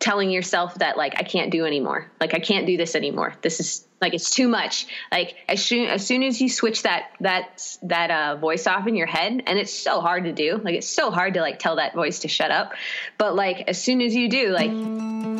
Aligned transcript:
telling 0.00 0.30
yourself 0.30 0.74
that 0.76 0.96
like 0.96 1.14
I 1.18 1.22
can't 1.22 1.50
do 1.50 1.66
anymore. 1.66 2.10
Like 2.20 2.34
I 2.34 2.40
can't 2.40 2.66
do 2.66 2.76
this 2.76 2.94
anymore. 2.94 3.34
This 3.42 3.60
is 3.60 3.86
like 4.00 4.14
it's 4.14 4.30
too 4.30 4.48
much. 4.48 4.86
Like 5.12 5.36
as 5.46 5.62
soon 5.62 5.88
as 5.88 6.06
soon 6.06 6.22
as 6.22 6.40
you 6.40 6.48
switch 6.48 6.82
that 6.82 7.10
that 7.20 7.76
that 7.82 8.10
uh, 8.10 8.36
voice 8.36 8.66
off 8.66 8.86
in 8.86 8.96
your 8.96 9.06
head, 9.06 9.42
and 9.46 9.58
it's 9.58 9.72
so 9.72 10.00
hard 10.00 10.24
to 10.24 10.32
do. 10.32 10.60
Like 10.64 10.74
it's 10.74 10.88
so 10.88 11.10
hard 11.10 11.34
to 11.34 11.40
like 11.40 11.58
tell 11.58 11.76
that 11.76 11.94
voice 11.94 12.20
to 12.20 12.28
shut 12.28 12.50
up. 12.50 12.72
But 13.18 13.36
like 13.36 13.68
as 13.68 13.80
soon 13.80 14.00
as 14.00 14.14
you 14.14 14.28
do, 14.28 14.48
like 14.48 14.70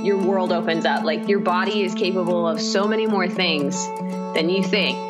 your 0.04 0.18
world 0.18 0.52
opens 0.52 0.84
up. 0.84 1.04
Like 1.04 1.26
your 1.26 1.40
body 1.40 1.82
is 1.82 1.94
capable 1.94 2.46
of 2.46 2.60
so 2.60 2.86
many 2.86 3.06
more 3.06 3.28
things 3.28 3.86
than 4.34 4.50
you 4.50 4.62
think. 4.62 5.09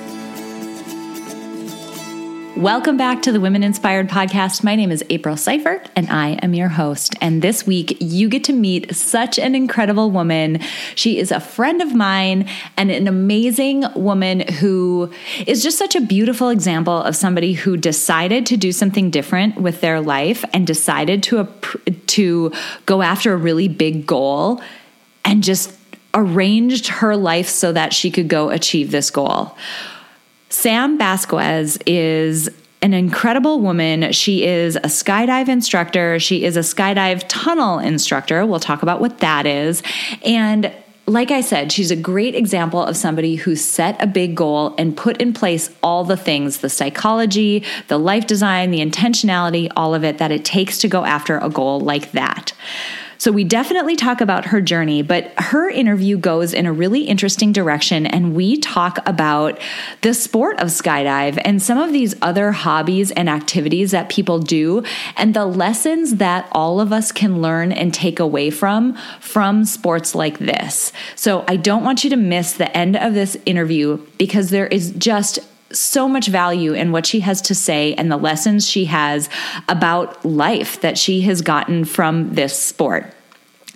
Welcome 2.57 2.97
back 2.97 3.21
to 3.21 3.31
the 3.31 3.39
Women 3.39 3.63
Inspired 3.63 4.09
Podcast. 4.09 4.61
My 4.61 4.75
name 4.75 4.91
is 4.91 5.05
April 5.09 5.37
Seifert, 5.37 5.89
and 5.95 6.09
I 6.09 6.31
am 6.43 6.53
your 6.53 6.67
host. 6.67 7.15
And 7.21 7.41
this 7.41 7.65
week, 7.65 7.95
you 8.01 8.27
get 8.27 8.43
to 8.43 8.53
meet 8.53 8.93
such 8.93 9.39
an 9.39 9.55
incredible 9.55 10.11
woman. 10.11 10.59
She 10.95 11.17
is 11.17 11.31
a 11.31 11.39
friend 11.39 11.81
of 11.81 11.95
mine 11.95 12.49
and 12.75 12.91
an 12.91 13.07
amazing 13.07 13.85
woman 13.95 14.41
who 14.41 15.13
is 15.47 15.63
just 15.63 15.77
such 15.77 15.95
a 15.95 16.01
beautiful 16.01 16.49
example 16.49 17.01
of 17.01 17.15
somebody 17.15 17.53
who 17.53 17.77
decided 17.77 18.45
to 18.47 18.57
do 18.57 18.73
something 18.73 19.09
different 19.09 19.55
with 19.55 19.79
their 19.79 20.01
life 20.01 20.43
and 20.53 20.67
decided 20.67 21.23
to, 21.23 21.47
to 22.07 22.51
go 22.85 23.01
after 23.01 23.31
a 23.31 23.37
really 23.37 23.69
big 23.69 24.05
goal 24.05 24.61
and 25.23 25.41
just 25.41 25.73
arranged 26.13 26.87
her 26.87 27.15
life 27.15 27.47
so 27.47 27.71
that 27.71 27.93
she 27.93 28.11
could 28.11 28.27
go 28.27 28.49
achieve 28.49 28.91
this 28.91 29.09
goal. 29.09 29.55
Sam 30.51 30.97
Basquez 30.97 31.79
is 31.85 32.49
an 32.81 32.93
incredible 32.93 33.61
woman. 33.61 34.11
She 34.11 34.45
is 34.45 34.75
a 34.75 34.81
skydive 34.81 35.47
instructor. 35.47 36.19
She 36.19 36.43
is 36.43 36.57
a 36.57 36.61
skydive 36.61 37.23
tunnel 37.29 37.79
instructor. 37.79 38.45
We'll 38.45 38.59
talk 38.59 38.83
about 38.83 38.99
what 38.99 39.19
that 39.19 39.45
is. 39.45 39.81
And 40.25 40.73
like 41.07 41.31
I 41.31 41.41
said, 41.41 41.71
she's 41.71 41.89
a 41.89 41.95
great 41.95 42.35
example 42.35 42.83
of 42.83 42.97
somebody 42.97 43.35
who 43.35 43.55
set 43.55 44.01
a 44.01 44.07
big 44.07 44.35
goal 44.35 44.75
and 44.77 44.95
put 44.95 45.21
in 45.21 45.33
place 45.33 45.69
all 45.81 46.03
the 46.03 46.17
things 46.17 46.59
the 46.59 46.69
psychology, 46.69 47.63
the 47.87 47.97
life 47.97 48.27
design, 48.27 48.71
the 48.71 48.79
intentionality, 48.79 49.71
all 49.75 49.95
of 49.95 50.03
it 50.03 50.17
that 50.17 50.31
it 50.31 50.43
takes 50.43 50.77
to 50.79 50.87
go 50.87 51.05
after 51.05 51.37
a 51.37 51.49
goal 51.49 51.79
like 51.79 52.11
that. 52.11 52.53
So 53.21 53.31
we 53.31 53.43
definitely 53.43 53.95
talk 53.95 54.19
about 54.19 54.45
her 54.45 54.61
journey, 54.61 55.03
but 55.03 55.31
her 55.37 55.69
interview 55.69 56.17
goes 56.17 56.55
in 56.55 56.65
a 56.65 56.73
really 56.73 57.03
interesting 57.03 57.53
direction. 57.53 58.07
And 58.07 58.33
we 58.33 58.57
talk 58.57 58.97
about 59.07 59.61
the 60.01 60.15
sport 60.15 60.59
of 60.59 60.69
skydive 60.69 61.39
and 61.45 61.61
some 61.61 61.77
of 61.77 61.93
these 61.93 62.15
other 62.23 62.51
hobbies 62.51 63.11
and 63.11 63.29
activities 63.29 63.91
that 63.91 64.09
people 64.09 64.39
do 64.39 64.83
and 65.17 65.35
the 65.35 65.45
lessons 65.45 66.15
that 66.15 66.49
all 66.51 66.81
of 66.81 66.91
us 66.91 67.11
can 67.11 67.43
learn 67.43 67.71
and 67.71 67.93
take 67.93 68.19
away 68.19 68.49
from 68.49 68.97
from 69.19 69.65
sports 69.65 70.15
like 70.15 70.39
this. 70.39 70.91
So 71.15 71.45
I 71.47 71.57
don't 71.57 71.83
want 71.83 72.03
you 72.03 72.09
to 72.09 72.17
miss 72.17 72.53
the 72.53 72.75
end 72.75 72.95
of 72.95 73.13
this 73.13 73.37
interview 73.45 74.03
because 74.17 74.49
there 74.49 74.65
is 74.65 74.93
just 74.93 75.37
so 75.73 76.07
much 76.07 76.27
value 76.27 76.73
in 76.73 76.91
what 76.91 77.05
she 77.05 77.19
has 77.21 77.41
to 77.43 77.55
say 77.55 77.93
and 77.95 78.11
the 78.11 78.17
lessons 78.17 78.67
she 78.67 78.85
has 78.85 79.29
about 79.67 80.23
life 80.25 80.81
that 80.81 80.97
she 80.97 81.21
has 81.21 81.41
gotten 81.41 81.85
from 81.85 82.33
this 82.33 82.57
sport. 82.57 83.13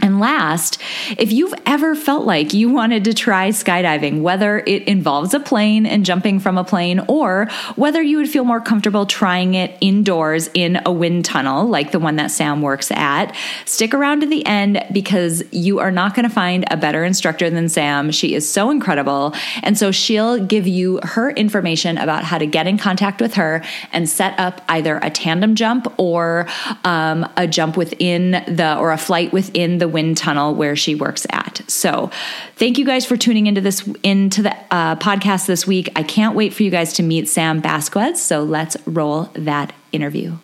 And 0.01 0.19
last, 0.19 0.79
if 1.17 1.31
you've 1.31 1.53
ever 1.65 1.95
felt 1.95 2.25
like 2.25 2.53
you 2.53 2.69
wanted 2.69 3.05
to 3.05 3.13
try 3.13 3.49
skydiving, 3.49 4.21
whether 4.21 4.59
it 4.59 4.83
involves 4.83 5.33
a 5.33 5.39
plane 5.39 5.85
and 5.85 6.05
jumping 6.05 6.39
from 6.39 6.57
a 6.57 6.63
plane, 6.63 7.01
or 7.07 7.47
whether 7.75 8.01
you 8.01 8.17
would 8.17 8.29
feel 8.29 8.43
more 8.43 8.59
comfortable 8.59 9.05
trying 9.05 9.53
it 9.53 9.75
indoors 9.81 10.49
in 10.53 10.79
a 10.85 10.91
wind 10.91 11.25
tunnel 11.25 11.67
like 11.67 11.91
the 11.91 11.99
one 11.99 12.17
that 12.17 12.29
Sam 12.29 12.61
works 12.61 12.91
at, 12.91 13.35
stick 13.65 13.93
around 13.93 14.19
to 14.19 14.27
the 14.27 14.45
end 14.45 14.83
because 14.91 15.43
you 15.51 15.79
are 15.79 15.91
not 15.91 16.13
going 16.13 16.27
to 16.27 16.33
find 16.33 16.65
a 16.69 16.77
better 16.77 17.03
instructor 17.03 17.49
than 17.49 17.69
Sam. 17.69 18.11
She 18.11 18.35
is 18.35 18.47
so 18.47 18.69
incredible. 18.69 19.33
And 19.63 19.77
so 19.77 19.91
she'll 19.91 20.43
give 20.43 20.67
you 20.67 20.99
her 21.03 21.31
information 21.31 21.97
about 21.97 22.23
how 22.23 22.37
to 22.37 22.45
get 22.45 22.67
in 22.67 22.77
contact 22.77 23.21
with 23.21 23.35
her 23.35 23.63
and 23.91 24.09
set 24.09 24.37
up 24.39 24.61
either 24.69 24.99
a 25.01 25.09
tandem 25.09 25.55
jump 25.55 25.91
or 25.97 26.47
um, 26.83 27.27
a 27.37 27.47
jump 27.47 27.77
within 27.77 28.31
the, 28.31 28.77
or 28.77 28.91
a 28.91 28.97
flight 28.97 29.31
within 29.31 29.77
the 29.77 29.84
the 29.85 29.89
wind 29.89 30.17
tunnel 30.17 30.55
where 30.55 30.75
she 30.75 30.95
works 30.95 31.27
at. 31.29 31.61
So, 31.67 32.09
thank 32.55 32.79
you 32.79 32.85
guys 32.85 33.05
for 33.05 33.15
tuning 33.15 33.45
into 33.45 33.61
this 33.61 33.87
into 34.01 34.41
the 34.41 34.55
uh, 34.71 34.95
podcast 34.95 35.45
this 35.45 35.67
week. 35.67 35.89
I 35.95 36.01
can't 36.01 36.35
wait 36.35 36.55
for 36.55 36.63
you 36.63 36.71
guys 36.71 36.93
to 36.93 37.03
meet 37.03 37.29
Sam 37.29 37.61
Basquez. 37.61 38.19
So 38.19 38.41
let's 38.43 38.75
roll 38.87 39.29
that 39.33 39.73
interview. 39.91 40.37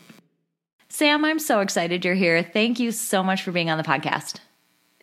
Sam, 0.90 1.26
I'm 1.26 1.40
so 1.40 1.62
excited 1.62 2.06
you're 2.06 2.14
here. 2.14 2.44
Thank 2.44 2.80
you 2.80 2.92
so 2.92 3.24
much 3.24 3.42
for 3.42 3.52
being 3.52 3.72
on 3.72 3.80
the 3.80 3.84
podcast. 3.84 4.36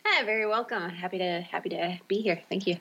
Yeah, 0.05 0.23
very 0.23 0.45
welcome. 0.45 0.89
Happy 0.89 1.17
to 1.17 1.41
happy 1.41 1.69
to 1.69 1.99
be 2.07 2.21
here. 2.21 2.41
Thank 2.47 2.65
you. 2.65 2.77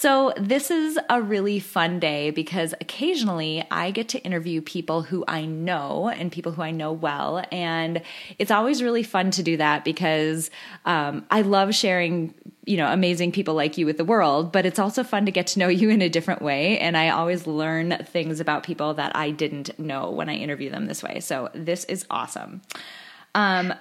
So, 0.00 0.32
this 0.38 0.70
is 0.70 0.98
a 1.10 1.20
really 1.20 1.60
fun 1.60 2.00
day 2.00 2.30
because 2.30 2.72
occasionally 2.80 3.62
I 3.70 3.90
get 3.90 4.08
to 4.08 4.18
interview 4.20 4.62
people 4.62 5.02
who 5.02 5.26
I 5.28 5.44
know 5.44 6.08
and 6.08 6.32
people 6.32 6.52
who 6.52 6.62
I 6.62 6.70
know 6.70 6.90
well. 6.90 7.44
And 7.52 8.00
it's 8.38 8.50
always 8.50 8.82
really 8.82 9.02
fun 9.02 9.30
to 9.32 9.42
do 9.42 9.58
that 9.58 9.84
because 9.84 10.50
um, 10.86 11.26
I 11.30 11.42
love 11.42 11.74
sharing, 11.74 12.32
you 12.64 12.78
know, 12.78 12.90
amazing 12.90 13.32
people 13.32 13.52
like 13.52 13.76
you 13.76 13.84
with 13.84 13.98
the 13.98 14.04
world, 14.06 14.52
but 14.52 14.64
it's 14.64 14.78
also 14.78 15.04
fun 15.04 15.26
to 15.26 15.32
get 15.32 15.48
to 15.48 15.58
know 15.58 15.68
you 15.68 15.90
in 15.90 16.00
a 16.00 16.08
different 16.08 16.40
way. 16.40 16.78
And 16.78 16.96
I 16.96 17.10
always 17.10 17.46
learn 17.46 17.98
things 18.06 18.40
about 18.40 18.62
people 18.62 18.94
that 18.94 19.14
I 19.14 19.30
didn't 19.30 19.78
know 19.78 20.10
when 20.10 20.30
I 20.30 20.34
interview 20.36 20.70
them 20.70 20.86
this 20.86 21.02
way. 21.02 21.20
So, 21.20 21.50
this 21.52 21.84
is 21.84 22.06
awesome. 22.08 22.62
Um, 23.34 23.74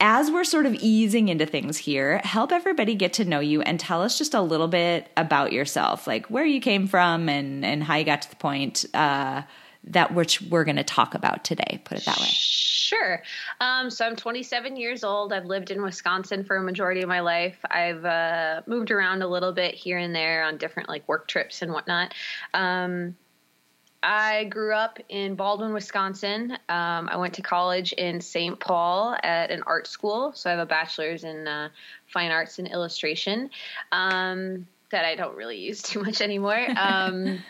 as 0.00 0.30
we're 0.30 0.44
sort 0.44 0.66
of 0.66 0.74
easing 0.74 1.28
into 1.28 1.46
things 1.46 1.78
here, 1.78 2.18
help 2.18 2.52
everybody 2.52 2.94
get 2.94 3.14
to 3.14 3.24
know 3.24 3.40
you 3.40 3.62
and 3.62 3.80
tell 3.80 4.02
us 4.02 4.18
just 4.18 4.34
a 4.34 4.40
little 4.40 4.68
bit 4.68 5.08
about 5.16 5.52
yourself, 5.52 6.06
like 6.06 6.26
where 6.26 6.44
you 6.44 6.60
came 6.60 6.86
from 6.86 7.28
and 7.28 7.64
and 7.64 7.82
how 7.82 7.96
you 7.96 8.04
got 8.04 8.22
to 8.22 8.30
the 8.30 8.36
point 8.36 8.84
uh, 8.92 9.42
that 9.84 10.12
which 10.14 10.42
we're 10.42 10.64
going 10.64 10.76
to 10.76 10.84
talk 10.84 11.14
about 11.14 11.44
today. 11.44 11.80
Put 11.84 11.98
it 11.98 12.04
that 12.04 12.18
way. 12.18 12.28
Sure. 12.28 13.22
Um, 13.60 13.90
so 13.90 14.06
I'm 14.06 14.14
27 14.14 14.76
years 14.76 15.02
old. 15.02 15.32
I've 15.32 15.46
lived 15.46 15.70
in 15.70 15.82
Wisconsin 15.82 16.44
for 16.44 16.56
a 16.56 16.62
majority 16.62 17.02
of 17.02 17.08
my 17.08 17.20
life. 17.20 17.58
I've 17.68 18.04
uh, 18.04 18.62
moved 18.66 18.90
around 18.90 19.22
a 19.22 19.26
little 19.26 19.52
bit 19.52 19.74
here 19.74 19.98
and 19.98 20.14
there 20.14 20.44
on 20.44 20.56
different 20.56 20.88
like 20.88 21.08
work 21.08 21.26
trips 21.26 21.62
and 21.62 21.72
whatnot. 21.72 22.14
Um, 22.54 23.16
I 24.02 24.44
grew 24.44 24.72
up 24.72 24.98
in 25.08 25.34
Baldwin, 25.34 25.72
Wisconsin. 25.72 26.52
Um, 26.68 27.08
I 27.08 27.16
went 27.16 27.34
to 27.34 27.42
college 27.42 27.92
in 27.92 28.20
St. 28.20 28.58
Paul 28.58 29.16
at 29.22 29.50
an 29.50 29.62
art 29.66 29.86
school. 29.86 30.32
So 30.34 30.48
I 30.48 30.52
have 30.52 30.60
a 30.60 30.66
bachelor's 30.66 31.24
in 31.24 31.48
uh, 31.48 31.70
fine 32.06 32.30
arts 32.30 32.58
and 32.58 32.68
illustration 32.68 33.50
um, 33.92 34.66
that 34.90 35.04
I 35.04 35.14
don't 35.14 35.36
really 35.36 35.58
use 35.58 35.82
too 35.82 36.02
much 36.02 36.20
anymore. 36.20 36.66
Um, 36.76 37.42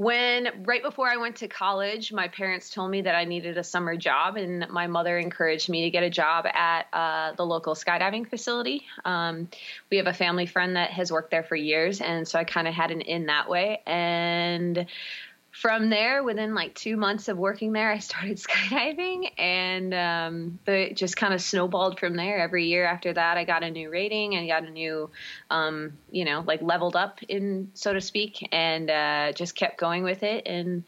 when 0.00 0.48
right 0.64 0.82
before 0.82 1.06
I 1.08 1.18
went 1.18 1.36
to 1.36 1.48
college, 1.48 2.10
my 2.10 2.26
parents 2.26 2.70
told 2.70 2.90
me 2.90 3.02
that 3.02 3.14
I 3.14 3.26
needed 3.26 3.58
a 3.58 3.62
summer 3.62 3.96
job, 3.96 4.38
and 4.38 4.66
my 4.70 4.86
mother 4.86 5.18
encouraged 5.18 5.68
me 5.68 5.84
to 5.84 5.90
get 5.90 6.02
a 6.02 6.08
job 6.08 6.46
at 6.46 6.86
uh, 6.94 7.32
the 7.32 7.44
local 7.44 7.74
skydiving 7.74 8.26
facility. 8.26 8.86
Um, 9.04 9.50
we 9.90 9.98
have 9.98 10.06
a 10.06 10.14
family 10.14 10.46
friend 10.46 10.76
that 10.76 10.88
has 10.92 11.12
worked 11.12 11.30
there 11.30 11.42
for 11.42 11.54
years, 11.54 12.00
and 12.00 12.26
so 12.26 12.38
I 12.38 12.44
kind 12.44 12.66
of 12.66 12.72
had 12.72 12.90
an 12.90 13.02
in 13.02 13.26
that 13.26 13.50
way. 13.50 13.82
And 13.84 14.86
from 15.52 15.90
there, 15.90 16.22
within 16.22 16.54
like 16.54 16.74
two 16.74 16.96
months 16.96 17.28
of 17.28 17.36
working 17.36 17.72
there, 17.72 17.90
I 17.90 17.98
started 17.98 18.36
skydiving, 18.38 19.30
and 19.38 19.94
um, 19.94 20.58
it 20.66 20.96
just 20.96 21.16
kind 21.16 21.34
of 21.34 21.42
snowballed 21.42 21.98
from 21.98 22.16
there. 22.16 22.38
Every 22.38 22.66
year 22.66 22.84
after 22.84 23.12
that, 23.12 23.36
I 23.36 23.44
got 23.44 23.62
a 23.62 23.70
new 23.70 23.90
rating 23.90 24.36
and 24.36 24.48
got 24.48 24.64
a 24.64 24.70
new, 24.70 25.10
um, 25.50 25.94
you 26.10 26.24
know, 26.24 26.44
like 26.46 26.62
leveled 26.62 26.96
up 26.96 27.20
in 27.28 27.70
so 27.74 27.92
to 27.92 28.00
speak, 28.00 28.48
and 28.52 28.90
uh, 28.90 29.32
just 29.32 29.56
kept 29.56 29.78
going 29.78 30.04
with 30.04 30.22
it. 30.22 30.46
And 30.46 30.84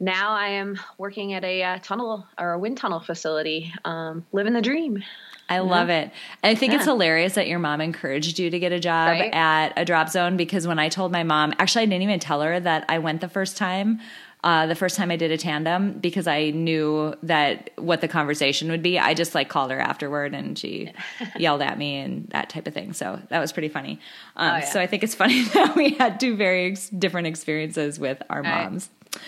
now 0.00 0.32
I 0.32 0.48
am 0.48 0.78
working 0.96 1.34
at 1.34 1.44
a 1.44 1.62
uh, 1.62 1.78
tunnel 1.82 2.26
or 2.38 2.52
a 2.52 2.58
wind 2.58 2.78
tunnel 2.78 3.00
facility, 3.00 3.72
um, 3.84 4.24
living 4.32 4.54
the 4.54 4.62
dream. 4.62 5.02
I 5.48 5.60
love 5.60 5.88
it. 5.88 6.10
I 6.44 6.54
think 6.54 6.72
yeah. 6.72 6.78
it's 6.78 6.86
hilarious 6.86 7.34
that 7.34 7.48
your 7.48 7.58
mom 7.58 7.80
encouraged 7.80 8.38
you 8.38 8.50
to 8.50 8.58
get 8.58 8.72
a 8.72 8.80
job 8.80 9.08
right? 9.08 9.32
at 9.32 9.72
a 9.76 9.84
drop 9.84 10.10
zone 10.10 10.36
because 10.36 10.66
when 10.66 10.78
I 10.78 10.88
told 10.88 11.10
my 11.10 11.22
mom, 11.22 11.54
actually, 11.58 11.82
I 11.82 11.86
didn't 11.86 12.02
even 12.02 12.20
tell 12.20 12.42
her 12.42 12.60
that 12.60 12.84
I 12.88 12.98
went 12.98 13.20
the 13.20 13.28
first 13.28 13.56
time. 13.56 14.00
Uh, 14.44 14.66
the 14.66 14.76
first 14.76 14.96
time 14.96 15.10
I 15.10 15.16
did 15.16 15.32
a 15.32 15.36
tandem 15.36 15.94
because 15.94 16.28
I 16.28 16.50
knew 16.50 17.12
that 17.24 17.70
what 17.76 18.00
the 18.00 18.06
conversation 18.06 18.70
would 18.70 18.82
be. 18.82 18.96
I 18.96 19.12
just 19.12 19.34
like 19.34 19.48
called 19.48 19.72
her 19.72 19.80
afterward 19.80 20.32
and 20.32 20.56
she 20.56 20.92
yelled 21.36 21.60
at 21.60 21.76
me 21.76 21.96
and 21.98 22.28
that 22.28 22.48
type 22.48 22.68
of 22.68 22.74
thing. 22.74 22.92
So 22.92 23.20
that 23.30 23.40
was 23.40 23.50
pretty 23.50 23.68
funny. 23.68 23.98
Um, 24.36 24.52
oh, 24.52 24.56
yeah. 24.58 24.64
So 24.66 24.80
I 24.80 24.86
think 24.86 25.02
it's 25.02 25.14
funny 25.14 25.42
that 25.54 25.74
we 25.74 25.90
had 25.90 26.20
two 26.20 26.36
very 26.36 26.70
ex- 26.70 26.88
different 26.88 27.26
experiences 27.26 27.98
with 27.98 28.22
our 28.30 28.44
moms. 28.44 28.90
Right. 29.12 29.22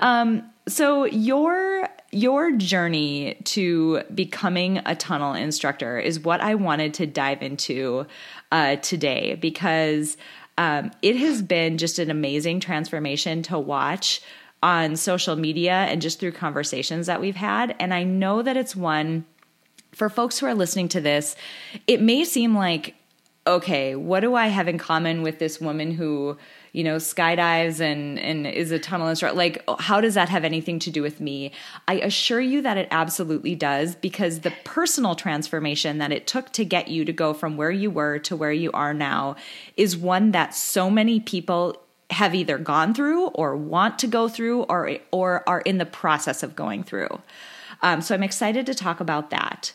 Um, 0.00 0.50
so 0.68 1.04
your 1.04 1.88
your 2.12 2.52
journey 2.52 3.36
to 3.44 4.02
becoming 4.14 4.80
a 4.86 4.94
tunnel 4.94 5.34
instructor 5.34 5.98
is 5.98 6.20
what 6.20 6.40
I 6.40 6.54
wanted 6.54 6.94
to 6.94 7.06
dive 7.06 7.42
into 7.42 8.06
uh, 8.52 8.76
today 8.76 9.34
because 9.34 10.16
um, 10.56 10.92
it 11.02 11.16
has 11.16 11.42
been 11.42 11.78
just 11.78 11.98
an 11.98 12.10
amazing 12.10 12.60
transformation 12.60 13.42
to 13.42 13.58
watch 13.58 14.22
on 14.62 14.96
social 14.96 15.36
media 15.36 15.72
and 15.72 16.00
just 16.00 16.18
through 16.18 16.32
conversations 16.32 17.06
that 17.06 17.20
we've 17.20 17.36
had. 17.36 17.76
And 17.78 17.92
I 17.92 18.04
know 18.04 18.40
that 18.40 18.56
it's 18.56 18.74
one 18.74 19.24
for 19.92 20.10
folks 20.10 20.38
who 20.38 20.46
are 20.46 20.54
listening 20.54 20.88
to 20.88 21.00
this, 21.00 21.36
it 21.86 22.02
may 22.02 22.24
seem 22.24 22.54
like, 22.54 22.94
okay, 23.46 23.94
what 23.94 24.20
do 24.20 24.34
I 24.34 24.48
have 24.48 24.68
in 24.68 24.76
common 24.76 25.22
with 25.22 25.38
this 25.38 25.58
woman 25.60 25.90
who 25.90 26.36
you 26.76 26.84
know, 26.84 26.96
skydives 26.96 27.80
and 27.80 28.18
and 28.18 28.46
is 28.46 28.70
a 28.70 28.78
tunnel 28.78 29.08
instructor. 29.08 29.34
Like, 29.34 29.64
how 29.78 30.02
does 30.02 30.12
that 30.12 30.28
have 30.28 30.44
anything 30.44 30.78
to 30.80 30.90
do 30.90 31.00
with 31.00 31.22
me? 31.22 31.52
I 31.88 31.94
assure 31.94 32.38
you 32.38 32.60
that 32.60 32.76
it 32.76 32.86
absolutely 32.90 33.54
does 33.54 33.94
because 33.94 34.40
the 34.40 34.52
personal 34.62 35.14
transformation 35.14 35.96
that 35.98 36.12
it 36.12 36.26
took 36.26 36.52
to 36.52 36.66
get 36.66 36.88
you 36.88 37.06
to 37.06 37.14
go 37.14 37.32
from 37.32 37.56
where 37.56 37.70
you 37.70 37.90
were 37.90 38.18
to 38.18 38.36
where 38.36 38.52
you 38.52 38.70
are 38.72 38.92
now 38.92 39.36
is 39.78 39.96
one 39.96 40.32
that 40.32 40.54
so 40.54 40.90
many 40.90 41.18
people 41.18 41.82
have 42.10 42.34
either 42.34 42.58
gone 42.58 42.92
through 42.92 43.28
or 43.28 43.56
want 43.56 43.98
to 44.00 44.06
go 44.06 44.28
through 44.28 44.64
or 44.64 44.98
or 45.10 45.48
are 45.48 45.62
in 45.62 45.78
the 45.78 45.86
process 45.86 46.42
of 46.42 46.54
going 46.54 46.84
through. 46.84 47.22
Um, 47.80 48.02
so 48.02 48.14
I'm 48.14 48.22
excited 48.22 48.66
to 48.66 48.74
talk 48.74 49.00
about 49.00 49.30
that. 49.30 49.72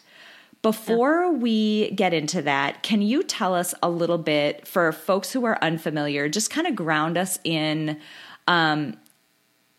Before 0.61 1.31
we 1.31 1.89
get 1.91 2.13
into 2.13 2.41
that, 2.43 2.83
can 2.83 3.01
you 3.01 3.23
tell 3.23 3.55
us 3.55 3.73
a 3.81 3.89
little 3.89 4.19
bit 4.19 4.67
for 4.67 4.91
folks 4.91 5.31
who 5.31 5.43
are 5.45 5.57
unfamiliar, 5.63 6.29
just 6.29 6.51
kind 6.51 6.67
of 6.67 6.75
ground 6.75 7.17
us 7.17 7.39
in 7.43 7.99
um, 8.47 8.95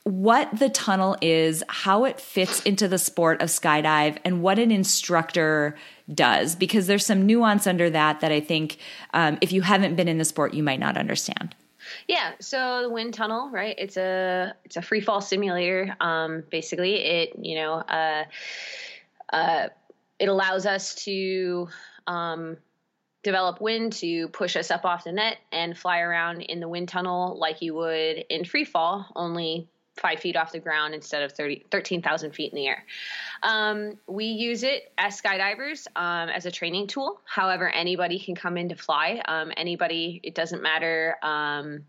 what 0.02 0.58
the 0.58 0.68
tunnel 0.68 1.16
is, 1.20 1.62
how 1.68 2.04
it 2.04 2.20
fits 2.20 2.62
into 2.62 2.88
the 2.88 2.98
sport 2.98 3.40
of 3.40 3.48
skydive, 3.48 4.18
and 4.24 4.42
what 4.42 4.58
an 4.58 4.72
instructor 4.72 5.76
does? 6.12 6.56
Because 6.56 6.88
there's 6.88 7.06
some 7.06 7.26
nuance 7.26 7.68
under 7.68 7.88
that 7.90 8.18
that 8.18 8.32
I 8.32 8.40
think 8.40 8.78
um, 9.14 9.38
if 9.40 9.52
you 9.52 9.62
haven't 9.62 9.94
been 9.94 10.08
in 10.08 10.18
the 10.18 10.24
sport, 10.24 10.52
you 10.52 10.64
might 10.64 10.80
not 10.80 10.96
understand. 10.96 11.54
Yeah, 12.08 12.32
so 12.40 12.82
the 12.82 12.90
wind 12.90 13.14
tunnel, 13.14 13.50
right? 13.50 13.76
It's 13.78 13.96
a 13.96 14.54
it's 14.64 14.76
a 14.76 14.82
free 14.82 15.00
fall 15.00 15.20
simulator. 15.20 15.96
Um, 16.00 16.42
basically, 16.50 16.94
it 16.96 17.34
you 17.40 17.56
know 17.56 17.74
uh, 17.74 18.24
uh, 19.32 19.68
it 20.22 20.28
allows 20.28 20.66
us 20.66 20.94
to 20.94 21.68
um, 22.06 22.56
develop 23.24 23.60
wind 23.60 23.92
to 23.94 24.28
push 24.28 24.54
us 24.54 24.70
up 24.70 24.84
off 24.84 25.02
the 25.02 25.10
net 25.10 25.38
and 25.50 25.76
fly 25.76 25.98
around 25.98 26.42
in 26.42 26.60
the 26.60 26.68
wind 26.68 26.88
tunnel 26.88 27.36
like 27.40 27.60
you 27.60 27.74
would 27.74 28.24
in 28.30 28.44
free 28.44 28.64
fall, 28.64 29.04
only 29.16 29.68
five 29.96 30.20
feet 30.20 30.36
off 30.36 30.52
the 30.52 30.60
ground 30.60 30.94
instead 30.94 31.24
of 31.24 31.32
30, 31.32 31.64
13,000 31.72 32.30
feet 32.30 32.52
in 32.52 32.56
the 32.56 32.68
air. 32.68 32.84
Um, 33.42 33.98
we 34.06 34.26
use 34.26 34.62
it 34.62 34.92
as 34.96 35.20
skydivers 35.20 35.88
um, 35.96 36.28
as 36.28 36.46
a 36.46 36.52
training 36.52 36.86
tool. 36.86 37.20
However, 37.24 37.68
anybody 37.68 38.20
can 38.20 38.36
come 38.36 38.56
in 38.56 38.68
to 38.68 38.76
fly. 38.76 39.20
Um, 39.26 39.50
anybody, 39.56 40.20
it 40.22 40.36
doesn't 40.36 40.62
matter 40.62 41.16
um, 41.20 41.84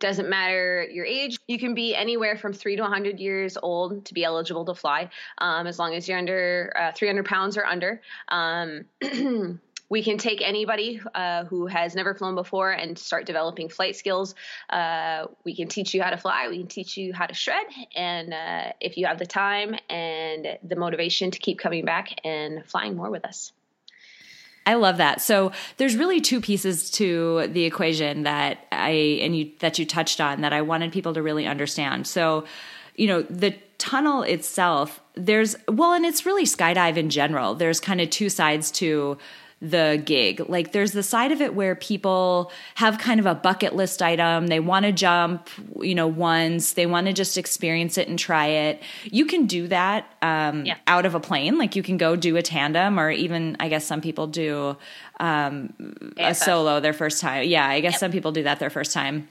doesn't 0.00 0.28
matter 0.28 0.86
your 0.90 1.04
age. 1.04 1.38
You 1.46 1.58
can 1.58 1.74
be 1.74 1.94
anywhere 1.94 2.36
from 2.36 2.52
three 2.52 2.76
to 2.76 2.82
100 2.82 3.20
years 3.20 3.56
old 3.62 4.04
to 4.06 4.14
be 4.14 4.24
eligible 4.24 4.64
to 4.64 4.74
fly, 4.74 5.10
um, 5.38 5.66
as 5.66 5.78
long 5.78 5.94
as 5.94 6.08
you're 6.08 6.18
under 6.18 6.72
uh, 6.76 6.92
300 6.92 7.24
pounds 7.24 7.56
or 7.56 7.64
under. 7.64 8.00
Um, 8.28 8.86
we 9.90 10.02
can 10.02 10.18
take 10.18 10.40
anybody 10.40 11.00
uh, 11.14 11.44
who 11.44 11.66
has 11.66 11.94
never 11.94 12.14
flown 12.14 12.34
before 12.34 12.70
and 12.70 12.98
start 12.98 13.26
developing 13.26 13.68
flight 13.68 13.96
skills. 13.96 14.34
Uh, 14.70 15.26
we 15.44 15.54
can 15.54 15.68
teach 15.68 15.92
you 15.92 16.02
how 16.02 16.10
to 16.10 16.16
fly. 16.16 16.48
We 16.48 16.58
can 16.58 16.68
teach 16.68 16.96
you 16.96 17.12
how 17.12 17.26
to 17.26 17.34
shred. 17.34 17.66
And 17.94 18.32
uh, 18.32 18.72
if 18.80 18.96
you 18.96 19.06
have 19.06 19.18
the 19.18 19.26
time 19.26 19.74
and 19.90 20.58
the 20.62 20.76
motivation 20.76 21.32
to 21.32 21.38
keep 21.38 21.58
coming 21.58 21.84
back 21.84 22.20
and 22.24 22.64
flying 22.66 22.96
more 22.96 23.10
with 23.10 23.24
us. 23.24 23.52
I 24.66 24.74
love 24.74 24.98
that. 24.98 25.20
So 25.20 25.52
there's 25.78 25.96
really 25.96 26.20
two 26.20 26.40
pieces 26.40 26.90
to 26.92 27.48
the 27.48 27.64
equation 27.64 28.24
that 28.24 28.66
I 28.70 28.90
and 29.22 29.36
you 29.36 29.50
that 29.60 29.78
you 29.78 29.86
touched 29.86 30.20
on 30.20 30.42
that 30.42 30.52
I 30.52 30.62
wanted 30.62 30.92
people 30.92 31.14
to 31.14 31.22
really 31.22 31.46
understand. 31.46 32.06
So, 32.06 32.44
you 32.94 33.06
know, 33.06 33.22
the 33.22 33.56
tunnel 33.78 34.22
itself, 34.22 35.00
there's 35.14 35.56
well, 35.66 35.94
and 35.94 36.04
it's 36.04 36.26
really 36.26 36.44
skydive 36.44 36.96
in 36.96 37.10
general. 37.10 37.54
There's 37.54 37.80
kind 37.80 38.00
of 38.00 38.10
two 38.10 38.28
sides 38.28 38.70
to 38.72 39.18
the 39.62 40.02
gig. 40.04 40.48
Like 40.48 40.72
there's 40.72 40.92
the 40.92 41.02
side 41.02 41.32
of 41.32 41.42
it 41.42 41.54
where 41.54 41.74
people 41.74 42.50
have 42.76 42.98
kind 42.98 43.20
of 43.20 43.26
a 43.26 43.34
bucket 43.34 43.74
list 43.74 44.00
item. 44.00 44.46
They 44.46 44.60
want 44.60 44.86
to 44.86 44.92
jump, 44.92 45.48
you 45.80 45.94
know, 45.94 46.06
once. 46.06 46.72
They 46.72 46.86
want 46.86 47.08
to 47.08 47.12
just 47.12 47.36
experience 47.36 47.98
it 47.98 48.08
and 48.08 48.18
try 48.18 48.46
it. 48.46 48.82
You 49.04 49.26
can 49.26 49.46
do 49.46 49.68
that 49.68 50.10
um, 50.22 50.64
yeah. 50.64 50.76
out 50.86 51.04
of 51.04 51.14
a 51.14 51.20
plane. 51.20 51.58
Like 51.58 51.76
you 51.76 51.82
can 51.82 51.98
go 51.98 52.16
do 52.16 52.36
a 52.36 52.42
tandem, 52.42 52.98
or 52.98 53.10
even 53.10 53.56
I 53.60 53.68
guess 53.68 53.84
some 53.84 54.00
people 54.00 54.26
do 54.28 54.76
um, 55.18 55.74
a 56.16 56.34
solo 56.34 56.80
their 56.80 56.94
first 56.94 57.20
time. 57.20 57.46
Yeah, 57.46 57.68
I 57.68 57.80
guess 57.80 57.94
yep. 57.94 58.00
some 58.00 58.12
people 58.12 58.32
do 58.32 58.44
that 58.44 58.60
their 58.60 58.70
first 58.70 58.92
time. 58.92 59.28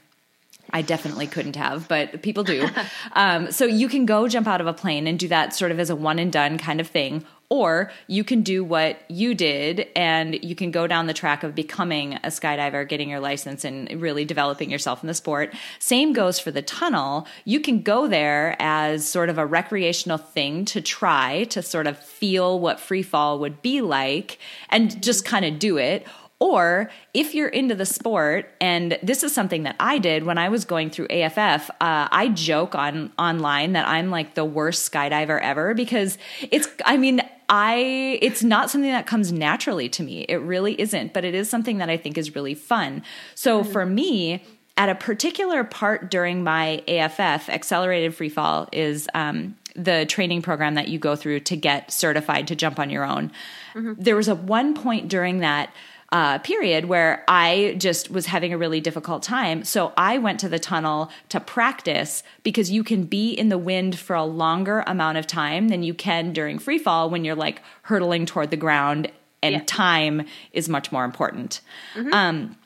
I 0.72 0.82
definitely 0.82 1.26
couldn't 1.26 1.56
have, 1.56 1.88
but 1.88 2.22
people 2.22 2.44
do. 2.44 2.68
um, 3.12 3.50
so 3.50 3.64
you 3.64 3.88
can 3.88 4.06
go 4.06 4.28
jump 4.28 4.46
out 4.46 4.60
of 4.60 4.68
a 4.68 4.72
plane 4.72 5.08
and 5.08 5.18
do 5.18 5.26
that 5.26 5.52
sort 5.54 5.72
of 5.72 5.80
as 5.80 5.90
a 5.90 5.96
one 5.96 6.20
and 6.20 6.32
done 6.32 6.58
kind 6.58 6.80
of 6.80 6.86
thing, 6.86 7.24
or 7.50 7.90
you 8.06 8.22
can 8.22 8.42
do 8.42 8.62
what 8.62 8.98
you 9.10 9.34
did 9.34 9.88
and 9.96 10.42
you 10.42 10.54
can 10.54 10.70
go 10.70 10.86
down 10.86 11.08
the 11.08 11.12
track 11.12 11.42
of 11.42 11.54
becoming 11.54 12.14
a 12.14 12.28
skydiver, 12.28 12.88
getting 12.88 13.10
your 13.10 13.18
license, 13.18 13.64
and 13.64 14.00
really 14.00 14.24
developing 14.24 14.70
yourself 14.70 15.02
in 15.02 15.08
the 15.08 15.14
sport. 15.14 15.52
Same 15.80 16.12
goes 16.12 16.38
for 16.38 16.52
the 16.52 16.62
tunnel. 16.62 17.26
You 17.44 17.58
can 17.60 17.82
go 17.82 18.06
there 18.06 18.56
as 18.60 19.06
sort 19.06 19.28
of 19.28 19.36
a 19.36 19.44
recreational 19.44 20.18
thing 20.18 20.64
to 20.66 20.80
try 20.80 21.44
to 21.44 21.60
sort 21.60 21.88
of 21.88 21.98
feel 21.98 22.60
what 22.60 22.78
free 22.78 23.02
fall 23.02 23.40
would 23.40 23.60
be 23.60 23.80
like 23.80 24.38
and 24.68 25.02
just 25.02 25.24
kind 25.24 25.44
of 25.44 25.58
do 25.58 25.76
it. 25.76 26.06
Or 26.40 26.90
if 27.12 27.34
you're 27.34 27.48
into 27.48 27.74
the 27.74 27.84
sport, 27.84 28.50
and 28.62 28.98
this 29.02 29.22
is 29.22 29.34
something 29.34 29.64
that 29.64 29.76
I 29.78 29.98
did 29.98 30.24
when 30.24 30.38
I 30.38 30.48
was 30.48 30.64
going 30.64 30.88
through 30.88 31.08
AFF, 31.10 31.70
uh, 31.70 32.08
I 32.10 32.32
joke 32.34 32.74
on 32.74 33.12
online 33.18 33.74
that 33.74 33.86
I'm 33.86 34.10
like 34.10 34.34
the 34.34 34.44
worst 34.44 34.90
skydiver 34.90 35.38
ever 35.40 35.74
because 35.74 36.16
it's. 36.50 36.66
I 36.86 36.96
mean, 36.96 37.20
I 37.50 38.18
it's 38.22 38.42
not 38.42 38.70
something 38.70 38.90
that 38.90 39.06
comes 39.06 39.32
naturally 39.32 39.90
to 39.90 40.02
me. 40.02 40.22
It 40.22 40.36
really 40.36 40.80
isn't, 40.80 41.12
but 41.12 41.26
it 41.26 41.34
is 41.34 41.50
something 41.50 41.78
that 41.78 41.90
I 41.90 41.98
think 41.98 42.16
is 42.16 42.34
really 42.34 42.54
fun. 42.54 43.02
So 43.34 43.60
mm-hmm. 43.60 43.72
for 43.72 43.84
me, 43.84 44.42
at 44.78 44.88
a 44.88 44.94
particular 44.94 45.62
part 45.62 46.10
during 46.10 46.42
my 46.42 46.82
AFF, 46.88 47.50
accelerated 47.50 48.14
free 48.14 48.30
fall 48.30 48.66
is 48.72 49.08
um, 49.12 49.56
the 49.76 50.06
training 50.06 50.40
program 50.40 50.74
that 50.76 50.88
you 50.88 50.98
go 50.98 51.16
through 51.16 51.40
to 51.40 51.56
get 51.56 51.92
certified 51.92 52.48
to 52.48 52.56
jump 52.56 52.78
on 52.78 52.88
your 52.88 53.04
own. 53.04 53.30
Mm-hmm. 53.74 53.94
There 53.98 54.16
was 54.16 54.28
a 54.28 54.34
one 54.34 54.74
point 54.74 55.08
during 55.08 55.40
that 55.40 55.74
uh, 56.12 56.38
period 56.40 56.86
where 56.86 57.24
I 57.28 57.76
just 57.78 58.10
was 58.10 58.26
having 58.26 58.52
a 58.52 58.58
really 58.58 58.80
difficult 58.80 59.22
time. 59.22 59.62
So 59.64 59.92
I 59.96 60.18
went 60.18 60.40
to 60.40 60.48
the 60.48 60.58
tunnel 60.58 61.10
to 61.28 61.38
practice 61.38 62.22
because 62.42 62.70
you 62.70 62.82
can 62.82 63.04
be 63.04 63.32
in 63.32 63.48
the 63.48 63.58
wind 63.58 63.98
for 63.98 64.16
a 64.16 64.24
longer 64.24 64.82
amount 64.86 65.18
of 65.18 65.26
time 65.26 65.68
than 65.68 65.82
you 65.82 65.94
can 65.94 66.32
during 66.32 66.58
free 66.58 66.78
fall 66.78 67.10
when 67.10 67.24
you're 67.24 67.36
like 67.36 67.62
hurtling 67.82 68.26
toward 68.26 68.50
the 68.50 68.56
ground 68.56 69.10
and 69.42 69.54
yeah. 69.54 69.62
time 69.66 70.26
is 70.52 70.68
much 70.68 70.90
more 70.90 71.04
important. 71.04 71.60
Mm-hmm. 71.94 72.12
Um, 72.12 72.56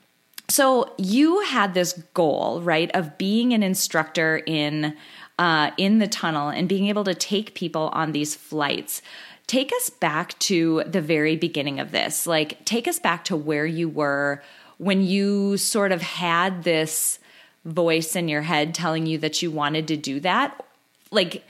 so 0.48 0.94
you 0.98 1.40
had 1.40 1.74
this 1.74 1.92
goal, 2.14 2.60
right, 2.62 2.90
of 2.94 3.16
being 3.18 3.52
an 3.52 3.62
instructor 3.62 4.42
in 4.46 4.96
uh, 5.38 5.72
in 5.76 5.98
the 5.98 6.06
tunnel 6.06 6.48
and 6.48 6.68
being 6.68 6.86
able 6.86 7.02
to 7.04 7.14
take 7.14 7.54
people 7.54 7.90
on 7.92 8.12
these 8.12 8.34
flights. 8.34 9.02
Take 9.46 9.72
us 9.72 9.90
back 9.90 10.38
to 10.40 10.82
the 10.86 11.00
very 11.00 11.36
beginning 11.36 11.80
of 11.80 11.90
this. 11.90 12.26
Like, 12.26 12.64
take 12.64 12.88
us 12.88 12.98
back 12.98 13.24
to 13.26 13.36
where 13.36 13.66
you 13.66 13.88
were 13.88 14.42
when 14.78 15.02
you 15.02 15.56
sort 15.56 15.92
of 15.92 16.02
had 16.02 16.64
this 16.64 17.18
voice 17.64 18.16
in 18.16 18.28
your 18.28 18.42
head 18.42 18.74
telling 18.74 19.06
you 19.06 19.18
that 19.18 19.42
you 19.42 19.50
wanted 19.50 19.88
to 19.88 19.96
do 19.96 20.20
that. 20.20 20.64
Like, 21.10 21.44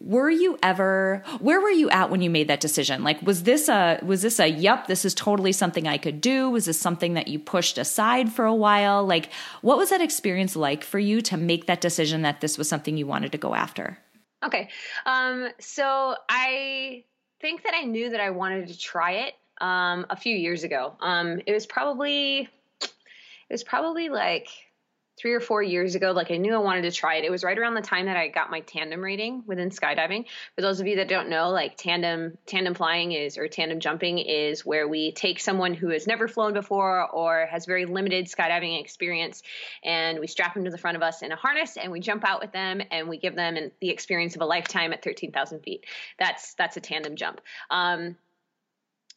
were 0.00 0.30
you 0.30 0.58
ever 0.62 1.22
where 1.40 1.60
were 1.60 1.70
you 1.70 1.90
at 1.90 2.10
when 2.10 2.22
you 2.22 2.30
made 2.30 2.48
that 2.48 2.60
decision 2.60 3.04
like 3.04 3.20
was 3.22 3.42
this 3.42 3.68
a 3.68 4.00
was 4.02 4.22
this 4.22 4.40
a 4.40 4.46
yep 4.46 4.86
this 4.86 5.04
is 5.04 5.14
totally 5.14 5.52
something 5.52 5.86
i 5.86 5.98
could 5.98 6.20
do 6.20 6.48
was 6.48 6.64
this 6.64 6.80
something 6.80 7.14
that 7.14 7.28
you 7.28 7.38
pushed 7.38 7.76
aside 7.76 8.32
for 8.32 8.46
a 8.46 8.54
while 8.54 9.04
like 9.04 9.30
what 9.60 9.76
was 9.76 9.90
that 9.90 10.00
experience 10.00 10.56
like 10.56 10.82
for 10.82 10.98
you 10.98 11.20
to 11.20 11.36
make 11.36 11.66
that 11.66 11.80
decision 11.80 12.22
that 12.22 12.40
this 12.40 12.56
was 12.56 12.68
something 12.68 12.96
you 12.96 13.06
wanted 13.06 13.30
to 13.30 13.38
go 13.38 13.54
after 13.54 13.98
okay 14.42 14.70
um 15.04 15.48
so 15.58 16.16
i 16.30 17.04
think 17.40 17.62
that 17.64 17.74
i 17.74 17.84
knew 17.84 18.10
that 18.10 18.20
i 18.20 18.30
wanted 18.30 18.68
to 18.68 18.78
try 18.78 19.12
it 19.12 19.34
um 19.60 20.06
a 20.08 20.16
few 20.16 20.34
years 20.34 20.64
ago. 20.64 20.96
Um 21.00 21.40
it 21.46 21.52
was 21.52 21.66
probably 21.66 22.48
it 22.80 23.52
was 23.52 23.64
probably 23.64 24.08
like 24.08 24.48
three 25.20 25.34
or 25.34 25.40
four 25.40 25.62
years 25.62 25.94
ago. 25.94 26.12
Like 26.12 26.30
I 26.30 26.38
knew 26.38 26.54
I 26.54 26.58
wanted 26.58 26.82
to 26.82 26.92
try 26.92 27.16
it. 27.16 27.24
It 27.24 27.30
was 27.30 27.44
right 27.44 27.58
around 27.58 27.74
the 27.74 27.82
time 27.82 28.06
that 28.06 28.16
I 28.16 28.28
got 28.28 28.50
my 28.50 28.60
tandem 28.60 29.02
rating 29.02 29.42
within 29.46 29.68
skydiving. 29.68 30.24
For 30.54 30.62
those 30.62 30.80
of 30.80 30.86
you 30.86 30.96
that 30.96 31.08
don't 31.08 31.28
know, 31.28 31.50
like 31.50 31.76
tandem 31.76 32.38
tandem 32.46 32.74
flying 32.74 33.12
is 33.12 33.36
or 33.36 33.46
tandem 33.46 33.80
jumping 33.80 34.18
is 34.18 34.64
where 34.64 34.88
we 34.88 35.12
take 35.12 35.38
someone 35.38 35.74
who 35.74 35.90
has 35.90 36.06
never 36.06 36.26
flown 36.26 36.54
before 36.54 37.06
or 37.06 37.46
has 37.50 37.66
very 37.66 37.84
limited 37.84 38.26
skydiving 38.26 38.80
experience, 38.80 39.42
and 39.84 40.18
we 40.18 40.26
strap 40.26 40.54
them 40.54 40.64
to 40.64 40.70
the 40.70 40.78
front 40.78 40.96
of 40.96 41.02
us 41.02 41.22
in 41.22 41.32
a 41.32 41.36
harness 41.36 41.76
and 41.76 41.92
we 41.92 42.00
jump 42.00 42.24
out 42.24 42.40
with 42.40 42.52
them 42.52 42.80
and 42.90 43.08
we 43.08 43.18
give 43.18 43.34
them 43.34 43.56
the 43.80 43.90
experience 43.90 44.36
of 44.36 44.42
a 44.42 44.46
lifetime 44.46 44.92
at 44.92 45.04
13,000 45.04 45.60
feet. 45.60 45.84
That's 46.18 46.54
that's 46.54 46.76
a 46.76 46.80
tandem 46.80 47.16
jump. 47.16 47.40
Um, 47.70 48.16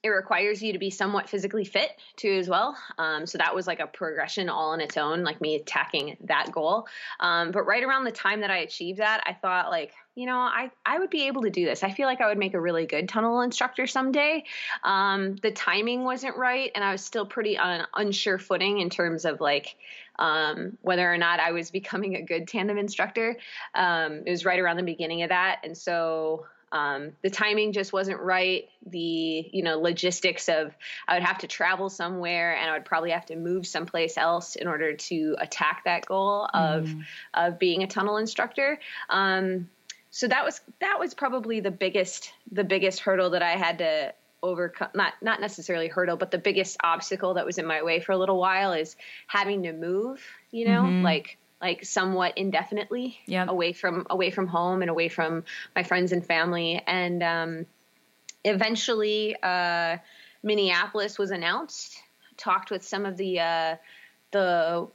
it 0.04 0.10
requires 0.10 0.62
you 0.62 0.74
to 0.74 0.80
be 0.80 0.90
somewhat 0.90 1.30
physically 1.30 1.64
fit 1.64 1.92
too 2.16 2.32
as 2.32 2.50
well 2.50 2.78
um, 2.98 3.26
so 3.26 3.38
that 3.38 3.56
was 3.56 3.66
like 3.66 3.80
a 3.80 3.88
progression 3.88 4.50
all 4.50 4.72
on 4.72 4.82
its 4.82 4.98
own 4.98 5.24
like 5.24 5.40
me 5.42 5.56
attacking 5.56 6.18
that 6.26 6.52
goal 6.52 6.88
um, 7.20 7.52
but 7.52 7.64
right 7.64 7.84
around 7.84 8.04
the 8.04 8.12
time 8.12 8.42
that 8.42 8.52
i 8.52 8.58
achieved 8.58 9.00
that 9.00 9.24
i 9.26 9.34
thought 9.34 9.70
like 9.70 9.94
you 10.16 10.26
know 10.26 10.38
i, 10.38 10.70
I 10.86 11.00
would 11.00 11.10
be 11.10 11.28
able 11.28 11.44
to 11.44 11.50
do 11.50 11.66
this 11.66 11.84
i 11.84 11.92
feel 11.92 12.06
like 12.06 12.22
i 12.22 12.28
would 12.28 12.38
make 12.38 12.54
a 12.54 12.62
really 12.62 12.86
good 12.86 13.10
tunnel 13.10 13.42
instructor 13.42 13.88
someday 13.88 14.44
um, 14.84 15.36
the 15.38 15.52
timing 15.52 16.04
wasn't 16.04 16.38
right 16.38 16.72
and 16.76 16.84
i 16.84 16.92
was 16.92 17.04
still 17.04 17.26
pretty 17.26 17.58
on 17.58 17.88
unsure 17.96 18.38
footing 18.38 18.80
in 18.80 18.90
terms 18.90 19.26
of 19.26 19.40
like 19.40 19.76
um, 20.20 20.78
whether 20.82 21.12
or 21.12 21.18
not 21.18 21.40
I 21.40 21.54
was 21.54 21.72
becoming 21.72 22.16
a 22.16 22.22
good 22.22 22.48
tandem 22.48 22.78
instructor. 22.78 23.36
Um, 23.74 24.22
it 24.26 24.30
was 24.30 24.46
right 24.46 24.60
around 24.60 24.78
the 24.78 24.84
beginning 24.84 25.24
of 25.24 25.30
that. 25.30 25.62
And 25.64 25.78
so 25.78 26.46
um, 26.74 27.12
the 27.22 27.30
timing 27.30 27.72
just 27.72 27.94
wasn't 27.94 28.20
right. 28.20 28.68
The 28.88 29.48
you 29.52 29.62
know 29.62 29.80
logistics 29.80 30.50
of 30.50 30.76
I 31.08 31.14
would 31.14 31.24
have 31.24 31.38
to 31.40 31.48
travel 31.48 31.90
somewhere 31.90 32.58
and 32.58 32.70
I 32.70 32.74
would 32.74 32.86
probably 32.86 33.12
have 33.12 33.28
to 33.28 33.36
move 33.36 33.68
someplace 33.68 34.18
else 34.18 34.56
in 34.56 34.68
order 34.68 34.94
to 34.94 35.36
attack 35.40 35.84
that 35.86 36.06
goal 36.08 36.50
of 36.52 36.86
mm. 36.86 37.04
of 37.36 37.60
being 37.60 37.84
a 37.84 37.88
tunnel 37.88 38.18
instructor. 38.18 38.80
Um, 39.08 39.70
so 40.10 40.28
that 40.28 40.44
was 40.44 40.62
that 40.82 40.98
was 41.00 41.14
probably 41.14 41.60
the 41.60 41.72
biggest 41.72 42.34
the 42.52 42.64
biggest 42.64 43.02
hurdle 43.02 43.30
that 43.32 43.44
I 43.44 43.52
had 43.52 43.78
to 43.78 44.14
overcome 44.42 44.90
not 44.96 45.14
not 45.22 45.40
necessarily 45.40 45.88
hurdle 45.88 46.18
but 46.18 46.32
the 46.32 46.38
biggest 46.38 46.78
obstacle 46.84 47.36
that 47.36 47.46
was 47.46 47.58
in 47.58 47.66
my 47.66 47.82
way 47.82 48.02
for 48.02 48.12
a 48.12 48.18
little 48.18 48.38
while 48.38 48.74
is 48.74 48.98
having 49.26 49.64
to 49.64 49.72
move 49.72 50.22
you 50.52 50.68
know 50.68 50.84
mm-hmm. 50.84 51.02
like 51.02 51.38
like 51.64 51.86
somewhat 51.86 52.38
indefinitely 52.38 53.18
yep. 53.26 53.48
away 53.48 53.72
from 53.72 54.06
away 54.10 54.30
from 54.30 54.48
home 54.48 54.82
and 54.82 54.92
away 54.92 55.08
from 55.08 55.46
my 55.76 55.82
friends 55.82 56.12
and 56.12 56.26
family 56.26 56.82
and 56.86 57.24
um, 57.24 57.66
eventually 58.44 59.36
uh, 59.42 59.98
minneapolis 60.44 61.18
was 61.18 61.32
announced 61.32 61.98
talked 62.36 62.70
with 62.70 62.84
some 62.84 63.06
of 63.06 63.16
the 63.16 63.40
uh, 63.40 63.76
the 64.32 64.88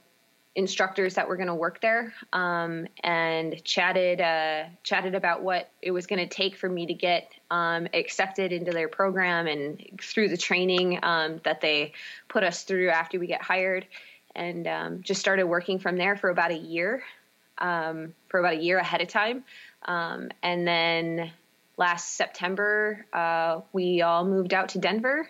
instructors 0.55 1.15
that 1.15 1.27
were 1.27 1.37
going 1.37 1.47
to 1.47 1.55
work 1.55 1.79
there 1.81 2.13
um, 2.33 2.85
and 3.03 3.63
chatted 3.63 4.21
uh, 4.21 4.65
chatted 4.83 5.15
about 5.15 5.41
what 5.41 5.71
it 5.81 5.89
was 5.89 6.05
going 6.05 6.19
to 6.19 6.27
take 6.27 6.55
for 6.55 6.69
me 6.69 6.85
to 6.85 6.93
get 6.93 7.31
um, 7.49 7.87
accepted 7.95 8.51
into 8.51 8.71
their 8.71 8.87
program 8.87 9.47
and 9.47 9.83
through 10.01 10.29
the 10.29 10.37
training 10.37 10.99
um, 11.01 11.41
that 11.45 11.61
they 11.61 11.93
put 12.27 12.43
us 12.43 12.63
through 12.63 12.89
after 12.89 13.17
we 13.17 13.25
get 13.25 13.41
hired 13.41 13.87
and 14.39 14.67
um, 14.67 15.01
just 15.03 15.19
started 15.19 15.43
working 15.43 15.79
from 15.79 15.97
there 15.97 16.15
for 16.15 16.29
about 16.29 16.51
a 16.51 16.57
year, 16.57 17.03
um, 17.57 18.13
for 18.29 18.39
about 18.39 18.53
a 18.53 18.61
year 18.61 18.77
ahead 18.79 19.01
of 19.01 19.09
time. 19.09 19.43
Um, 19.85 20.29
and 20.41 20.65
then 20.65 21.31
last 21.75 22.15
September, 22.15 23.05
uh, 23.11 23.61
we 23.73 24.01
all 24.01 24.25
moved 24.25 24.53
out 24.53 24.69
to 24.69 24.79
Denver 24.79 25.27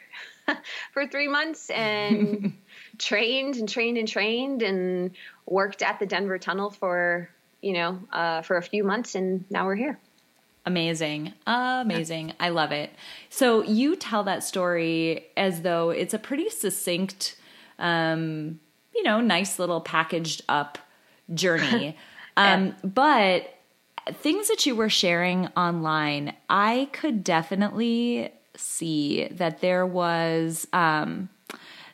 for 0.94 1.08
three 1.08 1.28
months 1.28 1.72
and 1.72 2.54
trained 3.00 3.56
and 3.56 3.68
trained 3.68 3.98
and 3.98 4.08
trained 4.08 4.62
and 4.62 5.12
worked 5.48 5.82
at 5.82 6.00
the 6.00 6.06
Denver 6.06 6.38
tunnel 6.38 6.70
for, 6.70 7.32
you 7.62 7.74
know, 7.74 8.00
uh, 8.14 8.44
for 8.44 8.58
a 8.58 8.62
few 8.62 8.84
months. 8.84 9.16
And 9.16 9.44
now 9.50 9.66
we're 9.66 9.76
here. 9.76 9.98
Amazing. 10.68 11.34
Amazing. 11.48 12.34
I 12.40 12.50
love 12.50 12.72
it. 12.72 12.92
So 13.32 13.64
you 13.64 13.96
tell 13.96 14.24
that 14.26 14.44
story 14.44 15.26
as 15.36 15.64
though 15.64 15.90
it's 15.90 16.14
a 16.14 16.20
pretty 16.20 16.52
succinct 16.52 17.38
um, 17.80 18.60
you 18.94 19.04
know, 19.04 19.22
nice 19.22 19.60
little 19.60 19.82
packaged 19.82 20.42
up 20.50 20.78
journey. 21.34 21.98
um, 22.38 22.76
but 22.84 23.54
things 24.12 24.48
that 24.48 24.66
you 24.66 24.76
were 24.76 24.90
sharing 24.90 25.48
online, 25.56 26.34
I 26.50 26.90
could 26.94 27.24
definitely 27.24 28.32
see 28.56 29.28
that 29.30 29.62
there 29.62 29.86
was 29.86 30.68
um, 30.74 31.30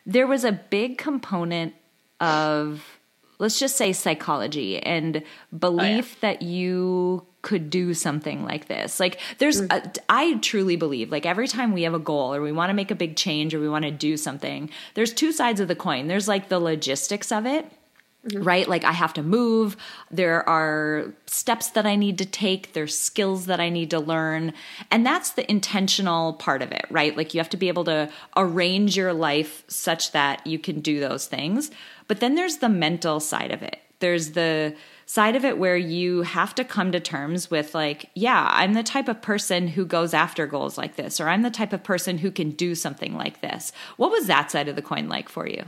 there 0.04 0.26
was 0.26 0.44
a 0.44 0.52
big 0.52 0.98
component 0.98 1.74
of 2.20 2.95
let's 3.38 3.58
just 3.58 3.76
say 3.76 3.92
psychology 3.92 4.78
and 4.78 5.22
belief 5.56 6.16
oh, 6.16 6.26
yeah. 6.26 6.32
that 6.32 6.42
you 6.42 7.26
could 7.42 7.70
do 7.70 7.94
something 7.94 8.44
like 8.44 8.66
this. 8.66 8.98
Like 8.98 9.20
there's 9.38 9.62
mm. 9.62 9.72
a, 9.72 9.92
I 10.08 10.34
truly 10.38 10.76
believe 10.76 11.12
like 11.12 11.26
every 11.26 11.46
time 11.46 11.72
we 11.72 11.82
have 11.82 11.94
a 11.94 11.98
goal 11.98 12.34
or 12.34 12.42
we 12.42 12.52
want 12.52 12.70
to 12.70 12.74
make 12.74 12.90
a 12.90 12.96
big 12.96 13.16
change 13.16 13.54
or 13.54 13.60
we 13.60 13.68
want 13.68 13.84
to 13.84 13.90
do 13.90 14.16
something, 14.16 14.68
there's 14.94 15.12
two 15.12 15.32
sides 15.32 15.60
of 15.60 15.68
the 15.68 15.76
coin. 15.76 16.08
There's 16.08 16.26
like 16.26 16.48
the 16.48 16.58
logistics 16.58 17.30
of 17.30 17.46
it. 17.46 17.70
Mm-hmm. 18.26 18.42
Right? 18.42 18.68
Like 18.68 18.84
I 18.84 18.92
have 18.92 19.14
to 19.14 19.22
move. 19.22 19.76
There 20.10 20.46
are 20.48 21.12
steps 21.26 21.68
that 21.70 21.86
I 21.86 21.94
need 21.94 22.18
to 22.18 22.26
take. 22.26 22.72
There's 22.72 22.98
skills 22.98 23.46
that 23.46 23.60
I 23.60 23.68
need 23.68 23.90
to 23.90 24.00
learn. 24.00 24.52
And 24.90 25.06
that's 25.06 25.30
the 25.30 25.48
intentional 25.50 26.32
part 26.34 26.62
of 26.62 26.72
it, 26.72 26.86
right? 26.90 27.16
Like 27.16 27.34
you 27.34 27.40
have 27.40 27.50
to 27.50 27.56
be 27.56 27.68
able 27.68 27.84
to 27.84 28.10
arrange 28.36 28.96
your 28.96 29.12
life 29.12 29.64
such 29.68 30.12
that 30.12 30.44
you 30.46 30.58
can 30.58 30.80
do 30.80 30.98
those 30.98 31.26
things. 31.26 31.70
But 32.08 32.20
then 32.20 32.34
there's 32.34 32.56
the 32.56 32.68
mental 32.68 33.20
side 33.20 33.52
of 33.52 33.62
it. 33.62 33.80
There's 34.00 34.32
the 34.32 34.74
side 35.06 35.36
of 35.36 35.44
it 35.44 35.56
where 35.56 35.76
you 35.76 36.22
have 36.22 36.52
to 36.56 36.64
come 36.64 36.90
to 36.90 36.98
terms 36.98 37.48
with 37.48 37.76
like 37.76 38.10
yeah 38.14 38.48
i'm 38.50 38.74
the 38.74 38.82
type 38.82 39.08
of 39.08 39.22
person 39.22 39.68
who 39.68 39.86
goes 39.86 40.12
after 40.12 40.48
goals 40.48 40.76
like 40.76 40.96
this 40.96 41.20
or 41.20 41.28
i'm 41.28 41.42
the 41.42 41.50
type 41.50 41.72
of 41.72 41.84
person 41.84 42.18
who 42.18 42.30
can 42.30 42.50
do 42.50 42.74
something 42.74 43.14
like 43.14 43.40
this 43.40 43.70
what 43.96 44.10
was 44.10 44.26
that 44.26 44.50
side 44.50 44.66
of 44.66 44.74
the 44.74 44.82
coin 44.82 45.08
like 45.08 45.28
for 45.28 45.46
you 45.46 45.64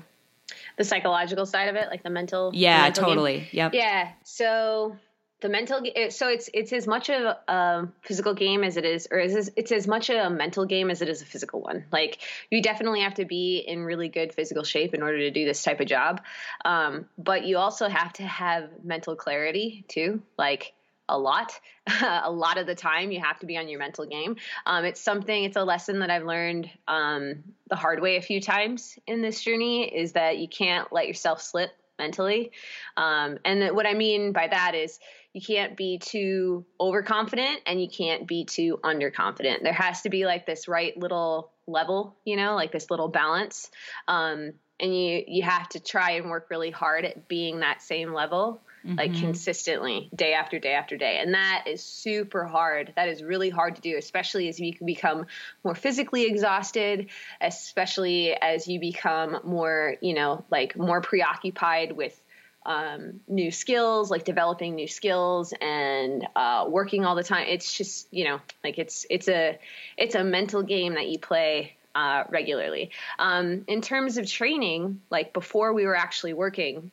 the 0.79 0.85
psychological 0.85 1.45
side 1.45 1.69
of 1.69 1.77
it 1.77 1.89
like 1.91 2.03
the 2.03 2.11
mental 2.11 2.51
yeah 2.55 2.79
the 2.79 2.83
mental 2.85 3.05
totally. 3.05 3.39
Game. 3.39 3.49
yep. 3.53 3.75
Yeah. 3.75 4.13
So 4.23 4.97
the 5.41 5.49
mental 5.49 5.81
so 6.11 6.29
it's 6.29 6.51
it's 6.53 6.73
as 6.73 6.87
much 6.87 7.09
a, 7.09 7.39
a 7.47 7.89
physical 8.03 8.35
game 8.35 8.65
as 8.65 8.77
it 8.77 8.85
is 8.85 9.07
or 9.11 9.19
is 9.19 9.51
it's 9.57 9.71
as 9.71 9.87
much 9.87 10.11
a 10.11 10.29
mental 10.31 10.65
game 10.65 10.91
as 10.91 11.01
it 11.01 11.09
is 11.09 11.23
a 11.23 11.25
physical 11.25 11.61
one. 11.61 11.85
Like 11.93 12.19
you 12.51 12.63
definitely 12.63 13.03
have 13.03 13.15
to 13.15 13.25
be 13.25 13.59
in 13.59 13.85
really 13.85 14.09
good 14.09 14.35
physical 14.35 14.65
shape 14.65 14.95
in 14.95 15.03
order 15.03 15.19
to 15.19 15.31
do 15.31 15.45
this 15.45 15.63
type 15.63 15.81
of 15.81 15.87
job. 15.87 16.23
Um, 16.65 17.07
but 17.17 17.45
you 17.45 17.59
also 17.59 17.89
have 17.89 18.13
to 18.15 18.25
have 18.25 18.71
mental 18.83 19.15
clarity 19.15 19.85
too. 19.89 20.23
Like 20.37 20.73
a 21.09 21.19
lot 21.19 21.53
a 22.03 22.31
lot 22.31 22.59
of 22.59 22.67
the 22.67 22.75
time 22.75 23.11
you 23.11 23.21
have 23.21 23.39
to 23.39 23.47
be 23.47 23.57
on 23.57 23.69
your 23.69 23.79
mental 23.79 24.07
game 24.07 24.37
um, 24.67 24.85
it's 24.85 25.01
something 25.01 25.45
it's 25.45 25.57
a 25.57 25.65
lesson 25.65 26.01
that 26.01 26.11
i've 26.11 26.25
learned 26.25 26.71
um, 26.87 27.43
the 27.69 27.77
hard 27.77 28.01
way 28.01 28.17
a 28.17 28.23
few 28.23 28.41
times 28.41 28.99
in 29.07 29.23
this 29.23 29.43
journey 29.43 29.85
is 29.85 30.13
that 30.13 30.39
you 30.39 30.49
can't 30.49 30.93
let 30.93 31.07
yourself 31.07 31.41
slip 31.41 31.71
mentally 31.99 32.53
um, 32.97 33.39
and 33.45 33.75
what 33.75 33.87
i 33.87 33.95
mean 33.95 34.33
by 34.33 34.47
that 34.47 34.75
is 34.75 34.99
you 35.39 35.41
can't 35.41 35.77
be 35.77 35.99
too 35.99 36.65
overconfident 36.81 37.61
and 37.67 37.81
you 37.81 37.89
can't 37.89 38.27
be 38.27 38.45
too 38.45 38.81
underconfident. 38.83 39.63
There 39.63 39.73
has 39.73 40.03
to 40.03 40.09
be 40.09 40.27
like 40.27 40.47
this 40.47 40.67
right 40.67 40.97
little 40.97 41.53
level, 41.67 42.17
you 42.25 42.37
know, 42.37 42.55
like 42.55 42.73
this 42.73 42.91
little 42.91 43.09
balance. 43.09 43.71
Um, 44.09 44.55
and 44.81 44.97
you 44.97 45.25
you 45.27 45.43
have 45.43 45.69
to 45.71 45.81
try 45.81 46.13
and 46.13 46.31
work 46.31 46.49
really 46.51 46.71
hard 46.71 47.05
at 47.05 47.29
being 47.29 47.61
that 47.61 47.83
same 47.83 48.13
level 48.13 48.61
mm-hmm. 48.85 48.97
like 48.97 49.15
consistently 49.15 50.11
day 50.15 50.33
after 50.33 50.59
day 50.59 50.75
after 50.75 50.97
day 50.97 51.19
and 51.21 51.35
that 51.35 51.65
is 51.67 51.83
super 51.83 52.45
hard 52.45 52.93
that 52.97 53.09
is 53.09 53.23
really 53.23 53.51
hard 53.51 53.77
to 53.77 53.83
do 53.83 53.97
especially 53.97 54.49
as 54.49 54.59
you 54.59 54.75
become 54.85 55.27
more 55.65 55.75
physically 55.75 56.25
exhausted 56.25 57.09
especially 57.41 58.33
as 58.33 58.67
you 58.69 58.81
become 58.81 59.39
more 59.45 59.97
you 60.01 60.15
know 60.15 60.45
like 60.51 60.77
more 60.77 61.01
preoccupied 61.01 61.93
with 61.93 62.21
um, 62.67 63.21
new 63.27 63.51
skills, 63.51 64.11
like 64.11 64.25
developing 64.25 64.75
new 64.75 64.89
skills 64.89 65.55
and 65.59 66.27
uh, 66.37 66.67
working 66.69 67.07
all 67.07 67.15
the 67.15 67.25
time. 67.25 67.47
It's 67.49 67.73
just 67.73 68.07
you 68.11 68.25
know 68.25 68.41
like 68.63 68.79
it's 68.79 69.07
it's 69.09 69.27
a 69.27 69.59
it's 69.97 70.15
a 70.15 70.23
mental 70.23 70.63
game 70.63 70.95
that 70.95 71.09
you 71.09 71.19
play 71.19 71.77
uh, 71.95 72.25
regularly. 72.29 72.91
Um, 73.19 73.65
in 73.67 73.81
terms 73.81 74.19
of 74.19 74.31
training, 74.31 75.01
like 75.11 75.33
before 75.33 75.73
we 75.73 75.87
were 75.87 75.97
actually 75.97 76.35
working, 76.35 76.91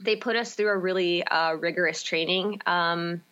they 0.00 0.16
put 0.16 0.36
us 0.36 0.54
through 0.54 0.70
a 0.70 0.76
really 0.76 1.22
uh, 1.22 1.52
rigorous 1.54 2.02
training. 2.02 2.60
Um, 2.66 3.22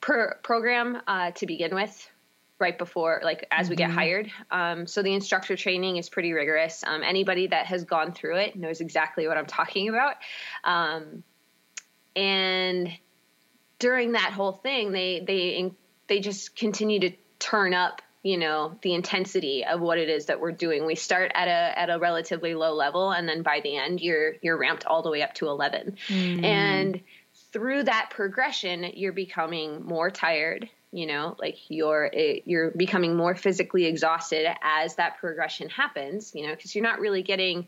per 0.00 0.38
program 0.42 1.00
uh, 1.06 1.32
to 1.32 1.46
begin 1.46 1.74
with 1.74 2.10
right 2.58 2.78
before 2.78 3.20
like 3.22 3.46
as 3.50 3.66
mm-hmm. 3.66 3.70
we 3.70 3.76
get 3.76 3.88
mm-hmm. 3.88 3.98
hired 3.98 4.30
um, 4.50 4.86
so 4.86 5.02
the 5.02 5.12
instructor 5.12 5.56
training 5.56 5.96
is 5.96 6.08
pretty 6.08 6.32
rigorous 6.32 6.84
um, 6.86 7.02
anybody 7.02 7.46
that 7.46 7.66
has 7.66 7.84
gone 7.84 8.12
through 8.12 8.36
it 8.36 8.56
knows 8.56 8.80
exactly 8.80 9.26
what 9.28 9.36
i'm 9.36 9.46
talking 9.46 9.88
about 9.88 10.16
um, 10.64 11.22
and 12.16 12.90
during 13.78 14.12
that 14.12 14.32
whole 14.32 14.52
thing 14.52 14.92
they 14.92 15.20
they 15.20 15.72
they 16.08 16.20
just 16.20 16.56
continue 16.56 17.00
to 17.00 17.12
turn 17.38 17.74
up 17.74 18.02
you 18.28 18.36
know 18.36 18.76
the 18.82 18.92
intensity 18.92 19.64
of 19.64 19.80
what 19.80 19.96
it 19.96 20.10
is 20.10 20.26
that 20.26 20.38
we're 20.38 20.52
doing. 20.52 20.84
We 20.84 20.96
start 20.96 21.32
at 21.34 21.48
a 21.48 21.78
at 21.78 21.88
a 21.88 21.98
relatively 21.98 22.54
low 22.54 22.74
level 22.74 23.10
and 23.10 23.26
then 23.26 23.42
by 23.42 23.60
the 23.60 23.74
end 23.74 24.02
you're 24.02 24.34
you're 24.42 24.58
ramped 24.58 24.84
all 24.84 25.02
the 25.02 25.10
way 25.10 25.22
up 25.22 25.32
to 25.34 25.46
11 25.46 25.96
mm. 26.08 26.44
and 26.44 27.00
through 27.52 27.84
that 27.84 28.10
progression 28.10 28.92
you're 28.94 29.14
becoming 29.14 29.82
more 29.82 30.10
tired 30.10 30.68
you 30.92 31.06
know 31.06 31.36
like 31.38 31.56
you're 31.68 32.10
you're 32.44 32.70
becoming 32.72 33.16
more 33.16 33.34
physically 33.34 33.86
exhausted 33.86 34.46
as 34.62 34.96
that 34.96 35.16
progression 35.18 35.70
happens 35.70 36.34
you 36.34 36.46
know 36.46 36.54
because 36.54 36.74
you're 36.74 36.84
not 36.84 37.00
really 37.00 37.22
getting 37.22 37.66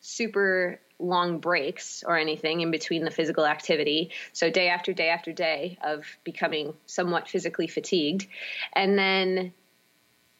super 0.00 0.80
long 0.98 1.38
breaks 1.38 2.02
or 2.06 2.18
anything 2.18 2.60
in 2.60 2.70
between 2.70 3.04
the 3.04 3.10
physical 3.10 3.46
activity. 3.46 4.10
So 4.32 4.50
day 4.50 4.68
after 4.68 4.92
day 4.92 5.08
after 5.08 5.32
day 5.32 5.78
of 5.82 6.04
becoming 6.24 6.74
somewhat 6.86 7.28
physically 7.28 7.66
fatigued. 7.66 8.26
And 8.74 8.98
then 8.98 9.52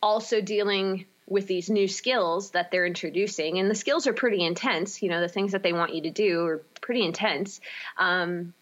also 0.02 0.40
dealing 0.40 1.06
with 1.26 1.46
these 1.46 1.70
new 1.70 1.86
skills 1.86 2.50
that 2.50 2.70
they're 2.70 2.86
introducing 2.86 3.58
and 3.58 3.70
the 3.70 3.74
skills 3.74 4.08
are 4.08 4.12
pretty 4.12 4.44
intense 4.44 5.00
you 5.00 5.08
know 5.08 5.20
the 5.20 5.28
things 5.28 5.52
that 5.52 5.62
they 5.62 5.72
want 5.72 5.94
you 5.94 6.02
to 6.02 6.10
do 6.10 6.44
are 6.44 6.62
pretty 6.90 7.04
intense. 7.04 7.60
Um, 7.98 8.52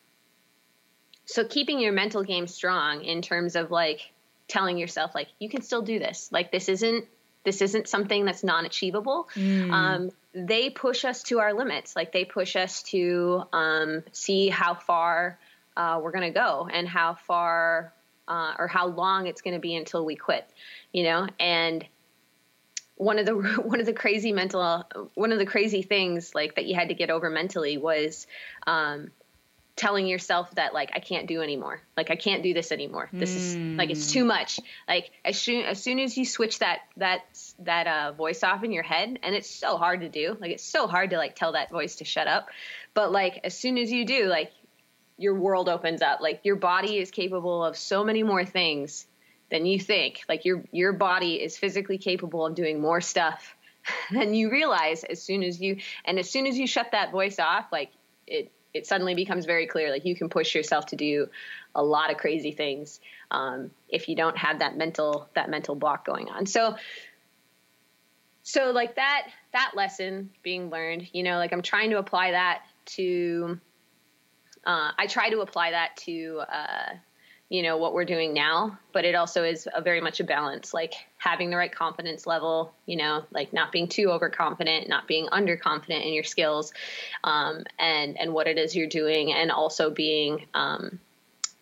so 1.24 1.44
keeping 1.44 1.80
your 1.80 1.92
mental 1.92 2.22
game 2.22 2.46
strong 2.46 3.04
in 3.04 3.22
terms 3.22 3.56
of 3.56 3.70
like 3.70 4.12
telling 4.48 4.76
yourself 4.76 5.14
like 5.14 5.28
you 5.38 5.48
can 5.48 5.62
still 5.62 5.80
do 5.80 5.98
this. 5.98 6.28
Like 6.30 6.52
this 6.52 6.68
isn't 6.68 7.06
this 7.44 7.62
isn't 7.62 7.88
something 7.88 8.26
that's 8.26 8.44
non-achievable. 8.44 9.30
Mm. 9.34 9.72
um, 9.72 10.10
they 10.34 10.68
push 10.68 11.06
us 11.06 11.22
to 11.24 11.38
our 11.38 11.54
limits. 11.54 11.96
Like 11.96 12.12
they 12.12 12.26
push 12.26 12.54
us 12.54 12.82
to 12.94 13.44
um, 13.54 14.02
see 14.12 14.50
how 14.50 14.74
far 14.74 15.38
uh, 15.74 16.00
we're 16.02 16.10
going 16.10 16.30
to 16.30 16.38
go 16.38 16.68
and 16.70 16.86
how 16.86 17.14
far 17.14 17.94
uh, 18.28 18.54
or 18.58 18.68
how 18.68 18.86
long 18.86 19.26
it's 19.26 19.42
going 19.42 19.54
to 19.54 19.60
be 19.60 19.74
until 19.74 20.04
we 20.04 20.14
quit 20.14 20.48
you 20.92 21.02
know 21.02 21.26
and 21.40 21.84
one 22.96 23.18
of 23.18 23.26
the 23.26 23.34
one 23.64 23.80
of 23.80 23.86
the 23.86 23.92
crazy 23.92 24.32
mental 24.32 24.84
one 25.14 25.32
of 25.32 25.38
the 25.38 25.46
crazy 25.46 25.82
things 25.82 26.34
like 26.34 26.54
that 26.56 26.66
you 26.66 26.74
had 26.74 26.88
to 26.88 26.94
get 26.94 27.10
over 27.10 27.30
mentally 27.30 27.78
was 27.78 28.26
um, 28.66 29.10
telling 29.78 30.08
yourself 30.08 30.52
that 30.56 30.74
like 30.74 30.90
I 30.92 30.98
can't 30.98 31.28
do 31.28 31.40
anymore. 31.40 31.80
Like 31.96 32.10
I 32.10 32.16
can't 32.16 32.42
do 32.42 32.52
this 32.52 32.72
anymore. 32.72 33.08
This 33.12 33.32
mm. 33.32 33.36
is 33.36 33.56
like 33.78 33.90
it's 33.90 34.12
too 34.12 34.24
much. 34.24 34.60
Like 34.88 35.10
as 35.24 35.40
soon 35.40 35.64
as 35.64 35.80
soon 35.80 36.00
as 36.00 36.18
you 36.18 36.26
switch 36.26 36.58
that 36.58 36.80
that 36.96 37.20
that 37.60 37.86
uh, 37.86 38.12
voice 38.12 38.42
off 38.42 38.64
in 38.64 38.72
your 38.72 38.82
head, 38.82 39.20
and 39.22 39.34
it's 39.34 39.48
so 39.48 39.78
hard 39.78 40.00
to 40.00 40.08
do. 40.08 40.36
Like 40.38 40.50
it's 40.50 40.64
so 40.64 40.88
hard 40.88 41.10
to 41.10 41.16
like 41.16 41.36
tell 41.36 41.52
that 41.52 41.70
voice 41.70 41.96
to 41.96 42.04
shut 42.04 42.26
up. 42.26 42.48
But 42.92 43.12
like 43.12 43.40
as 43.44 43.56
soon 43.56 43.78
as 43.78 43.90
you 43.90 44.04
do, 44.04 44.26
like 44.26 44.50
your 45.18 45.34
world 45.34 45.68
opens 45.68 46.00
up. 46.00 46.20
Like 46.20 46.40
your 46.44 46.56
body 46.56 46.98
is 46.98 47.10
capable 47.10 47.64
of 47.64 47.76
so 47.76 48.04
many 48.04 48.22
more 48.22 48.44
things 48.44 49.06
than 49.50 49.66
you 49.66 49.78
think. 49.78 50.22
Like 50.28 50.44
your 50.44 50.64
your 50.72 50.92
body 50.92 51.34
is 51.34 51.58
physically 51.58 51.98
capable 51.98 52.46
of 52.46 52.54
doing 52.54 52.80
more 52.80 53.00
stuff 53.00 53.56
than 54.10 54.32
you 54.32 54.50
realize 54.50 55.04
as 55.04 55.22
soon 55.22 55.42
as 55.42 55.60
you 55.60 55.78
and 56.04 56.18
as 56.18 56.30
soon 56.30 56.46
as 56.46 56.56
you 56.58 56.66
shut 56.66 56.92
that 56.92 57.10
voice 57.10 57.38
off, 57.38 57.66
like 57.72 57.90
it 58.26 58.52
it 58.74 58.86
suddenly 58.86 59.14
becomes 59.14 59.46
very 59.46 59.66
clear 59.66 59.90
like 59.90 60.04
you 60.04 60.14
can 60.14 60.28
push 60.28 60.54
yourself 60.54 60.86
to 60.86 60.96
do 60.96 61.28
a 61.74 61.82
lot 61.82 62.10
of 62.10 62.16
crazy 62.16 62.52
things 62.52 63.00
um, 63.30 63.70
if 63.88 64.08
you 64.08 64.16
don't 64.16 64.36
have 64.36 64.58
that 64.58 64.76
mental 64.76 65.28
that 65.34 65.48
mental 65.48 65.74
block 65.74 66.04
going 66.04 66.28
on 66.28 66.46
so 66.46 66.76
so 68.42 68.70
like 68.70 68.96
that 68.96 69.28
that 69.52 69.72
lesson 69.74 70.30
being 70.42 70.70
learned 70.70 71.08
you 71.12 71.22
know 71.22 71.36
like 71.36 71.52
i'm 71.52 71.62
trying 71.62 71.90
to 71.90 71.98
apply 71.98 72.32
that 72.32 72.62
to 72.84 73.58
uh, 74.68 74.92
i 74.96 75.06
try 75.08 75.28
to 75.28 75.40
apply 75.40 75.72
that 75.72 75.96
to 75.96 76.40
uh, 76.52 76.92
you 77.48 77.62
know 77.62 77.76
what 77.76 77.94
we're 77.94 78.04
doing 78.04 78.32
now 78.32 78.78
but 78.92 79.04
it 79.04 79.14
also 79.14 79.42
is 79.42 79.66
a 79.74 79.80
very 79.80 80.00
much 80.00 80.20
a 80.20 80.24
balance 80.24 80.72
like 80.72 80.94
having 81.16 81.50
the 81.50 81.56
right 81.56 81.74
confidence 81.74 82.26
level 82.26 82.72
you 82.86 82.96
know 82.96 83.24
like 83.32 83.52
not 83.52 83.72
being 83.72 83.88
too 83.88 84.10
overconfident 84.10 84.88
not 84.88 85.08
being 85.08 85.26
underconfident 85.26 86.06
in 86.06 86.12
your 86.12 86.24
skills 86.24 86.72
um, 87.24 87.64
and 87.78 88.16
and 88.20 88.32
what 88.32 88.46
it 88.46 88.58
is 88.58 88.76
you're 88.76 88.86
doing 88.86 89.32
and 89.32 89.50
also 89.50 89.90
being 89.90 90.46
um, 90.54 91.00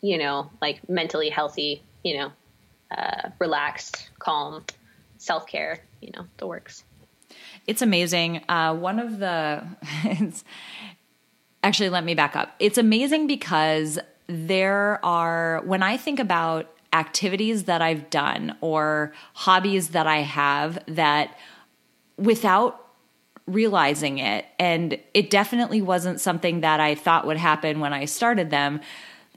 you 0.03 0.19
know 0.19 0.51
like 0.61 0.87
mentally 0.88 1.31
healthy 1.31 1.83
you 2.03 2.19
know 2.19 2.33
uh, 2.90 3.31
relaxed 3.38 4.11
calm 4.19 4.64
self-care 5.19 5.81
you 6.01 6.12
know 6.14 6.27
the 6.38 6.47
works. 6.47 6.85
It's 7.66 7.83
amazing. 7.83 8.45
Uh, 8.49 8.75
one 8.75 8.99
of 8.99 9.19
the 9.19 9.64
actually 11.67 11.89
let 11.89 12.05
me 12.05 12.15
back 12.15 12.37
up 12.37 12.55
it's 12.59 12.79
amazing 12.79 13.27
because 13.27 13.99
there 14.27 15.05
are, 15.05 15.63
when 15.65 15.83
I 15.83 15.97
think 15.97 16.19
about 16.19 16.71
activities 16.93 17.65
that 17.65 17.83
I've 17.83 18.11
done 18.11 18.57
or 18.61 19.13
hobbies 19.35 19.91
that 19.91 20.07
I 20.07 20.19
have 20.19 20.83
that 20.87 21.37
without 22.17 22.83
realizing 23.47 24.19
it, 24.19 24.47
and 24.59 24.99
it 25.15 25.31
definitely 25.31 25.81
wasn't 25.81 26.21
something 26.21 26.63
that 26.63 26.81
I 26.81 26.95
thought 26.95 27.27
would 27.27 27.37
happen 27.37 27.79
when 27.79 27.93
I 27.93 28.07
started 28.07 28.51
them, 28.51 28.81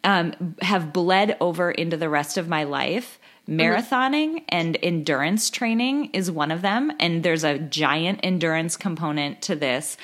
um, 0.04 0.56
have 0.62 0.94
bled 0.94 1.38
over 1.39 1.70
into 1.70 1.98
the 1.98 2.10
rest 2.10 2.38
of 2.38 2.48
my 2.48 2.63
life. 2.63 3.18
Marathoning 3.49 4.43
and 4.49 4.77
endurance 4.83 5.49
training 5.49 6.12
is 6.13 6.29
one 6.29 6.51
of 6.51 6.62
them. 6.62 6.91
And 6.99 7.23
there's 7.23 7.43
a 7.43 7.57
giant 7.57 8.19
endurance 8.21 8.77
component 8.77 9.41
to 9.43 9.55
this. 9.55 9.97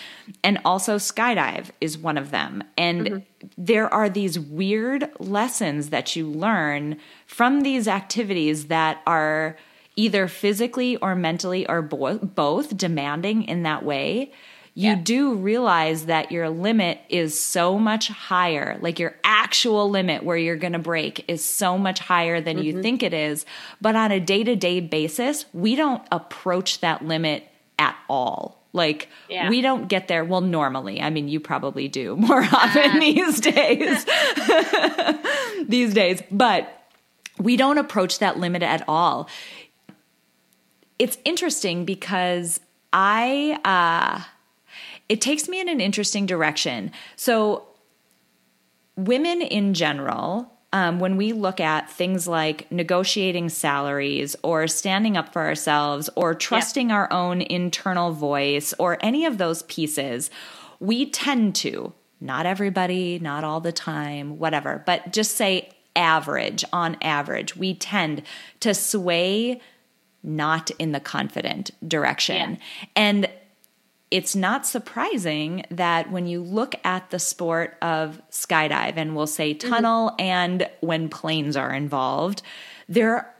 And 0.43 0.60
also, 0.65 0.97
skydive 0.97 1.69
is 1.79 1.97
one 1.97 2.17
of 2.17 2.31
them. 2.31 2.63
And 2.77 3.01
mm-hmm. 3.05 3.47
there 3.58 3.93
are 3.93 4.10
these 4.10 4.39
weird 4.39 5.12
lessons 5.19 5.91
that 5.91 6.15
you 6.15 6.27
learn 6.27 6.97
from 7.27 7.62
these 7.62 7.88
activities 7.88 8.67
that 8.67 9.01
are 9.05 9.58
either 9.95 10.27
physically 10.27 10.97
or 10.97 11.15
mentally 11.15 11.67
or 11.67 11.81
bo- 11.81 12.17
both 12.17 12.75
demanding 12.75 13.43
in 13.43 13.63
that 13.63 13.84
way 13.86 14.31
you 14.78 14.90
yeah. 14.90 14.96
do 14.96 15.36
realize 15.36 16.08
that 16.08 16.34
your 16.34 16.50
limit 16.50 17.00
is 17.08 17.42
so 17.42 17.80
much 17.80 18.10
higher. 18.10 18.78
Like 18.82 19.00
your 19.00 19.16
actual 19.24 19.90
limit 19.90 20.24
where 20.24 20.36
you're 20.36 20.58
going 20.58 20.74
to 20.74 20.80
break 20.80 21.24
is 21.30 21.44
so 21.44 21.78
much 21.78 22.00
higher 22.00 22.42
than 22.42 22.58
mm-hmm. 22.58 22.66
you 22.66 22.82
think 22.82 23.02
it 23.02 23.14
is. 23.14 23.46
But 23.80 23.96
on 23.96 24.12
a 24.12 24.20
day 24.20 24.44
to 24.44 24.56
day 24.58 24.82
basis, 24.82 25.46
we 25.54 25.78
don't 25.78 26.04
approach 26.12 26.82
that 26.82 27.06
limit 27.06 27.48
at 27.80 27.96
all. 28.10 28.62
Like 28.74 29.08
yeah. 29.30 29.50
we 29.50 29.62
don't 29.62 29.88
get 29.88 30.10
there. 30.10 30.26
Well, 30.26 30.42
normally, 30.42 31.02
I 31.02 31.10
mean, 31.10 31.30
you 31.30 31.40
probably 31.40 31.88
do 31.88 32.16
more 32.18 32.44
often 32.44 32.98
uh. 32.98 33.00
these 33.00 33.40
days. 33.40 34.06
these 35.70 35.94
days, 35.94 36.22
but 36.30 36.84
we 37.40 37.56
don't 37.56 37.78
approach 37.78 38.20
that 38.20 38.40
limit 38.40 38.62
at 38.62 38.84
all. 38.90 39.30
It's 41.00 41.18
interesting 41.24 41.86
because 41.86 42.60
I, 42.92 43.60
uh, 43.64 44.24
it 45.10 45.22
takes 45.22 45.48
me 45.48 45.60
in 45.60 45.70
an 45.70 45.82
interesting 45.82 46.26
direction. 46.26 46.91
So, 47.15 47.68
women 48.96 49.41
in 49.41 49.74
general, 49.74 50.52
um, 50.74 51.00
when 51.00 51.15
we 51.18 51.32
look 51.34 51.60
at 51.60 51.89
things 51.89 52.28
like 52.28 52.72
negotiating 52.72 53.50
salaries 53.50 54.36
or 54.44 54.68
standing 54.68 55.15
up 55.15 55.32
for 55.32 55.44
ourselves 55.44 56.10
or 56.15 56.34
trusting 56.34 56.89
yep. 56.89 56.96
our 56.96 57.13
own 57.13 57.41
internal 57.41 58.12
voice 58.12 58.74
or 58.80 58.98
any 59.02 59.26
of 59.26 59.38
those 59.38 59.63
pieces, 59.63 60.30
we 60.80 61.10
tend 61.10 61.56
to, 61.56 61.94
not 62.20 62.46
everybody, 62.46 63.20
not 63.20 63.44
all 63.44 63.62
the 63.62 63.72
time, 63.72 64.38
whatever, 64.38 64.84
but 64.86 65.13
just 65.13 65.36
say 65.36 65.70
average, 65.96 66.65
on 66.74 66.98
average, 67.02 67.56
we 67.56 67.74
tend 67.74 68.22
to 68.60 68.74
sway 68.74 69.62
not 70.24 70.72
in 70.72 70.91
the 70.91 71.00
confident 71.00 71.72
direction. 71.88 72.54
Yeah. 72.54 72.88
And 72.96 73.30
it's 74.15 74.34
not 74.34 74.65
surprising 74.65 75.65
that 75.69 76.10
when 76.10 76.25
you 76.25 76.41
look 76.41 76.73
at 76.86 77.10
the 77.10 77.19
sport 77.19 77.75
of 77.82 78.21
skydive, 78.32 78.93
and 78.95 79.13
we'll 79.13 79.28
say 79.28 79.54
mm-hmm. 79.54 79.69
tunnel 79.69 80.12
mm-hmm. 80.12 80.21
and 80.21 80.69
when 80.80 81.10
planes 81.10 81.58
are 81.58 81.73
involved, 81.73 82.41
there 82.88 83.36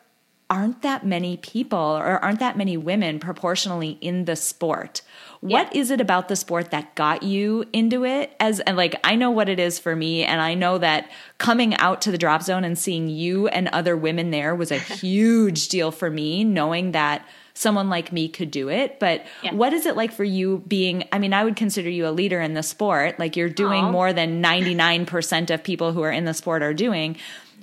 aren't 0.50 0.82
that 0.82 1.06
many 1.06 1.38
people 1.38 1.80
or 1.80 2.24
aren't 2.24 2.40
that 2.40 2.58
many 2.58 2.76
women 2.76 3.20
proportionally 3.20 3.98
in 4.02 4.26
the 4.26 4.36
sport. 4.36 5.02
What 5.40 5.74
yeah. 5.74 5.80
is 5.80 5.92
it 5.92 6.02
about 6.02 6.28
the 6.28 6.36
sport 6.36 6.72
that 6.72 6.94
got 6.96 7.24
you 7.24 7.64
into 7.72 8.04
it? 8.04 8.36
As 8.42 8.60
and 8.60 8.76
like 8.76 9.00
I 9.02 9.16
know 9.16 9.32
what 9.32 9.48
it 9.48 9.60
is 9.60 9.80
for 9.80 9.96
me 9.96 10.26
and 10.26 10.42
I 10.42 10.56
know 10.56 10.78
that 10.80 11.10
coming 11.38 11.74
out 11.78 12.02
to 12.02 12.12
the 12.12 12.18
drop 12.18 12.44
zone 12.44 12.66
and 12.66 12.78
seeing 12.78 13.08
you 13.08 13.48
and 13.48 13.70
other 13.70 13.96
women 13.96 14.32
there 14.32 14.54
was 14.54 14.72
a 14.72 14.78
huge 15.00 15.70
deal 15.70 15.90
for 15.90 16.10
me 16.10 16.44
knowing 16.44 16.92
that 16.92 17.26
someone 17.56 17.90
like 17.90 18.12
me 18.12 18.30
could 18.30 18.52
do 18.52 18.70
it. 18.70 19.00
But 19.00 19.26
yeah. 19.42 19.54
what 19.54 19.74
is 19.74 19.86
it 19.86 19.96
like 19.96 20.12
for 20.12 20.24
you 20.24 20.64
being, 20.68 21.06
I 21.12 21.18
mean, 21.18 21.34
I 21.34 21.44
would 21.44 21.56
consider 21.56 21.90
you 21.90 22.08
a 22.08 22.12
leader 22.12 22.40
in 22.40 22.54
the 22.54 22.62
sport. 22.62 23.18
Like 23.18 23.36
you're 23.36 23.50
doing 23.50 23.86
Aww. 23.86 23.92
more 23.92 24.14
than 24.14 24.44
99% 24.44 25.50
of 25.50 25.64
people 25.64 25.94
who 25.94 26.02
are 26.04 26.12
in 26.12 26.26
the 26.26 26.34
sport 26.34 26.62
are 26.62 26.74
doing. 26.74 27.18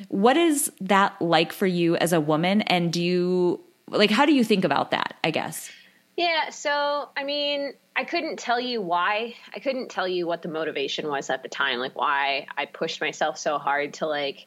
what 0.09 0.37
is 0.37 0.72
that 0.81 1.20
like 1.20 1.52
for 1.52 1.66
you 1.66 1.96
as 1.96 2.12
a 2.12 2.20
woman? 2.20 2.62
And 2.62 2.92
do 2.92 3.02
you 3.02 3.61
like 3.88 4.11
how 4.11 4.24
do 4.24 4.33
you 4.33 4.42
think 4.42 4.64
about 4.64 4.90
that? 4.90 5.14
I 5.22 5.31
guess. 5.31 5.70
Yeah, 6.16 6.50
so 6.50 7.09
I 7.16 7.24
mean, 7.24 7.72
I 7.94 8.05
couldn't 8.05 8.38
tell 8.38 8.61
you 8.61 8.81
why. 8.81 9.35
I 9.55 9.61
couldn't 9.61 9.90
tell 9.90 10.09
you 10.09 10.26
what 10.26 10.42
the 10.42 10.48
motivation 10.48 11.09
was 11.09 11.31
at 11.31 11.42
the 11.42 11.48
time, 11.48 11.78
like 11.78 11.96
why 11.96 12.46
I 12.57 12.66
pushed 12.66 13.00
myself 13.00 13.38
so 13.38 13.59
hard 13.59 13.94
to 13.94 14.07
like 14.07 14.46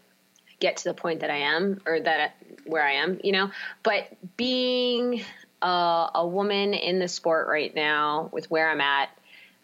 get 0.59 0.77
to 0.77 0.85
the 0.85 0.93
point 0.93 1.19
that 1.19 1.29
I 1.29 1.37
am 1.37 1.81
or 1.85 1.99
that 1.99 2.35
where 2.65 2.83
I 2.83 2.93
am, 2.93 3.19
you 3.23 3.31
know. 3.31 3.51
But 3.83 4.07
being 4.37 5.21
a, 5.61 6.09
a 6.15 6.27
woman 6.27 6.73
in 6.73 6.99
the 6.99 7.07
sport 7.07 7.47
right 7.47 7.73
now, 7.73 8.29
with 8.31 8.49
where 8.51 8.69
I'm 8.69 8.81
at, 8.81 9.09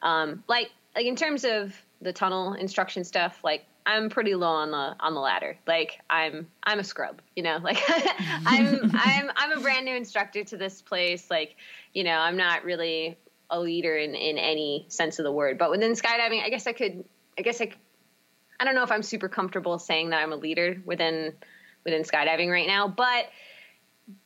um, 0.02 0.44
like 0.48 0.72
like 0.96 1.06
in 1.06 1.16
terms 1.16 1.44
of 1.46 1.74
the 2.02 2.14
tunnel 2.14 2.54
instruction 2.54 3.04
stuff, 3.04 3.40
like 3.44 3.66
I'm 3.86 4.10
pretty 4.10 4.36
low 4.36 4.48
on 4.48 4.72
the 4.72 4.96
on 5.00 5.14
the 5.14 5.20
ladder. 5.20 5.58
Like 5.68 6.00
I'm 6.10 6.48
I'm 6.64 6.80
a 6.80 6.84
scrub, 6.84 7.22
you 7.36 7.44
know. 7.44 7.60
Like 7.64 7.80
I'm 8.46 8.92
I'm 8.94 9.32
I'm 9.36 9.58
a 9.58 9.62
brand 9.62 9.86
new 9.86 9.96
instructor 9.96 10.44
to 10.44 10.58
this 10.58 10.82
place. 10.82 11.30
Like 11.30 11.56
you 11.94 12.04
know, 12.04 12.18
I'm 12.18 12.38
not 12.38 12.64
really 12.64 13.18
a 13.50 13.60
leader 13.60 13.96
in 13.98 14.16
in 14.16 14.38
any 14.38 14.86
sense 14.90 15.20
of 15.20 15.24
the 15.24 15.32
word. 15.32 15.58
But 15.58 15.72
within 15.72 15.94
skydiving, 15.94 16.44
I 16.44 16.50
guess 16.50 16.68
I 16.68 16.74
could. 16.74 17.04
I 17.38 17.42
guess 17.42 17.62
I. 17.62 17.72
I 18.60 18.64
don't 18.64 18.76
know 18.76 18.84
if 18.84 18.92
I'm 18.92 19.02
super 19.02 19.28
comfortable 19.28 19.80
saying 19.80 20.12
that 20.12 20.22
I'm 20.22 20.32
a 20.32 20.36
leader 20.36 20.80
within 20.86 21.34
within 21.84 22.04
skydiving 22.04 22.52
right 22.52 22.68
now, 22.68 22.88
but 22.88 23.26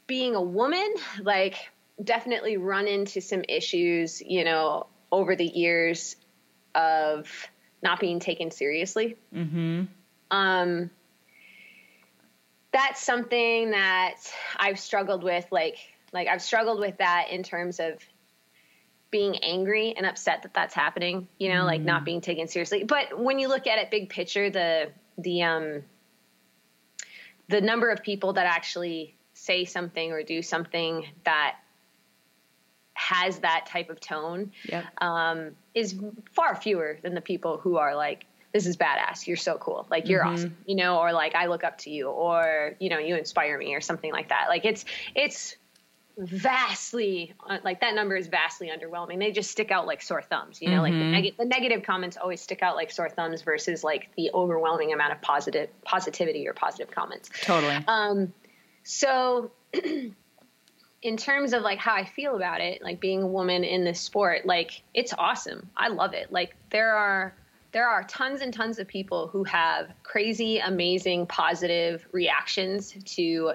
being 0.07 0.35
a 0.35 0.41
woman, 0.41 0.93
like 1.21 1.55
definitely 2.03 2.57
run 2.57 2.87
into 2.87 3.21
some 3.21 3.43
issues, 3.47 4.21
you 4.21 4.43
know, 4.43 4.87
over 5.11 5.35
the 5.35 5.45
years 5.45 6.15
of 6.73 7.49
not 7.81 7.99
being 7.99 8.19
taken 8.19 8.51
seriously. 8.51 9.17
Mm-hmm. 9.33 9.83
Um, 10.31 10.89
that's 12.71 13.01
something 13.01 13.71
that 13.71 14.15
I've 14.57 14.79
struggled 14.79 15.23
with. 15.23 15.45
Like, 15.51 15.77
like 16.11 16.27
I've 16.27 16.41
struggled 16.41 16.79
with 16.79 16.97
that 16.97 17.27
in 17.31 17.43
terms 17.43 17.79
of 17.79 17.93
being 19.11 19.37
angry 19.37 19.93
and 19.95 20.05
upset 20.05 20.43
that 20.43 20.53
that's 20.53 20.73
happening. 20.73 21.27
You 21.39 21.49
know, 21.49 21.59
mm-hmm. 21.59 21.67
like 21.67 21.81
not 21.81 22.01
mm. 22.01 22.05
being 22.05 22.21
taken 22.21 22.47
seriously. 22.47 22.83
But 22.83 23.17
when 23.17 23.39
you 23.39 23.47
look 23.47 23.67
at 23.67 23.79
it 23.79 23.91
big 23.91 24.09
picture, 24.09 24.49
the 24.49 24.91
the 25.17 25.43
um 25.43 25.83
the 27.47 27.61
number 27.61 27.89
of 27.89 28.03
people 28.03 28.33
that 28.33 28.45
actually 28.45 29.15
say 29.33 29.65
something 29.65 30.11
or 30.11 30.23
do 30.23 30.41
something 30.41 31.05
that 31.23 31.57
has 32.93 33.39
that 33.39 33.65
type 33.65 33.89
of 33.89 33.99
tone 33.99 34.51
yep. 34.63 34.85
um, 35.01 35.51
is 35.73 35.99
far 36.31 36.55
fewer 36.55 36.97
than 37.03 37.13
the 37.13 37.21
people 37.21 37.57
who 37.57 37.77
are 37.77 37.95
like, 37.95 38.25
this 38.53 38.65
is 38.65 38.77
badass. 38.77 39.27
You're 39.27 39.35
so 39.35 39.57
cool. 39.57 39.85
Like 39.89 40.07
you're 40.07 40.23
mm-hmm. 40.23 40.33
awesome, 40.33 40.57
you 40.65 40.75
know, 40.75 40.99
or 40.99 41.11
like 41.11 41.35
I 41.35 41.47
look 41.47 41.65
up 41.65 41.77
to 41.79 41.89
you 41.89 42.07
or, 42.07 42.75
you 42.79 42.89
know, 42.89 42.99
you 42.99 43.17
inspire 43.17 43.57
me 43.57 43.75
or 43.75 43.81
something 43.81 44.13
like 44.13 44.29
that. 44.29 44.45
Like 44.47 44.63
it's, 44.63 44.85
it's 45.13 45.57
vastly 46.17 47.33
uh, 47.49 47.57
like 47.63 47.81
that 47.81 47.93
number 47.93 48.15
is 48.15 48.27
vastly 48.27 48.69
underwhelming. 48.69 49.19
They 49.19 49.31
just 49.31 49.51
stick 49.51 49.71
out 49.71 49.85
like 49.85 50.01
sore 50.01 50.21
thumbs, 50.21 50.61
you 50.61 50.69
know, 50.69 50.81
mm-hmm. 50.81 50.83
like 50.83 50.93
the, 50.93 50.99
mm-hmm. 50.99 51.11
neg- 51.11 51.37
the, 51.37 51.45
negative 51.45 51.83
comments 51.83 52.17
always 52.17 52.41
stick 52.41 52.61
out 52.61 52.75
like 52.75 52.91
sore 52.91 53.09
thumbs 53.09 53.41
versus 53.41 53.83
like 53.83 54.09
the 54.15 54.31
overwhelming 54.33 54.93
amount 54.93 55.11
of 55.11 55.21
positive 55.21 55.69
positivity 55.83 56.47
or 56.47 56.53
positive 56.53 56.89
comments. 56.93 57.29
Totally. 57.41 57.77
Um, 57.87 58.33
so 58.83 59.51
in 61.01 61.17
terms 61.17 61.53
of 61.53 61.61
like 61.61 61.79
how 61.79 61.93
I 61.93 62.05
feel 62.05 62.35
about 62.35 62.61
it, 62.61 62.81
like 62.81 62.99
being 62.99 63.21
a 63.21 63.27
woman 63.27 63.63
in 63.63 63.83
this 63.83 63.99
sport, 63.99 64.45
like 64.45 64.81
it's 64.93 65.13
awesome. 65.17 65.69
I 65.75 65.89
love 65.89 66.13
it. 66.13 66.31
Like 66.31 66.55
there 66.71 66.93
are 66.93 67.35
there 67.73 67.89
are 67.89 68.03
tons 68.03 68.39
and 68.39 68.53
tons 68.53 68.79
of 68.79 68.87
people 68.87 69.27
who 69.27 69.43
have 69.43 69.91
crazy, 70.01 70.59
amazing, 70.59 71.27
positive 71.27 72.07
reactions 72.13 72.95
to 73.03 73.51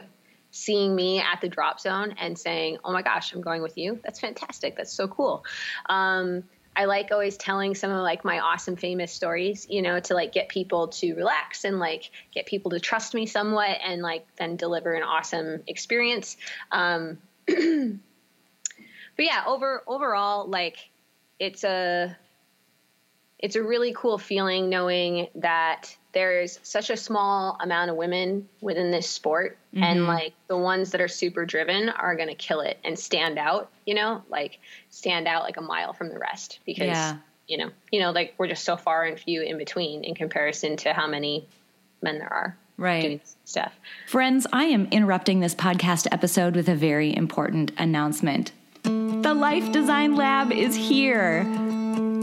seeing 0.50 0.94
me 0.94 1.20
at 1.20 1.40
the 1.40 1.48
drop 1.48 1.80
zone 1.80 2.14
and 2.18 2.38
saying, 2.38 2.78
"Oh 2.84 2.92
my 2.92 3.02
gosh, 3.02 3.32
I'm 3.32 3.40
going 3.40 3.62
with 3.62 3.78
you." 3.78 4.00
That's 4.02 4.20
fantastic. 4.20 4.76
That's 4.76 4.92
so 4.92 5.08
cool. 5.08 5.44
Um, 5.88 6.44
I 6.76 6.84
like 6.84 7.10
always 7.10 7.36
telling 7.36 7.74
some 7.74 7.90
of 7.90 8.02
like 8.02 8.24
my 8.24 8.38
awesome 8.38 8.76
famous 8.76 9.12
stories, 9.12 9.66
you 9.68 9.82
know, 9.82 9.98
to 10.00 10.14
like 10.14 10.32
get 10.32 10.48
people 10.48 10.88
to 10.88 11.14
relax 11.14 11.64
and 11.64 11.78
like 11.78 12.10
get 12.32 12.46
people 12.46 12.70
to 12.70 12.80
trust 12.80 13.12
me 13.12 13.26
somewhat 13.26 13.78
and 13.84 14.02
like 14.02 14.26
then 14.36 14.56
deliver 14.56 14.94
an 14.94 15.02
awesome 15.02 15.62
experience. 15.66 16.36
Um, 16.70 17.18
but 17.46 17.54
yeah, 19.18 19.42
over 19.46 19.82
overall, 19.86 20.48
like 20.48 20.90
it's 21.38 21.64
a 21.64 22.16
it's 23.38 23.56
a 23.56 23.62
really 23.62 23.92
cool 23.92 24.18
feeling 24.18 24.68
knowing 24.68 25.28
that 25.36 25.96
there's 26.12 26.58
such 26.62 26.90
a 26.90 26.96
small 26.96 27.56
amount 27.60 27.90
of 27.90 27.96
women 27.96 28.48
within 28.60 28.90
this 28.90 29.08
sport 29.08 29.56
mm-hmm. 29.74 29.84
and 29.84 30.06
like 30.06 30.32
the 30.48 30.56
ones 30.56 30.90
that 30.90 31.00
are 31.00 31.08
super 31.08 31.44
driven 31.44 31.88
are 31.88 32.16
going 32.16 32.28
to 32.28 32.34
kill 32.34 32.60
it 32.60 32.78
and 32.84 32.98
stand 32.98 33.38
out 33.38 33.70
you 33.86 33.94
know 33.94 34.22
like 34.28 34.58
stand 34.90 35.26
out 35.26 35.42
like 35.42 35.56
a 35.56 35.62
mile 35.62 35.92
from 35.92 36.08
the 36.08 36.18
rest 36.18 36.58
because 36.66 36.86
yeah. 36.86 37.16
you 37.46 37.58
know 37.58 37.70
you 37.90 38.00
know 38.00 38.10
like 38.10 38.34
we're 38.38 38.48
just 38.48 38.64
so 38.64 38.76
far 38.76 39.04
and 39.04 39.18
few 39.18 39.42
in 39.42 39.58
between 39.58 40.04
in 40.04 40.14
comparison 40.14 40.76
to 40.76 40.92
how 40.92 41.06
many 41.06 41.46
men 42.02 42.18
there 42.18 42.32
are 42.32 42.56
right. 42.80 43.02
doing 43.02 43.20
stuff. 43.44 43.72
Friends, 44.06 44.46
I 44.52 44.64
am 44.64 44.88
interrupting 44.90 45.40
this 45.40 45.54
podcast 45.54 46.08
episode 46.10 46.56
with 46.56 46.68
a 46.68 46.74
very 46.74 47.14
important 47.14 47.72
announcement. 47.78 48.52
The 48.82 49.34
Life 49.34 49.70
Design 49.70 50.16
Lab 50.16 50.50
is 50.50 50.74
here. 50.74 51.44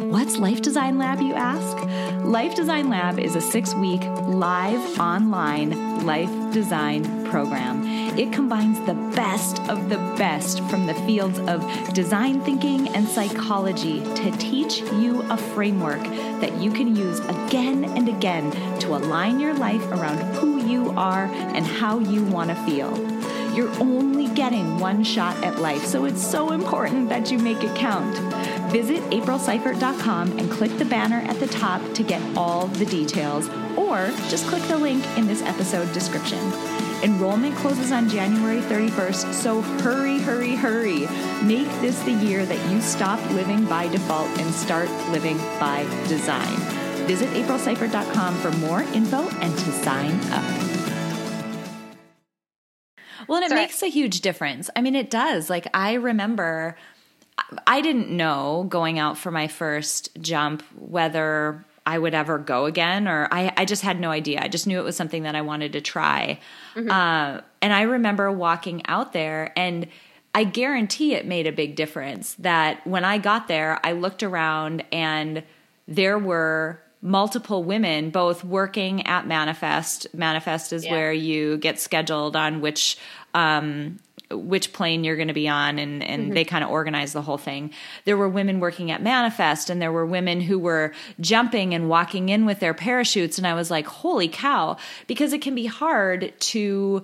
What's 0.09 0.37
Life 0.37 0.61
Design 0.61 0.97
Lab, 0.97 1.19
you 1.19 1.33
ask? 1.33 1.77
Life 2.23 2.55
Design 2.55 2.89
Lab 2.89 3.19
is 3.19 3.35
a 3.35 3.41
six 3.41 3.75
week 3.75 4.01
live 4.25 4.99
online 5.01 6.05
life 6.05 6.31
design 6.53 7.25
program. 7.25 7.85
It 8.17 8.31
combines 8.31 8.79
the 8.85 8.93
best 9.13 9.59
of 9.67 9.89
the 9.89 9.97
best 10.17 10.63
from 10.69 10.85
the 10.85 10.93
fields 10.93 11.39
of 11.39 11.61
design 11.93 12.39
thinking 12.39 12.87
and 12.95 13.05
psychology 13.05 14.01
to 14.15 14.31
teach 14.37 14.79
you 14.79 15.23
a 15.29 15.35
framework 15.35 16.01
that 16.39 16.55
you 16.55 16.71
can 16.71 16.95
use 16.95 17.19
again 17.19 17.83
and 17.83 18.07
again 18.07 18.51
to 18.79 18.95
align 18.95 19.41
your 19.41 19.55
life 19.55 19.85
around 19.91 20.19
who 20.35 20.65
you 20.65 20.89
are 20.91 21.25
and 21.25 21.67
how 21.67 21.99
you 21.99 22.23
want 22.23 22.49
to 22.49 22.55
feel. 22.63 23.06
You're 23.57 23.75
only 23.79 24.27
getting 24.27 24.77
one 24.77 25.03
shot 25.03 25.43
at 25.43 25.57
life, 25.57 25.83
so 25.83 26.05
it's 26.05 26.21
so 26.21 26.51
important 26.51 27.09
that 27.09 27.31
you 27.31 27.39
make 27.39 27.63
it 27.63 27.75
count. 27.75 28.15
Visit 28.71 29.01
aprilseifert.com 29.09 30.37
and 30.37 30.51
click 30.51 30.77
the 30.77 30.85
banner 30.85 31.21
at 31.27 31.39
the 31.39 31.47
top 31.47 31.81
to 31.95 32.03
get 32.03 32.21
all 32.37 32.67
the 32.67 32.85
details, 32.85 33.49
or 33.75 34.11
just 34.29 34.45
click 34.45 34.61
the 34.67 34.77
link 34.77 35.03
in 35.17 35.25
this 35.25 35.41
episode 35.41 35.91
description. 35.91 36.37
Enrollment 37.01 37.55
closes 37.55 37.91
on 37.91 38.07
January 38.07 38.61
31st, 38.61 39.33
so 39.33 39.61
hurry, 39.81 40.19
hurry, 40.19 40.55
hurry. 40.55 41.07
Make 41.43 41.67
this 41.81 41.99
the 42.03 42.11
year 42.11 42.45
that 42.45 42.71
you 42.71 42.79
stop 42.79 43.19
living 43.31 43.65
by 43.65 43.87
default 43.87 44.29
and 44.39 44.53
start 44.53 44.87
living 45.09 45.39
by 45.59 45.83
design. 46.07 46.57
Visit 47.07 47.29
aprilseifert.com 47.29 48.35
for 48.35 48.51
more 48.59 48.83
info 48.93 49.27
and 49.39 49.57
to 49.57 49.71
sign 49.71 50.13
up. 50.31 50.76
Well, 53.27 53.37
and 53.37 53.45
it 53.45 53.49
Sorry. 53.49 53.61
makes 53.61 53.83
a 53.83 53.87
huge 53.87 54.21
difference. 54.21 54.69
I 54.75 54.81
mean, 54.81 54.95
it 54.95 55.09
does. 55.09 55.49
Like, 55.49 55.67
I 55.73 55.93
remember 55.93 56.77
I 57.65 57.81
didn't 57.81 58.09
know 58.09 58.65
going 58.67 58.99
out 58.99 59.17
for 59.17 59.31
my 59.31 59.47
first 59.47 60.09
jump 60.21 60.63
whether 60.75 61.63
I 61.85 61.97
would 61.97 62.13
ever 62.13 62.37
go 62.37 62.65
again, 62.65 63.07
or 63.07 63.29
I, 63.31 63.53
I 63.55 63.65
just 63.65 63.81
had 63.81 63.99
no 63.99 64.11
idea. 64.11 64.41
I 64.41 64.49
just 64.49 64.67
knew 64.67 64.79
it 64.79 64.83
was 64.83 64.97
something 64.97 65.23
that 65.23 65.35
I 65.35 65.41
wanted 65.41 65.73
to 65.73 65.81
try. 65.81 66.39
Mm-hmm. 66.75 66.91
Uh, 66.91 67.41
and 67.61 67.73
I 67.73 67.83
remember 67.83 68.29
walking 68.31 68.81
out 68.87 69.13
there, 69.13 69.53
and 69.55 69.87
I 70.35 70.43
guarantee 70.43 71.13
it 71.13 71.25
made 71.25 71.47
a 71.47 71.51
big 71.51 71.75
difference 71.75 72.33
that 72.35 72.85
when 72.85 73.05
I 73.05 73.19
got 73.19 73.47
there, 73.47 73.79
I 73.83 73.93
looked 73.93 74.21
around 74.21 74.83
and 74.91 75.43
there 75.87 76.19
were 76.19 76.81
multiple 77.07 77.63
women 77.63 78.09
both 78.09 78.43
working 78.43 79.07
at 79.07 79.25
manifest 79.25 80.07
manifest 80.13 80.73
is 80.73 80.85
yeah. 80.85 80.91
where 80.91 81.13
you 81.13 81.57
get 81.57 81.79
scheduled 81.79 82.35
on 82.35 82.61
which 82.61 82.97
um, 83.33 83.97
which 84.31 84.73
plane 84.73 85.03
you're 85.03 85.15
going 85.15 85.29
to 85.29 85.33
be 85.33 85.47
on 85.47 85.79
and, 85.79 86.03
and 86.03 86.23
mm-hmm. 86.23 86.33
they 86.33 86.43
kind 86.43 86.63
of 86.63 86.69
organize 86.69 87.13
the 87.13 87.21
whole 87.21 87.37
thing. 87.37 87.71
There 88.05 88.17
were 88.17 88.27
women 88.27 88.59
working 88.59 88.91
at 88.91 89.01
Manifest 89.01 89.69
and 89.69 89.81
there 89.81 89.91
were 89.91 90.05
women 90.05 90.41
who 90.41 90.59
were 90.59 90.93
jumping 91.19 91.73
and 91.73 91.87
walking 91.87 92.29
in 92.29 92.45
with 92.45 92.59
their 92.59 92.73
parachutes. 92.73 93.37
And 93.37 93.47
I 93.47 93.53
was 93.53 93.71
like, 93.71 93.87
holy 93.87 94.27
cow, 94.27 94.77
because 95.07 95.31
it 95.33 95.41
can 95.41 95.55
be 95.55 95.65
hard 95.65 96.33
to, 96.39 97.03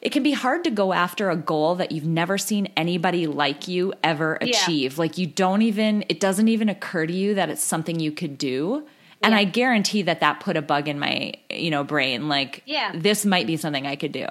it 0.00 0.12
can 0.12 0.22
be 0.22 0.32
hard 0.32 0.64
to 0.64 0.70
go 0.70 0.92
after 0.92 1.28
a 1.28 1.36
goal 1.36 1.74
that 1.74 1.92
you've 1.92 2.04
never 2.04 2.38
seen 2.38 2.72
anybody 2.76 3.26
like 3.26 3.68
you 3.68 3.92
ever 4.02 4.36
achieve. 4.36 4.94
Yeah. 4.94 4.98
Like 4.98 5.18
you 5.18 5.26
don't 5.26 5.62
even, 5.62 6.04
it 6.08 6.20
doesn't 6.20 6.48
even 6.48 6.70
occur 6.70 7.06
to 7.06 7.12
you 7.12 7.34
that 7.34 7.50
it's 7.50 7.64
something 7.64 8.00
you 8.00 8.12
could 8.12 8.38
do. 8.38 8.86
And 9.22 9.32
yeah. 9.32 9.38
I 9.38 9.44
guarantee 9.44 10.02
that 10.02 10.20
that 10.20 10.40
put 10.40 10.56
a 10.56 10.62
bug 10.62 10.88
in 10.88 10.98
my, 10.98 11.34
you 11.50 11.70
know, 11.70 11.84
brain. 11.84 12.28
Like, 12.28 12.62
yeah. 12.66 12.92
this 12.94 13.24
might 13.24 13.46
be 13.46 13.56
something 13.56 13.86
I 13.86 13.96
could 13.96 14.12
do. 14.12 14.26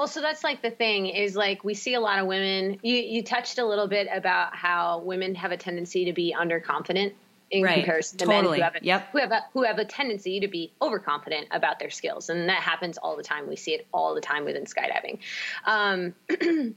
Well, 0.00 0.06
so 0.06 0.22
that's 0.22 0.42
like 0.42 0.62
the 0.62 0.70
thing 0.70 1.08
is 1.08 1.36
like 1.36 1.62
we 1.62 1.74
see 1.74 1.92
a 1.92 2.00
lot 2.00 2.18
of 2.20 2.26
women. 2.26 2.78
You 2.82 2.96
you 2.96 3.22
touched 3.22 3.58
a 3.58 3.66
little 3.66 3.86
bit 3.86 4.08
about 4.10 4.56
how 4.56 5.00
women 5.00 5.34
have 5.34 5.52
a 5.52 5.58
tendency 5.58 6.06
to 6.06 6.14
be 6.14 6.34
underconfident. 6.34 7.12
in 7.50 7.62
right. 7.62 7.74
comparison 7.74 8.16
to 8.16 8.24
totally. 8.24 8.42
men 8.42 8.54
who 8.58 8.62
have, 8.62 8.74
a, 8.76 8.78
yep. 8.82 9.08
who 9.12 9.18
have 9.18 9.32
a, 9.32 9.44
who 9.52 9.62
have 9.64 9.78
a 9.78 9.84
tendency 9.84 10.40
to 10.40 10.48
be 10.48 10.72
overconfident 10.80 11.48
about 11.50 11.78
their 11.78 11.90
skills, 11.90 12.30
and 12.30 12.48
that 12.48 12.62
happens 12.62 12.96
all 12.96 13.14
the 13.14 13.22
time. 13.22 13.46
We 13.46 13.56
see 13.56 13.72
it 13.72 13.86
all 13.92 14.14
the 14.14 14.22
time 14.22 14.46
within 14.46 14.64
skydiving. 14.64 15.18
Um, 15.66 16.14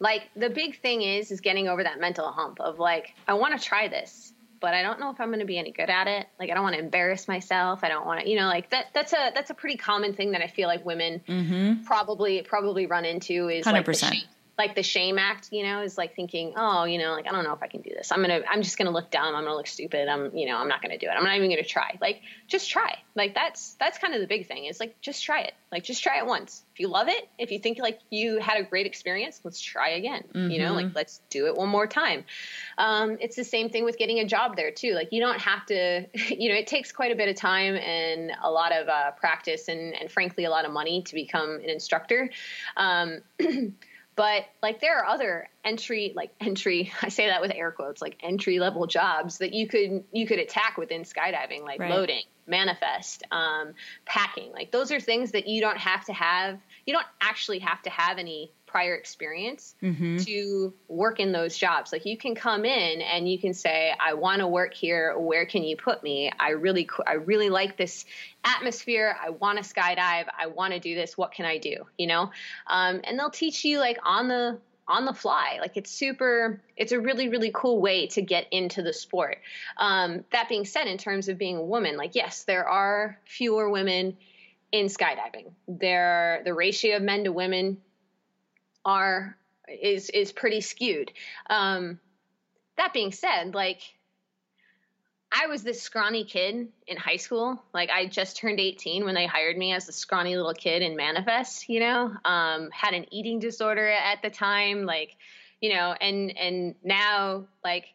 like 0.00 0.30
the 0.34 0.48
big 0.48 0.80
thing 0.80 1.02
is 1.02 1.30
is 1.30 1.42
getting 1.42 1.68
over 1.68 1.82
that 1.82 2.00
mental 2.00 2.30
hump 2.30 2.58
of 2.58 2.78
like 2.78 3.14
I 3.26 3.34
want 3.34 3.60
to 3.60 3.62
try 3.62 3.88
this, 3.88 4.32
but 4.60 4.74
I 4.74 4.82
don't 4.82 5.00
know 5.00 5.10
if 5.10 5.20
I'm 5.20 5.28
going 5.28 5.40
to 5.40 5.46
be 5.46 5.58
any 5.58 5.72
good 5.72 5.90
at 5.90 6.06
it. 6.06 6.26
Like 6.38 6.50
I 6.50 6.54
don't 6.54 6.62
want 6.62 6.76
to 6.76 6.80
embarrass 6.80 7.28
myself. 7.28 7.84
I 7.84 7.88
don't 7.88 8.06
want 8.06 8.20
to, 8.20 8.28
you 8.28 8.36
know, 8.36 8.46
like 8.46 8.70
that. 8.70 8.86
That's 8.94 9.12
a 9.12 9.30
that's 9.34 9.50
a 9.50 9.54
pretty 9.54 9.76
common 9.76 10.14
thing 10.14 10.32
that 10.32 10.42
I 10.42 10.46
feel 10.46 10.68
like 10.68 10.84
women 10.84 11.20
mm-hmm. 11.26 11.84
probably 11.84 12.42
probably 12.42 12.86
run 12.86 13.04
into 13.04 13.48
is 13.48 13.66
100%. 13.66 13.72
like 13.72 13.84
the 13.84 13.94
shame, 13.94 14.22
like 14.58 14.74
the 14.74 14.82
shame 14.82 15.18
act, 15.18 15.48
you 15.52 15.62
know, 15.62 15.82
is 15.82 15.96
like 15.96 16.16
thinking, 16.16 16.52
oh, 16.56 16.84
you 16.84 16.98
know, 16.98 17.12
like 17.12 17.28
I 17.28 17.30
don't 17.30 17.44
know 17.44 17.52
if 17.52 17.62
I 17.62 17.68
can 17.68 17.80
do 17.80 17.90
this. 17.90 18.10
I'm 18.10 18.20
gonna, 18.20 18.40
I'm 18.50 18.62
just 18.62 18.76
gonna 18.76 18.90
look 18.90 19.10
dumb. 19.10 19.34
I'm 19.34 19.44
gonna 19.44 19.54
look 19.54 19.68
stupid. 19.68 20.08
I'm, 20.08 20.36
you 20.36 20.46
know, 20.46 20.58
I'm 20.58 20.68
not 20.68 20.82
gonna 20.82 20.98
do 20.98 21.06
it. 21.06 21.10
I'm 21.16 21.22
not 21.22 21.36
even 21.36 21.48
gonna 21.48 21.62
try. 21.62 21.96
Like, 22.00 22.22
just 22.48 22.68
try. 22.68 22.98
Like 23.14 23.34
that's 23.34 23.74
that's 23.74 23.98
kind 23.98 24.14
of 24.14 24.20
the 24.20 24.26
big 24.26 24.46
thing. 24.46 24.64
Is 24.64 24.80
like 24.80 25.00
just 25.00 25.24
try 25.24 25.42
it. 25.42 25.54
Like 25.70 25.84
just 25.84 26.02
try 26.02 26.18
it 26.18 26.26
once. 26.26 26.64
If 26.72 26.80
you 26.80 26.88
love 26.88 27.08
it, 27.08 27.28
if 27.38 27.50
you 27.50 27.58
think 27.58 27.78
like 27.78 28.00
you 28.10 28.38
had 28.38 28.58
a 28.58 28.62
great 28.62 28.86
experience, 28.86 29.40
let's 29.44 29.60
try 29.60 29.90
again. 29.90 30.24
Mm-hmm. 30.34 30.50
You 30.50 30.58
know, 30.60 30.74
like 30.74 30.94
let's 30.94 31.20
do 31.30 31.46
it 31.46 31.56
one 31.56 31.68
more 31.68 31.86
time. 31.86 32.24
Um, 32.78 33.18
it's 33.20 33.36
the 33.36 33.44
same 33.44 33.68
thing 33.68 33.84
with 33.84 33.98
getting 33.98 34.18
a 34.20 34.24
job 34.24 34.56
there 34.56 34.70
too. 34.70 34.94
Like 34.94 35.12
you 35.12 35.20
don't 35.20 35.40
have 35.40 35.66
to, 35.66 36.06
you 36.14 36.48
know, 36.48 36.54
it 36.56 36.66
takes 36.66 36.90
quite 36.92 37.12
a 37.12 37.16
bit 37.16 37.28
of 37.28 37.36
time 37.36 37.74
and 37.74 38.32
a 38.42 38.50
lot 38.50 38.72
of 38.72 38.88
uh, 38.88 39.10
practice 39.12 39.68
and, 39.68 39.94
and 39.94 40.10
frankly 40.10 40.44
a 40.44 40.50
lot 40.50 40.64
of 40.64 40.72
money 40.72 41.02
to 41.02 41.14
become 41.14 41.56
an 41.56 41.70
instructor. 41.70 42.30
Um, 42.76 43.22
but 44.18 44.46
like 44.64 44.80
there 44.80 44.98
are 44.98 45.06
other 45.06 45.48
entry 45.64 46.12
like 46.14 46.32
entry 46.40 46.92
i 47.02 47.08
say 47.08 47.26
that 47.26 47.40
with 47.40 47.52
air 47.54 47.70
quotes 47.70 48.02
like 48.02 48.18
entry 48.22 48.58
level 48.58 48.86
jobs 48.86 49.38
that 49.38 49.54
you 49.54 49.66
could 49.66 50.04
you 50.12 50.26
could 50.26 50.40
attack 50.40 50.76
within 50.76 51.02
skydiving 51.02 51.62
like 51.62 51.80
right. 51.80 51.90
loading 51.90 52.22
manifest 52.46 53.22
um, 53.30 53.74
packing 54.06 54.50
like 54.52 54.72
those 54.72 54.90
are 54.90 55.00
things 55.00 55.32
that 55.32 55.46
you 55.46 55.60
don't 55.60 55.78
have 55.78 56.04
to 56.06 56.12
have 56.12 56.58
you 56.86 56.94
don't 56.94 57.06
actually 57.20 57.58
have 57.58 57.80
to 57.82 57.90
have 57.90 58.18
any 58.18 58.50
prior 58.68 58.94
experience 58.94 59.74
mm-hmm. 59.82 60.18
to 60.18 60.72
work 60.86 61.18
in 61.18 61.32
those 61.32 61.56
jobs. 61.56 61.92
Like 61.92 62.06
you 62.06 62.16
can 62.16 62.34
come 62.34 62.64
in 62.64 63.00
and 63.00 63.28
you 63.28 63.38
can 63.38 63.54
say, 63.54 63.92
"I 63.98 64.14
want 64.14 64.40
to 64.40 64.46
work 64.46 64.74
here. 64.74 65.18
Where 65.18 65.46
can 65.46 65.64
you 65.64 65.76
put 65.76 66.02
me? 66.02 66.30
I 66.38 66.50
really, 66.50 66.88
I 67.06 67.14
really 67.14 67.50
like 67.50 67.76
this 67.76 68.04
atmosphere. 68.44 69.16
I 69.20 69.30
want 69.30 69.58
to 69.58 69.64
skydive. 69.64 70.26
I 70.38 70.46
want 70.46 70.74
to 70.74 70.80
do 70.80 70.94
this. 70.94 71.18
What 71.18 71.32
can 71.32 71.46
I 71.46 71.58
do?" 71.58 71.86
You 71.96 72.06
know, 72.06 72.30
um, 72.66 73.00
and 73.04 73.18
they'll 73.18 73.30
teach 73.30 73.64
you 73.64 73.80
like 73.80 73.98
on 74.04 74.28
the 74.28 74.58
on 74.88 75.04
the 75.04 75.12
fly. 75.12 75.58
Like 75.60 75.76
it's 75.76 75.90
super, 75.90 76.60
it's 76.76 76.92
a 76.92 77.00
really, 77.00 77.28
really 77.28 77.50
cool 77.54 77.80
way 77.80 78.06
to 78.08 78.22
get 78.22 78.46
into 78.50 78.82
the 78.82 78.92
sport. 78.92 79.38
Um, 79.76 80.24
that 80.32 80.48
being 80.48 80.64
said, 80.64 80.86
in 80.86 80.98
terms 80.98 81.28
of 81.28 81.38
being 81.38 81.56
a 81.56 81.62
woman, 81.62 81.96
like, 81.96 82.14
yes, 82.14 82.44
there 82.44 82.66
are 82.66 83.18
fewer 83.26 83.68
women 83.68 84.16
in 84.72 84.86
skydiving. 84.86 85.52
There, 85.66 86.40
the 86.44 86.54
ratio 86.54 86.96
of 86.96 87.02
men 87.02 87.24
to 87.24 87.32
women 87.32 87.78
are 88.88 89.36
is 89.68 90.08
is 90.10 90.32
pretty 90.32 90.62
skewed. 90.62 91.12
Um, 91.50 92.00
that 92.78 92.94
being 92.94 93.12
said, 93.12 93.54
like 93.54 93.82
I 95.30 95.46
was 95.46 95.62
this 95.62 95.82
scrawny 95.82 96.24
kid 96.24 96.68
in 96.86 96.96
high 96.96 97.16
school. 97.16 97.62
Like 97.74 97.90
I 97.90 98.06
just 98.06 98.38
turned 98.38 98.58
18 98.58 99.04
when 99.04 99.14
they 99.14 99.26
hired 99.26 99.58
me 99.58 99.74
as 99.74 99.88
a 99.88 99.92
scrawny 99.92 100.36
little 100.36 100.54
kid 100.54 100.80
in 100.80 100.96
Manifest, 100.96 101.68
you 101.68 101.80
know. 101.80 102.14
Um, 102.24 102.70
had 102.72 102.94
an 102.94 103.04
eating 103.12 103.38
disorder 103.38 103.86
at 103.86 104.22
the 104.22 104.30
time, 104.30 104.86
like, 104.86 105.16
you 105.60 105.74
know, 105.74 105.94
and 106.00 106.34
and 106.38 106.74
now 106.82 107.44
like 107.62 107.86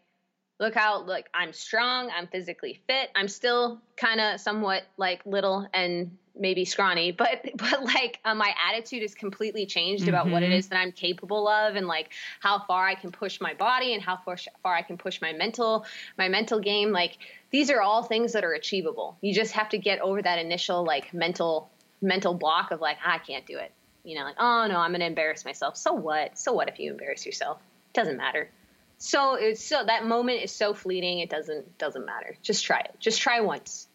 look 0.60 0.76
how 0.76 1.02
like 1.06 1.28
I'm 1.34 1.54
strong, 1.54 2.12
I'm 2.16 2.28
physically 2.28 2.82
fit. 2.86 3.10
I'm 3.16 3.28
still 3.28 3.82
kind 3.98 4.22
of 4.22 4.40
somewhat 4.40 4.84
like 4.98 5.26
little 5.26 5.68
and 5.74 6.16
maybe 6.38 6.66
scrawny, 6.66 7.12
but 7.24 7.50
but 7.56 7.84
like 7.84 8.20
uh, 8.26 8.36
my 8.36 8.54
attitude 8.70 9.04
is 9.04 9.16
completely 9.16 9.66
changed 9.66 10.04
mm-hmm. 10.04 10.10
about 10.10 10.30
what 10.30 10.44
it 10.44 10.52
mm-hmm. 10.52 10.70
that 10.70 10.80
I'm 10.80 10.92
capable 10.92 11.48
of 11.48 11.76
and 11.76 11.88
like 11.88 12.10
how 12.40 12.60
far 12.60 12.88
I 12.88 12.96
can 12.96 13.12
push 13.12 13.40
my 13.42 13.54
body 13.54 13.94
and 13.94 14.02
how 14.02 14.18
far 14.18 14.38
far 14.62 14.76
I 14.76 14.82
can 14.82 14.98
push 14.98 15.22
my 15.22 15.34
mental 15.34 15.86
my 16.18 16.30
mental 16.30 16.60
game. 16.60 16.92
Like 16.92 17.18
these 17.52 17.70
are 17.70 17.82
all 17.82 18.04
things 18.04 18.34
that 18.34 18.44
are 18.44 18.54
achievable. 18.54 19.18
You 19.22 19.34
just 19.34 19.54
have 19.54 19.70
to 19.70 19.78
get 19.78 20.00
over 20.00 20.22
that 20.22 20.40
initial 20.40 20.84
like 20.84 21.14
mental 21.14 21.70
mental 22.02 22.34
block 22.34 22.72
of 22.72 22.82
like 22.82 22.98
I 23.06 23.20
can't 23.20 23.46
do 23.46 23.58
it. 23.58 23.72
You 24.04 24.18
know, 24.18 24.24
like 24.24 24.36
oh 24.40 24.68
no, 24.68 24.78
I'm 24.78 24.92
going 24.92 25.00
to 25.00 25.06
embarrass 25.06 25.46
myself. 25.46 25.78
So 25.78 25.94
what? 25.94 26.38
So 26.38 26.54
what 26.54 26.68
if 26.68 26.80
you 26.80 26.92
embarrass 26.92 27.26
yourself? 27.26 27.60
It 27.94 27.94
doesn't 27.94 28.18
matter. 28.18 28.50
So 28.98 29.36
it's 29.36 29.64
so 29.64 29.84
that 29.86 30.06
moment 30.06 30.44
is 30.44 30.52
so 30.52 30.74
fleeting. 30.74 31.20
It 31.20 31.30
doesn't 31.30 31.78
doesn't 31.78 32.06
matter. 32.06 32.36
Just 32.42 32.66
try 32.66 32.80
it. 32.80 32.96
Just 33.00 33.22
try 33.22 33.42
once. 33.42 33.88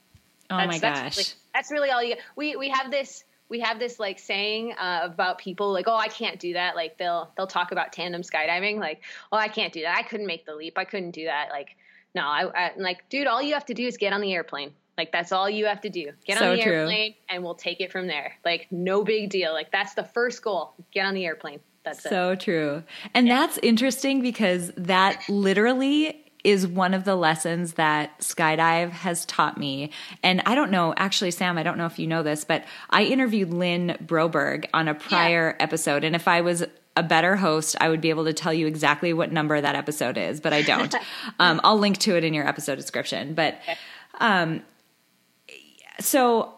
Oh 0.51 0.57
that's, 0.57 0.67
my 0.69 0.79
gosh. 0.79 0.81
That's 0.81 1.17
really, 1.17 1.35
that's 1.55 1.71
really 1.71 1.91
all 1.91 2.03
you 2.03 2.15
get. 2.15 2.25
We 2.37 2.57
we 2.57 2.69
have 2.71 2.91
this 2.91 3.25
we 3.49 3.61
have 3.61 3.79
this 3.79 3.99
like 3.99 4.19
saying 4.19 4.75
uh, 4.79 5.01
about 5.05 5.39
people 5.39 5.73
like 5.73 5.89
oh 5.89 5.97
I 5.97 6.09
can't 6.09 6.39
do 6.39 6.55
that. 6.55 6.77
Like 6.77 6.99
they'll 6.99 7.31
they'll 7.37 7.47
talk 7.47 7.73
about 7.73 7.93
tandem 7.93 8.23
skydiving 8.23 8.79
like 8.79 9.03
oh 9.33 9.37
I 9.37 9.49
can't 9.49 9.73
do 9.73 9.83
that. 9.83 9.97
I 9.97 10.03
couldn't 10.03 10.27
make 10.27 10.47
the 10.47 10.55
leap. 10.55 10.79
I 10.79 10.85
couldn't 10.85 11.13
do 11.13 11.25
that. 11.25 11.49
Like 11.51 11.77
no 12.15 12.23
I, 12.23 12.47
I 12.55 12.73
like 12.77 13.09
dude 13.09 13.27
all 13.27 13.43
you 13.43 13.55
have 13.55 13.67
to 13.67 13.75
do 13.75 13.87
is 13.87 13.97
get 13.97 14.13
on 14.13 14.21
the 14.21 14.33
airplane. 14.33 14.73
Like 14.97 15.13
that's 15.13 15.33
all 15.33 15.49
you 15.49 15.67
have 15.67 15.81
to 15.83 15.91
do. 15.91 16.11
Get 16.25 16.39
so 16.39 16.51
on 16.51 16.57
the 16.57 16.63
true. 16.63 16.73
airplane 16.73 17.15
and 17.29 17.43
we'll 17.43 17.55
take 17.55 17.81
it 17.81 17.93
from 17.93 18.07
there. 18.07 18.35
Like 18.45 18.67
no 18.71 19.05
big 19.05 19.31
deal. 19.31 19.53
Like 19.53 19.71
that's 19.71 19.95
the 19.95 20.05
first 20.05 20.43
goal. 20.43 20.75
Get 20.93 21.07
on 21.07 21.15
the 21.15 21.25
airplane. 21.25 21.61
That's 21.85 22.03
so 22.03 22.33
it. 22.33 22.41
true. 22.41 22.83
And 23.15 23.27
yeah. 23.27 23.37
that's 23.37 23.59
interesting 23.59 24.21
because 24.21 24.73
that 24.77 25.23
literally 25.29 26.28
is 26.45 26.67
one 26.67 26.95
of 26.95 27.05
the 27.05 27.17
lessons 27.17 27.75
that 27.75 28.19
skydive 28.21 28.91
has 28.91 29.25
taught 29.27 29.59
me. 29.59 29.91
And 30.23 30.43
I 30.47 30.55
don't 30.55 30.71
know, 30.71 30.95
actually, 30.97 31.33
Sam, 31.33 31.59
I 31.59 31.63
don't 31.63 31.79
know 31.79 31.87
if 31.87 31.99
you 31.99 32.07
know 32.07 32.23
this, 32.23 32.45
but 32.45 32.65
I 32.91 33.05
interviewed 33.05 33.53
Lynn 33.53 33.97
Broberg 34.05 34.67
on 34.73 34.89
a 34.89 34.95
prior 34.95 35.57
yeah. 35.59 35.65
episode. 35.65 36.05
And 36.05 36.15
if 36.15 36.29
I 36.29 36.43
was 36.43 36.65
a 36.97 37.03
better 37.03 37.37
host, 37.37 37.77
I 37.81 37.89
would 37.89 38.01
be 38.01 38.11
able 38.11 38.25
to 38.25 38.33
tell 38.33 38.53
you 38.53 38.67
exactly 38.67 39.13
what 39.13 39.33
number 39.33 39.61
that 39.61 39.75
episode 39.75 40.19
is, 40.19 40.41
but 40.41 40.53
I 40.53 40.63
don't. 40.63 40.95
um, 41.39 41.61
I'll 41.65 41.79
link 41.79 41.99
to 41.99 42.17
it 42.17 42.25
in 42.25 42.35
your 42.35 42.47
episode 42.47 42.77
description. 42.77 43.35
But 43.35 43.61
um, 44.21 44.63
so 46.01 46.55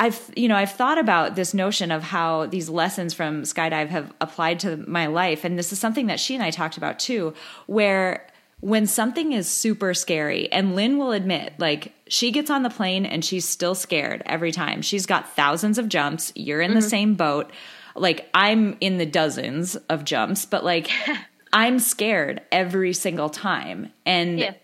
I've 0.00 0.30
you 0.36 0.48
know 0.48 0.56
I've 0.56 0.72
thought 0.72 0.98
about 0.98 1.34
this 1.34 1.54
notion 1.54 1.90
of 1.90 2.02
how 2.02 2.46
these 2.46 2.68
lessons 2.70 3.14
from 3.14 3.42
skydive 3.42 3.88
have 3.88 4.12
applied 4.20 4.60
to 4.60 4.76
my 4.76 5.06
life, 5.06 5.44
and 5.44 5.58
this 5.58 5.72
is 5.72 5.78
something 5.78 6.06
that 6.06 6.20
she 6.20 6.34
and 6.34 6.42
I 6.42 6.50
talked 6.50 6.76
about 6.76 6.98
too, 6.98 7.34
where 7.66 8.26
when 8.60 8.86
something 8.86 9.32
is 9.32 9.48
super 9.48 9.94
scary, 9.94 10.50
and 10.50 10.74
Lynn 10.74 10.98
will 10.98 11.12
admit, 11.12 11.54
like, 11.58 11.92
she 12.08 12.32
gets 12.32 12.50
on 12.50 12.64
the 12.64 12.70
plane 12.70 13.06
and 13.06 13.24
she's 13.24 13.46
still 13.46 13.74
scared 13.74 14.22
every 14.26 14.50
time. 14.50 14.82
She's 14.82 15.06
got 15.06 15.34
thousands 15.36 15.78
of 15.78 15.88
jumps. 15.88 16.32
You're 16.34 16.60
in 16.60 16.72
mm-hmm. 16.72 16.80
the 16.80 16.88
same 16.88 17.14
boat. 17.14 17.52
Like, 17.94 18.28
I'm 18.34 18.76
in 18.80 18.98
the 18.98 19.06
dozens 19.06 19.76
of 19.76 20.04
jumps, 20.04 20.44
but 20.44 20.64
like, 20.64 20.90
I'm 21.52 21.78
scared 21.78 22.42
every 22.50 22.92
single 22.92 23.30
time. 23.30 23.92
And 24.04 24.38
yeah. 24.38 24.54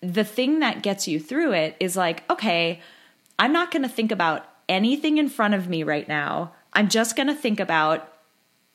the 0.00 0.24
thing 0.24 0.60
that 0.60 0.82
gets 0.82 1.06
you 1.06 1.20
through 1.20 1.52
it 1.52 1.76
is 1.78 1.96
like, 1.96 2.28
okay, 2.30 2.80
I'm 3.38 3.52
not 3.52 3.70
going 3.70 3.82
to 3.82 3.88
think 3.88 4.10
about 4.10 4.46
anything 4.68 5.18
in 5.18 5.28
front 5.28 5.54
of 5.54 5.68
me 5.68 5.82
right 5.82 6.06
now. 6.06 6.52
I'm 6.72 6.88
just 6.88 7.16
going 7.16 7.28
to 7.28 7.34
think 7.34 7.60
about, 7.60 8.12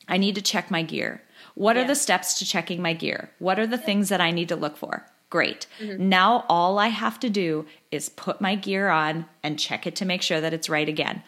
I 0.08 0.18
need 0.18 0.36
to 0.36 0.42
check 0.42 0.72
my 0.72 0.82
gear. 0.82 1.22
What 1.56 1.76
yeah. 1.76 1.84
are 1.84 1.88
the 1.88 1.96
steps 1.96 2.40
to 2.40 2.46
checking 2.46 2.82
my 2.82 2.94
gear? 2.94 3.32
What 3.40 3.60
are 3.60 3.68
the 3.68 3.78
things 3.78 4.10
that 4.10 4.22
I 4.22 4.32
need 4.32 4.50
to 4.50 4.56
look 4.56 4.78
for? 4.78 5.06
Great. 5.30 5.68
Mm-hmm. 5.80 6.08
Now 6.08 6.46
all 6.48 6.78
I 6.78 6.88
have 6.88 7.20
to 7.22 7.30
do 7.30 7.66
is 7.92 8.10
put 8.10 8.40
my 8.40 8.56
gear 8.56 8.90
on 8.90 9.26
and 9.42 9.60
check 9.60 9.88
it 9.88 9.96
to 9.98 10.06
make 10.06 10.22
sure 10.22 10.40
that 10.40 10.54
it's 10.54 10.70
right 10.70 10.88
again. 10.88 11.24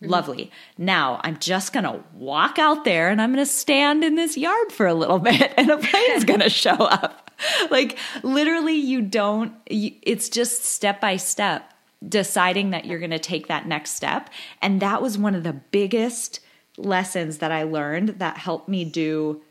Mm-hmm. 0.00 0.10
Lovely. 0.10 0.50
Now 0.78 1.20
I'm 1.22 1.38
just 1.38 1.72
going 1.72 1.84
to 1.84 2.02
walk 2.14 2.58
out 2.58 2.84
there 2.84 3.10
and 3.10 3.20
I'm 3.20 3.32
going 3.32 3.44
to 3.44 3.50
stand 3.50 4.02
in 4.02 4.14
this 4.14 4.36
yard 4.36 4.72
for 4.72 4.86
a 4.86 4.94
little 4.94 5.18
bit 5.20 5.52
and 5.56 5.70
a 5.70 5.78
plane's 5.78 6.24
going 6.26 6.40
to 6.40 6.50
show 6.50 6.70
up. 6.70 7.30
Like 7.70 7.98
literally, 8.22 8.74
you 8.74 9.02
don't, 9.02 9.52
it's 9.66 10.28
just 10.28 10.64
step 10.64 11.00
by 11.00 11.16
step 11.16 11.72
deciding 12.06 12.70
that 12.70 12.84
you're 12.84 12.98
going 12.98 13.10
to 13.10 13.18
take 13.18 13.48
that 13.48 13.66
next 13.66 13.92
step. 13.92 14.30
And 14.62 14.80
that 14.80 15.02
was 15.02 15.18
one 15.18 15.34
of 15.34 15.42
the 15.42 15.52
biggest 15.52 16.40
lessons 16.76 17.38
that 17.38 17.52
I 17.52 17.62
learned 17.62 18.10
that 18.20 18.36
helped 18.36 18.68
me 18.68 18.84
do 18.84 19.42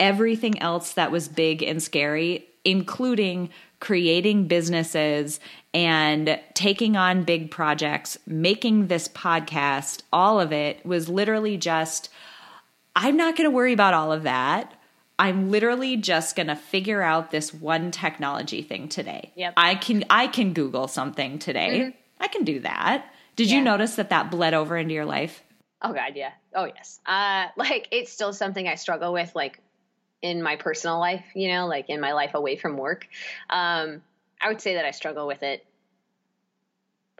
everything 0.00 0.60
else 0.60 0.94
that 0.94 1.12
was 1.12 1.28
big 1.28 1.62
and 1.62 1.82
scary, 1.82 2.46
including 2.64 3.50
creating 3.78 4.46
businesses 4.46 5.40
and 5.72 6.38
taking 6.54 6.96
on 6.96 7.24
big 7.24 7.50
projects, 7.50 8.18
making 8.26 8.88
this 8.88 9.08
podcast, 9.08 10.02
all 10.12 10.40
of 10.40 10.52
it 10.52 10.84
was 10.84 11.08
literally 11.08 11.56
just, 11.56 12.10
I'm 12.96 13.16
not 13.16 13.36
going 13.36 13.48
to 13.48 13.54
worry 13.54 13.72
about 13.72 13.94
all 13.94 14.12
of 14.12 14.24
that. 14.24 14.74
I'm 15.18 15.50
literally 15.50 15.98
just 15.98 16.34
going 16.34 16.46
to 16.46 16.56
figure 16.56 17.02
out 17.02 17.30
this 17.30 17.52
one 17.52 17.90
technology 17.90 18.62
thing 18.62 18.88
today. 18.88 19.32
Yep. 19.36 19.52
I 19.56 19.74
can 19.74 20.04
I 20.08 20.26
can 20.28 20.54
Google 20.54 20.88
something 20.88 21.38
today. 21.38 21.80
Mm-hmm. 21.80 22.22
I 22.22 22.28
can 22.28 22.44
do 22.44 22.60
that. 22.60 23.04
Did 23.36 23.50
yeah. 23.50 23.58
you 23.58 23.62
notice 23.62 23.96
that 23.96 24.10
that 24.10 24.30
bled 24.30 24.54
over 24.54 24.78
into 24.78 24.94
your 24.94 25.04
life? 25.04 25.42
Oh 25.82 25.92
god, 25.92 26.12
yeah. 26.14 26.30
Oh 26.54 26.64
yes. 26.64 27.00
Uh 27.04 27.48
like 27.58 27.88
it's 27.90 28.10
still 28.10 28.32
something 28.32 28.66
I 28.66 28.76
struggle 28.76 29.12
with 29.12 29.34
like 29.34 29.60
in 30.22 30.42
my 30.42 30.56
personal 30.56 30.98
life, 30.98 31.24
you 31.34 31.48
know, 31.48 31.66
like 31.66 31.88
in 31.88 32.00
my 32.00 32.12
life 32.12 32.34
away 32.34 32.56
from 32.56 32.76
work. 32.76 33.06
Um, 33.48 34.02
I 34.40 34.48
would 34.48 34.60
say 34.60 34.74
that 34.74 34.84
I 34.84 34.90
struggle 34.90 35.26
with 35.26 35.42
it 35.42 35.64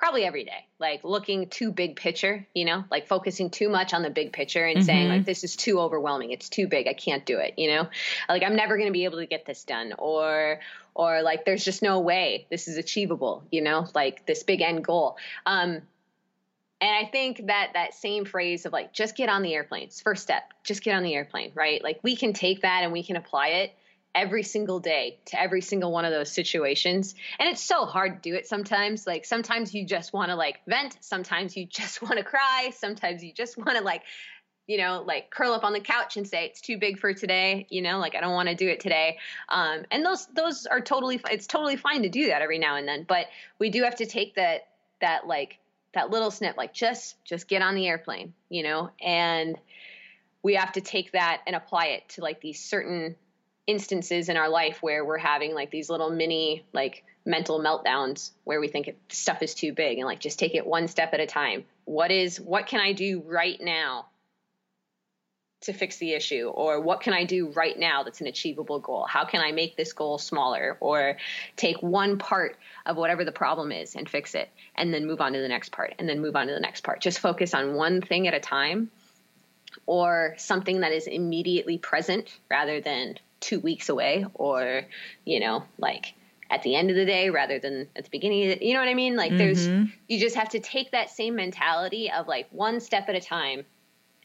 probably 0.00 0.24
every 0.24 0.44
day 0.44 0.66
like 0.78 1.04
looking 1.04 1.46
too 1.48 1.70
big 1.70 1.94
picture 1.94 2.46
you 2.54 2.64
know 2.64 2.82
like 2.90 3.06
focusing 3.06 3.50
too 3.50 3.68
much 3.68 3.92
on 3.92 4.00
the 4.00 4.08
big 4.08 4.32
picture 4.32 4.64
and 4.64 4.78
mm-hmm. 4.78 4.86
saying 4.86 5.08
like 5.10 5.26
this 5.26 5.44
is 5.44 5.54
too 5.54 5.78
overwhelming 5.78 6.30
it's 6.30 6.48
too 6.48 6.66
big 6.66 6.88
i 6.88 6.94
can't 6.94 7.26
do 7.26 7.38
it 7.38 7.52
you 7.58 7.68
know 7.68 7.86
like 8.26 8.42
i'm 8.42 8.56
never 8.56 8.78
going 8.78 8.88
to 8.88 8.92
be 8.94 9.04
able 9.04 9.18
to 9.18 9.26
get 9.26 9.44
this 9.44 9.62
done 9.64 9.92
or 9.98 10.58
or 10.94 11.20
like 11.20 11.44
there's 11.44 11.62
just 11.62 11.82
no 11.82 12.00
way 12.00 12.46
this 12.50 12.66
is 12.66 12.78
achievable 12.78 13.44
you 13.50 13.60
know 13.60 13.86
like 13.94 14.24
this 14.24 14.42
big 14.42 14.62
end 14.62 14.82
goal 14.82 15.18
um 15.44 15.82
and 16.80 16.90
i 16.90 17.08
think 17.10 17.46
that 17.46 17.70
that 17.74 17.94
same 17.94 18.24
phrase 18.24 18.66
of 18.66 18.72
like 18.72 18.92
just 18.92 19.16
get 19.16 19.28
on 19.28 19.42
the 19.42 19.54
airplanes 19.54 20.00
first 20.00 20.22
step 20.22 20.52
just 20.64 20.82
get 20.82 20.94
on 20.94 21.02
the 21.02 21.14
airplane 21.14 21.52
right 21.54 21.82
like 21.82 21.98
we 22.02 22.16
can 22.16 22.32
take 22.32 22.62
that 22.62 22.82
and 22.82 22.92
we 22.92 23.02
can 23.02 23.16
apply 23.16 23.48
it 23.48 23.72
every 24.14 24.42
single 24.42 24.80
day 24.80 25.18
to 25.26 25.40
every 25.40 25.60
single 25.60 25.92
one 25.92 26.04
of 26.04 26.10
those 26.10 26.32
situations. 26.32 27.14
And 27.38 27.48
it's 27.48 27.62
so 27.62 27.84
hard 27.84 28.22
to 28.22 28.30
do 28.30 28.36
it 28.36 28.46
sometimes. 28.46 29.06
Like 29.06 29.24
sometimes 29.24 29.74
you 29.74 29.86
just 29.86 30.12
want 30.12 30.30
to 30.30 30.34
like 30.34 30.60
vent, 30.66 30.96
sometimes 31.00 31.56
you 31.56 31.66
just 31.66 32.02
want 32.02 32.18
to 32.18 32.24
cry, 32.24 32.70
sometimes 32.76 33.22
you 33.22 33.32
just 33.32 33.56
want 33.56 33.76
to 33.78 33.84
like 33.84 34.02
you 34.66 34.78
know, 34.78 35.02
like 35.04 35.30
curl 35.30 35.52
up 35.52 35.64
on 35.64 35.72
the 35.72 35.80
couch 35.80 36.16
and 36.16 36.28
say 36.28 36.44
it's 36.44 36.60
too 36.60 36.78
big 36.78 37.00
for 37.00 37.12
today. 37.12 37.66
You 37.70 37.82
know, 37.82 37.98
like 37.98 38.14
I 38.14 38.20
don't 38.20 38.34
want 38.34 38.48
to 38.50 38.54
do 38.54 38.68
it 38.68 38.78
today. 38.78 39.18
Um, 39.48 39.82
and 39.90 40.06
those 40.06 40.26
those 40.26 40.64
are 40.66 40.80
totally 40.80 41.20
it's 41.28 41.48
totally 41.48 41.74
fine 41.74 42.02
to 42.02 42.08
do 42.08 42.28
that 42.28 42.40
every 42.40 42.60
now 42.60 42.76
and 42.76 42.86
then. 42.86 43.04
But 43.08 43.26
we 43.58 43.70
do 43.70 43.82
have 43.82 43.96
to 43.96 44.06
take 44.06 44.36
that 44.36 44.68
that 45.00 45.26
like 45.26 45.58
that 45.92 46.10
little 46.10 46.30
snip, 46.30 46.56
like 46.56 46.72
just 46.72 47.22
just 47.24 47.48
get 47.48 47.62
on 47.62 47.74
the 47.74 47.86
airplane, 47.88 48.32
you 48.48 48.62
know, 48.62 48.90
and 49.00 49.58
we 50.42 50.54
have 50.54 50.72
to 50.72 50.80
take 50.80 51.12
that 51.12 51.42
and 51.46 51.56
apply 51.56 51.86
it 51.86 52.08
to 52.10 52.22
like 52.22 52.40
these 52.40 52.62
certain 52.62 53.16
instances 53.66 54.28
in 54.28 54.36
our 54.36 54.48
life 54.48 54.82
where 54.82 55.04
we're 55.04 55.18
having 55.18 55.54
like 55.54 55.70
these 55.70 55.90
little 55.90 56.10
mini 56.10 56.64
like 56.72 57.04
mental 57.24 57.60
meltdowns 57.60 58.30
where 58.44 58.60
we 58.60 58.68
think 58.68 58.94
stuff 59.08 59.42
is 59.42 59.54
too 59.54 59.72
big 59.72 59.98
and 59.98 60.06
like 60.06 60.18
just 60.18 60.38
take 60.38 60.54
it 60.54 60.66
one 60.66 60.88
step 60.88 61.12
at 61.12 61.20
a 61.20 61.26
time. 61.26 61.64
What 61.84 62.10
is 62.10 62.40
what 62.40 62.66
can 62.66 62.80
I 62.80 62.92
do 62.92 63.22
right 63.26 63.60
now 63.60 64.06
to 65.62 65.72
fix 65.74 65.98
the 65.98 66.12
issue 66.12 66.48
or 66.48 66.80
what 66.80 67.00
can 67.00 67.12
I 67.12 67.24
do 67.24 67.48
right 67.48 67.78
now 67.78 68.02
that's 68.02 68.20
an 68.20 68.26
achievable 68.26 68.78
goal? 68.78 69.04
How 69.04 69.24
can 69.24 69.42
I 69.42 69.52
make 69.52 69.76
this 69.76 69.92
goal 69.92 70.16
smaller 70.16 70.78
or 70.80 71.18
take 71.56 71.82
one 71.82 72.18
part 72.18 72.56
of 72.86 72.96
whatever 72.96 73.24
the 73.24 73.32
problem 73.32 73.70
is 73.70 73.94
and 73.94 74.08
fix 74.08 74.34
it 74.34 74.48
and 74.74 74.92
then 74.92 75.06
move 75.06 75.20
on 75.20 75.34
to 75.34 75.40
the 75.40 75.48
next 75.48 75.70
part 75.70 75.94
and 75.98 76.08
then 76.08 76.20
move 76.20 76.34
on 76.34 76.46
to 76.46 76.54
the 76.54 76.60
next 76.60 76.82
part. 76.82 77.00
Just 77.00 77.18
focus 77.18 77.52
on 77.52 77.74
one 77.74 78.00
thing 78.00 78.26
at 78.26 78.32
a 78.32 78.40
time 78.40 78.90
or 79.84 80.34
something 80.38 80.80
that 80.80 80.92
is 80.92 81.06
immediately 81.06 81.76
present 81.76 82.34
rather 82.50 82.80
than 82.80 83.18
two 83.40 83.60
weeks 83.60 83.90
away 83.90 84.24
or, 84.34 84.82
you 85.26 85.40
know, 85.40 85.64
like 85.78 86.14
at 86.50 86.62
the 86.62 86.74
end 86.74 86.88
of 86.90 86.96
the 86.96 87.04
day 87.04 87.28
rather 87.28 87.58
than 87.58 87.86
at 87.94 88.04
the 88.04 88.10
beginning 88.10 88.48
the, 88.48 88.66
you 88.66 88.72
know 88.72 88.80
what 88.80 88.88
I 88.88 88.94
mean? 88.94 89.14
Like 89.14 89.32
mm-hmm. 89.32 89.38
there's, 89.38 89.66
you 90.08 90.18
just 90.18 90.36
have 90.36 90.48
to 90.50 90.58
take 90.58 90.92
that 90.92 91.10
same 91.10 91.36
mentality 91.36 92.10
of 92.10 92.26
like 92.26 92.48
one 92.50 92.80
step 92.80 93.10
at 93.10 93.14
a 93.14 93.20
time 93.20 93.66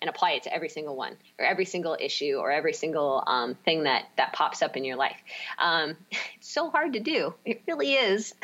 and 0.06 0.16
apply 0.16 0.34
it 0.34 0.44
to 0.44 0.54
every 0.54 0.70
single 0.70 0.96
one 0.96 1.18
or 1.40 1.46
every 1.46 1.66
single 1.66 1.98
issue 2.00 2.36
or 2.36 2.52
every 2.52 2.74
single 2.74 3.24
um, 3.26 3.56
thing 3.66 3.84
that 3.84 4.06
that 4.18 4.34
pops 4.34 4.62
up 4.62 4.78
in 4.78 4.86
your 4.86 4.96
life. 4.96 5.18
Um, 5.58 5.98
it's 6.38 6.54
so 6.54 6.70
hard 6.70 6.94
to 6.94 7.00
do. 7.00 7.34
It 7.44 7.64
really 7.68 7.94
is. 7.94 8.36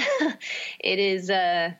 it 0.80 1.00
is. 1.00 1.30
Uh, 1.30 1.74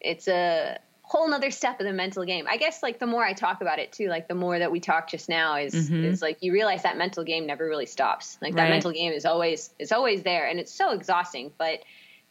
it's 0.00 0.28
a 0.28 0.78
whole 1.00 1.28
nother 1.28 1.50
step 1.50 1.80
of 1.80 1.86
the 1.86 1.92
mental 1.94 2.24
game. 2.24 2.46
I 2.48 2.58
guess 2.58 2.82
like 2.82 2.98
the 2.98 3.06
more 3.06 3.24
I 3.24 3.32
talk 3.32 3.62
about 3.62 3.78
it 3.78 3.92
too, 3.92 4.08
like 4.08 4.28
the 4.28 4.34
more 4.34 4.58
that 4.58 4.70
we 4.70 4.80
talk 4.80 5.08
just 5.08 5.30
now 5.30 5.56
is 5.56 5.74
mm-hmm. 5.74 6.04
is 6.04 6.20
like 6.20 6.38
you 6.42 6.52
realize 6.52 6.82
that 6.82 6.98
mental 6.98 7.24
game 7.24 7.46
never 7.46 7.66
really 7.66 7.86
stops. 7.86 8.36
Like 8.42 8.54
that 8.56 8.64
right. 8.64 8.70
mental 8.70 8.92
game 8.92 9.12
is 9.12 9.24
always 9.24 9.70
is 9.78 9.92
always 9.92 10.22
there 10.22 10.46
and 10.46 10.60
it's 10.60 10.72
so 10.72 10.90
exhausting. 10.92 11.52
But 11.56 11.80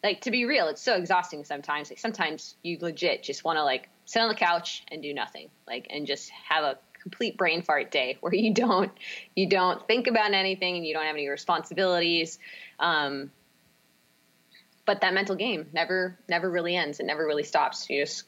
like 0.03 0.21
to 0.21 0.31
be 0.31 0.45
real, 0.45 0.67
it's 0.67 0.81
so 0.81 0.95
exhausting 0.95 1.45
sometimes. 1.45 1.89
Like 1.89 1.99
sometimes 1.99 2.55
you 2.61 2.77
legit 2.79 3.23
just 3.23 3.43
want 3.43 3.57
to 3.57 3.63
like 3.63 3.89
sit 4.05 4.21
on 4.21 4.29
the 4.29 4.35
couch 4.35 4.83
and 4.91 5.01
do 5.01 5.13
nothing. 5.13 5.49
Like 5.67 5.87
and 5.89 6.05
just 6.05 6.29
have 6.49 6.63
a 6.63 6.77
complete 7.01 7.37
brain 7.37 7.61
fart 7.61 7.91
day 7.91 8.17
where 8.21 8.33
you 8.33 8.53
don't 8.53 8.91
you 9.35 9.47
don't 9.47 9.85
think 9.87 10.07
about 10.07 10.33
anything 10.33 10.77
and 10.77 10.85
you 10.85 10.93
don't 10.93 11.05
have 11.05 11.15
any 11.15 11.27
responsibilities. 11.27 12.39
Um, 12.79 13.31
but 14.85 15.01
that 15.01 15.13
mental 15.13 15.35
game 15.35 15.67
never 15.73 16.17
never 16.27 16.49
really 16.49 16.75
ends. 16.75 16.99
It 16.99 17.05
never 17.05 17.25
really 17.25 17.43
stops. 17.43 17.89
You 17.89 18.01
just 18.01 18.25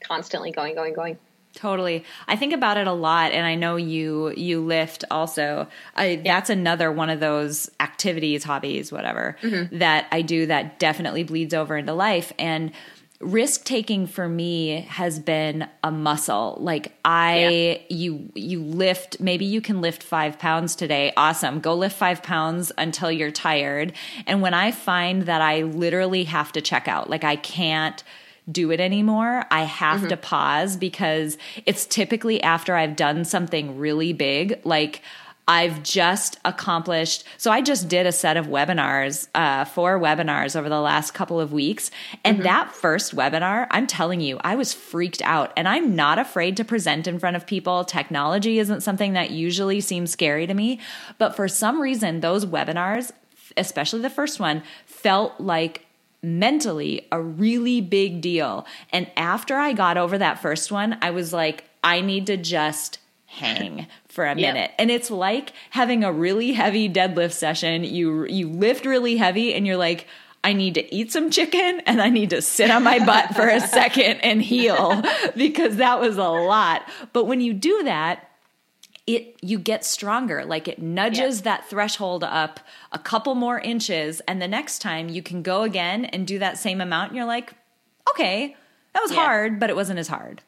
constantly 0.00 0.50
going, 0.50 0.74
going, 0.74 0.94
going. 0.94 1.18
Totally. 1.54 2.04
I 2.28 2.36
think 2.36 2.52
about 2.52 2.76
it 2.76 2.86
a 2.86 2.92
lot 2.92 3.32
and 3.32 3.46
I 3.46 3.54
know 3.54 3.76
you 3.76 4.30
you 4.36 4.60
lift 4.60 5.04
also. 5.10 5.66
I 5.94 6.08
yeah. 6.08 6.22
that's 6.22 6.50
another 6.50 6.92
one 6.92 7.08
of 7.08 7.18
those 7.18 7.70
activities, 7.80 8.44
hobbies, 8.44 8.92
whatever, 8.92 9.36
mm-hmm. 9.40 9.78
that 9.78 10.06
I 10.12 10.20
do 10.20 10.46
that 10.46 10.78
definitely 10.78 11.24
bleeds 11.24 11.54
over 11.54 11.76
into 11.76 11.94
life 11.94 12.32
and 12.38 12.72
risk 13.20 13.64
taking 13.64 14.06
for 14.06 14.28
me 14.28 14.82
has 14.88 15.18
been 15.18 15.66
a 15.82 15.90
muscle 15.90 16.56
like 16.60 16.92
i 17.04 17.38
yeah. 17.38 17.78
you 17.88 18.30
you 18.34 18.62
lift 18.62 19.18
maybe 19.20 19.44
you 19.44 19.60
can 19.60 19.80
lift 19.80 20.02
five 20.02 20.38
pounds 20.38 20.76
today 20.76 21.12
awesome 21.16 21.60
go 21.60 21.74
lift 21.74 21.96
five 21.96 22.22
pounds 22.22 22.70
until 22.76 23.10
you're 23.10 23.30
tired 23.30 23.92
and 24.26 24.42
when 24.42 24.52
i 24.52 24.70
find 24.70 25.22
that 25.22 25.40
i 25.40 25.62
literally 25.62 26.24
have 26.24 26.52
to 26.52 26.60
check 26.60 26.88
out 26.88 27.08
like 27.08 27.24
i 27.24 27.36
can't 27.36 28.02
do 28.50 28.70
it 28.70 28.80
anymore. 28.80 29.44
I 29.50 29.62
have 29.62 30.00
mm-hmm. 30.00 30.08
to 30.08 30.16
pause 30.16 30.76
because 30.76 31.36
it's 31.64 31.84
typically 31.84 32.40
after 32.42 32.76
I've 32.76 32.96
done 32.96 33.24
something 33.24 33.76
really 33.76 34.12
big, 34.12 34.60
like 34.64 35.02
I've 35.48 35.84
just 35.84 36.38
accomplished. 36.44 37.22
So 37.38 37.52
I 37.52 37.60
just 37.60 37.88
did 37.88 38.04
a 38.04 38.10
set 38.10 38.36
of 38.36 38.46
webinars, 38.46 39.28
uh, 39.32 39.64
four 39.64 39.98
webinars 40.00 40.56
over 40.56 40.68
the 40.68 40.80
last 40.80 41.14
couple 41.14 41.38
of 41.38 41.52
weeks. 41.52 41.92
And 42.24 42.38
mm-hmm. 42.38 42.44
that 42.44 42.72
first 42.72 43.14
webinar, 43.14 43.68
I'm 43.70 43.86
telling 43.86 44.20
you, 44.20 44.40
I 44.42 44.56
was 44.56 44.72
freaked 44.72 45.22
out 45.22 45.52
and 45.56 45.68
I'm 45.68 45.94
not 45.94 46.18
afraid 46.18 46.56
to 46.56 46.64
present 46.64 47.06
in 47.06 47.20
front 47.20 47.36
of 47.36 47.46
people. 47.46 47.84
Technology 47.84 48.58
isn't 48.58 48.80
something 48.80 49.12
that 49.12 49.30
usually 49.30 49.80
seems 49.80 50.10
scary 50.10 50.48
to 50.48 50.54
me. 50.54 50.80
But 51.16 51.36
for 51.36 51.46
some 51.46 51.80
reason, 51.80 52.20
those 52.20 52.44
webinars, 52.44 53.12
especially 53.56 54.00
the 54.00 54.10
first 54.10 54.40
one, 54.40 54.64
felt 54.84 55.40
like 55.40 55.86
mentally 56.22 57.06
a 57.12 57.20
really 57.22 57.80
big 57.80 58.20
deal. 58.20 58.66
And 58.92 59.08
after 59.16 59.54
I 59.54 59.74
got 59.74 59.96
over 59.96 60.18
that 60.18 60.42
first 60.42 60.72
one, 60.72 60.98
I 61.02 61.10
was 61.12 61.32
like, 61.32 61.64
I 61.84 62.00
need 62.00 62.26
to 62.26 62.36
just 62.36 62.98
hang 63.26 63.86
for 64.16 64.26
a 64.26 64.34
minute. 64.34 64.70
Yep. 64.70 64.74
And 64.78 64.90
it's 64.90 65.10
like 65.10 65.52
having 65.70 66.02
a 66.02 66.10
really 66.10 66.52
heavy 66.52 66.88
deadlift 66.88 67.34
session. 67.34 67.84
You 67.84 68.24
you 68.24 68.48
lift 68.48 68.84
really 68.84 69.16
heavy 69.16 69.54
and 69.54 69.64
you're 69.64 69.76
like 69.76 70.08
I 70.42 70.54
need 70.54 70.74
to 70.74 70.94
eat 70.94 71.12
some 71.12 71.30
chicken 71.30 71.80
and 71.86 72.00
I 72.00 72.08
need 72.08 72.30
to 72.30 72.40
sit 72.40 72.70
on 72.70 72.82
my 72.82 73.04
butt 73.04 73.34
for 73.34 73.46
a 73.46 73.60
second 73.68 74.20
and 74.22 74.42
heal 74.42 75.02
because 75.36 75.76
that 75.76 76.00
was 76.00 76.16
a 76.16 76.28
lot. 76.28 76.82
But 77.12 77.26
when 77.26 77.40
you 77.40 77.52
do 77.52 77.82
that, 77.84 78.28
it 79.06 79.36
you 79.40 79.58
get 79.58 79.84
stronger 79.84 80.44
like 80.44 80.66
it 80.66 80.80
nudges 80.80 81.38
yeah. 81.38 81.44
that 81.44 81.70
threshold 81.70 82.24
up 82.24 82.58
a 82.90 82.98
couple 82.98 83.36
more 83.36 83.60
inches 83.60 84.20
and 84.26 84.42
the 84.42 84.48
next 84.48 84.80
time 84.80 85.08
you 85.08 85.22
can 85.22 85.42
go 85.42 85.62
again 85.62 86.06
and 86.06 86.26
do 86.26 86.40
that 86.40 86.58
same 86.58 86.80
amount 86.80 87.10
and 87.10 87.16
you're 87.16 87.24
like 87.24 87.54
okay 88.10 88.56
that 88.94 89.00
was 89.00 89.12
yeah. 89.12 89.24
hard 89.24 89.60
but 89.60 89.70
it 89.70 89.76
wasn't 89.76 89.96
as 89.96 90.08
hard 90.08 90.42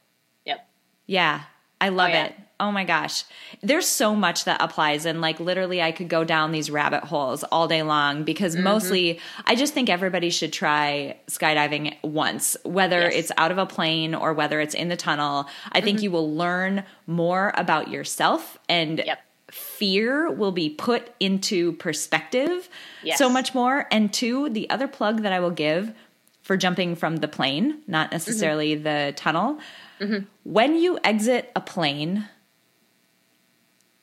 yep 0.44 0.68
yeah 1.06 1.42
i 1.80 1.88
love 1.88 2.10
oh, 2.10 2.12
yeah. 2.12 2.24
it 2.24 2.34
Oh 2.60 2.72
my 2.72 2.84
gosh. 2.84 3.24
There's 3.62 3.86
so 3.86 4.16
much 4.16 4.44
that 4.44 4.60
applies. 4.60 5.06
And 5.06 5.20
like 5.20 5.38
literally, 5.38 5.80
I 5.80 5.92
could 5.92 6.08
go 6.08 6.24
down 6.24 6.50
these 6.50 6.70
rabbit 6.70 7.04
holes 7.04 7.44
all 7.44 7.68
day 7.68 7.82
long 7.82 8.24
because 8.24 8.54
mm-hmm. 8.54 8.64
mostly 8.64 9.20
I 9.46 9.54
just 9.54 9.74
think 9.74 9.88
everybody 9.88 10.30
should 10.30 10.52
try 10.52 11.16
skydiving 11.28 11.96
once, 12.02 12.56
whether 12.64 13.02
yes. 13.02 13.14
it's 13.14 13.32
out 13.36 13.52
of 13.52 13.58
a 13.58 13.66
plane 13.66 14.14
or 14.14 14.34
whether 14.34 14.60
it's 14.60 14.74
in 14.74 14.88
the 14.88 14.96
tunnel. 14.96 15.46
I 15.70 15.78
mm-hmm. 15.78 15.84
think 15.84 16.02
you 16.02 16.10
will 16.10 16.34
learn 16.34 16.84
more 17.06 17.52
about 17.56 17.88
yourself 17.88 18.58
and 18.68 18.98
yep. 19.06 19.20
fear 19.52 20.28
will 20.28 20.52
be 20.52 20.68
put 20.68 21.10
into 21.20 21.74
perspective 21.74 22.68
yes. 23.04 23.18
so 23.18 23.30
much 23.30 23.54
more. 23.54 23.86
And 23.92 24.12
two, 24.12 24.48
the 24.48 24.68
other 24.68 24.88
plug 24.88 25.22
that 25.22 25.32
I 25.32 25.38
will 25.38 25.52
give 25.52 25.94
for 26.42 26.56
jumping 26.56 26.96
from 26.96 27.16
the 27.16 27.28
plane, 27.28 27.82
not 27.86 28.06
mm-hmm. 28.06 28.14
necessarily 28.14 28.74
mm-hmm. 28.74 28.82
the 28.82 29.12
tunnel. 29.14 29.58
Mm-hmm. 30.00 30.24
When 30.44 30.76
you 30.76 30.98
exit 31.04 31.52
a 31.54 31.60
plane, 31.60 32.26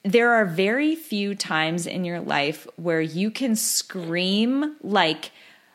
there 0.06 0.34
are 0.34 0.46
very 0.46 0.96
few 0.96 1.34
times 1.34 1.88
in 1.88 2.06
your 2.06 2.22
life 2.22 2.68
where 2.76 3.02
you 3.02 3.32
can 3.32 3.56
scream 3.56 4.76
like 4.82 5.32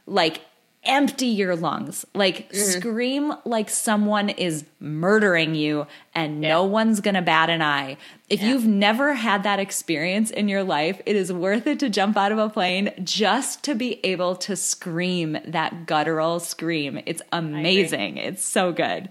like 0.07 0.43
empty 0.85 1.27
your 1.27 1.55
lungs 1.55 2.07
like 2.15 2.51
mm-hmm. 2.51 2.57
scream 2.57 3.35
like 3.45 3.69
someone 3.69 4.31
is 4.31 4.65
murdering 4.79 5.55
you 5.55 5.87
and 6.15 6.43
yeah. 6.43 6.49
no 6.49 6.65
one's 6.65 7.01
gonna 7.01 7.21
bat 7.21 7.51
an 7.51 7.61
eye 7.61 7.99
if 8.31 8.41
yeah. 8.41 8.49
you've 8.49 8.67
never 8.67 9.13
had 9.13 9.43
that 9.43 9.59
experience 9.59 10.31
in 10.31 10.49
your 10.49 10.63
life 10.63 10.99
it 11.05 11.17
is 11.17 11.31
worth 11.31 11.67
it 11.67 11.79
to 11.79 11.91
jump 11.91 12.17
out 12.17 12.33
of 12.33 12.39
a 12.39 12.49
plane 12.49 12.91
just 13.05 13.63
to 13.63 13.75
be 13.75 14.01
able 14.07 14.35
to 14.35 14.57
scream 14.57 15.37
that 15.47 15.85
guttural 15.85 16.41
scream 16.41 16.99
it's 17.05 17.21
amazing 17.31 18.17
it's 18.17 18.45
so 18.45 18.73
good 18.73 19.11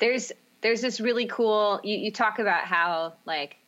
there's 0.00 0.32
there's 0.62 0.80
this 0.80 0.98
really 0.98 1.26
cool 1.26 1.80
you, 1.84 1.96
you 1.96 2.10
talk 2.10 2.40
about 2.40 2.64
how 2.64 3.12
like 3.26 3.58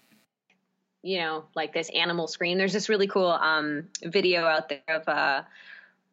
you 1.02 1.18
know, 1.18 1.44
like 1.54 1.72
this 1.72 1.90
animal 1.90 2.26
scream. 2.26 2.58
There's 2.58 2.72
this 2.72 2.88
really 2.88 3.06
cool 3.06 3.30
um, 3.30 3.88
video 4.02 4.44
out 4.44 4.68
there 4.68 4.82
of 4.88 5.08
uh, 5.08 5.42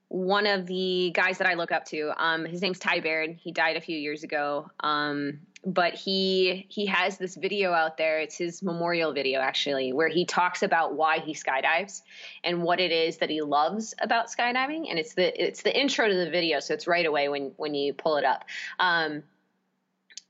one 0.10 0.46
of 0.46 0.68
the 0.68 1.12
guys 1.14 1.40
that 1.40 1.48
I 1.48 1.56
look 1.56 1.72
up 1.72 1.86
to. 1.86 2.14
Um, 2.18 2.46
his 2.46 2.62
name's 2.62 2.80
Ty 2.80 3.00
Baird. 3.00 3.38
He 3.40 3.52
died 3.52 3.78
a 3.78 3.82
few 3.82 3.98
years 3.98 4.24
ago. 4.24 4.70
Um, 4.80 5.40
but 5.66 5.96
he 5.96 6.68
he 6.70 6.86
has 6.86 7.18
this 7.18 7.36
video 7.36 7.74
out 7.74 7.98
there. 7.98 8.20
It's 8.20 8.38
his 8.38 8.62
memorial 8.62 9.14
video 9.14 9.40
actually, 9.40 9.94
where 9.94 10.10
he 10.10 10.26
talks 10.26 10.62
about 10.62 10.94
why 10.94 11.20
he 11.20 11.34
skydives 11.34 12.04
and 12.44 12.62
what 12.62 12.80
it 12.80 12.92
is 12.92 13.18
that 13.18 13.32
he 13.32 13.42
loves 13.42 13.96
about 14.00 14.28
skydiving. 14.28 14.86
And 14.90 15.00
it's 15.00 15.16
the 15.16 15.44
it's 15.44 15.64
the 15.64 15.78
intro 15.78 16.08
to 16.08 16.14
the 16.14 16.30
video, 16.30 16.60
so 16.60 16.76
it's 16.76 16.86
right 16.86 17.06
away 17.06 17.30
when 17.30 17.52
when 17.58 17.74
you 17.74 17.94
pull 17.94 18.18
it 18.18 18.26
up. 18.26 18.46
Um, 18.80 19.24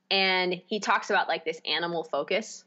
and 0.10 0.62
he 0.68 0.80
talks 0.80 1.10
about 1.10 1.28
like 1.28 1.44
this 1.44 1.60
animal 1.66 2.04
focus 2.06 2.64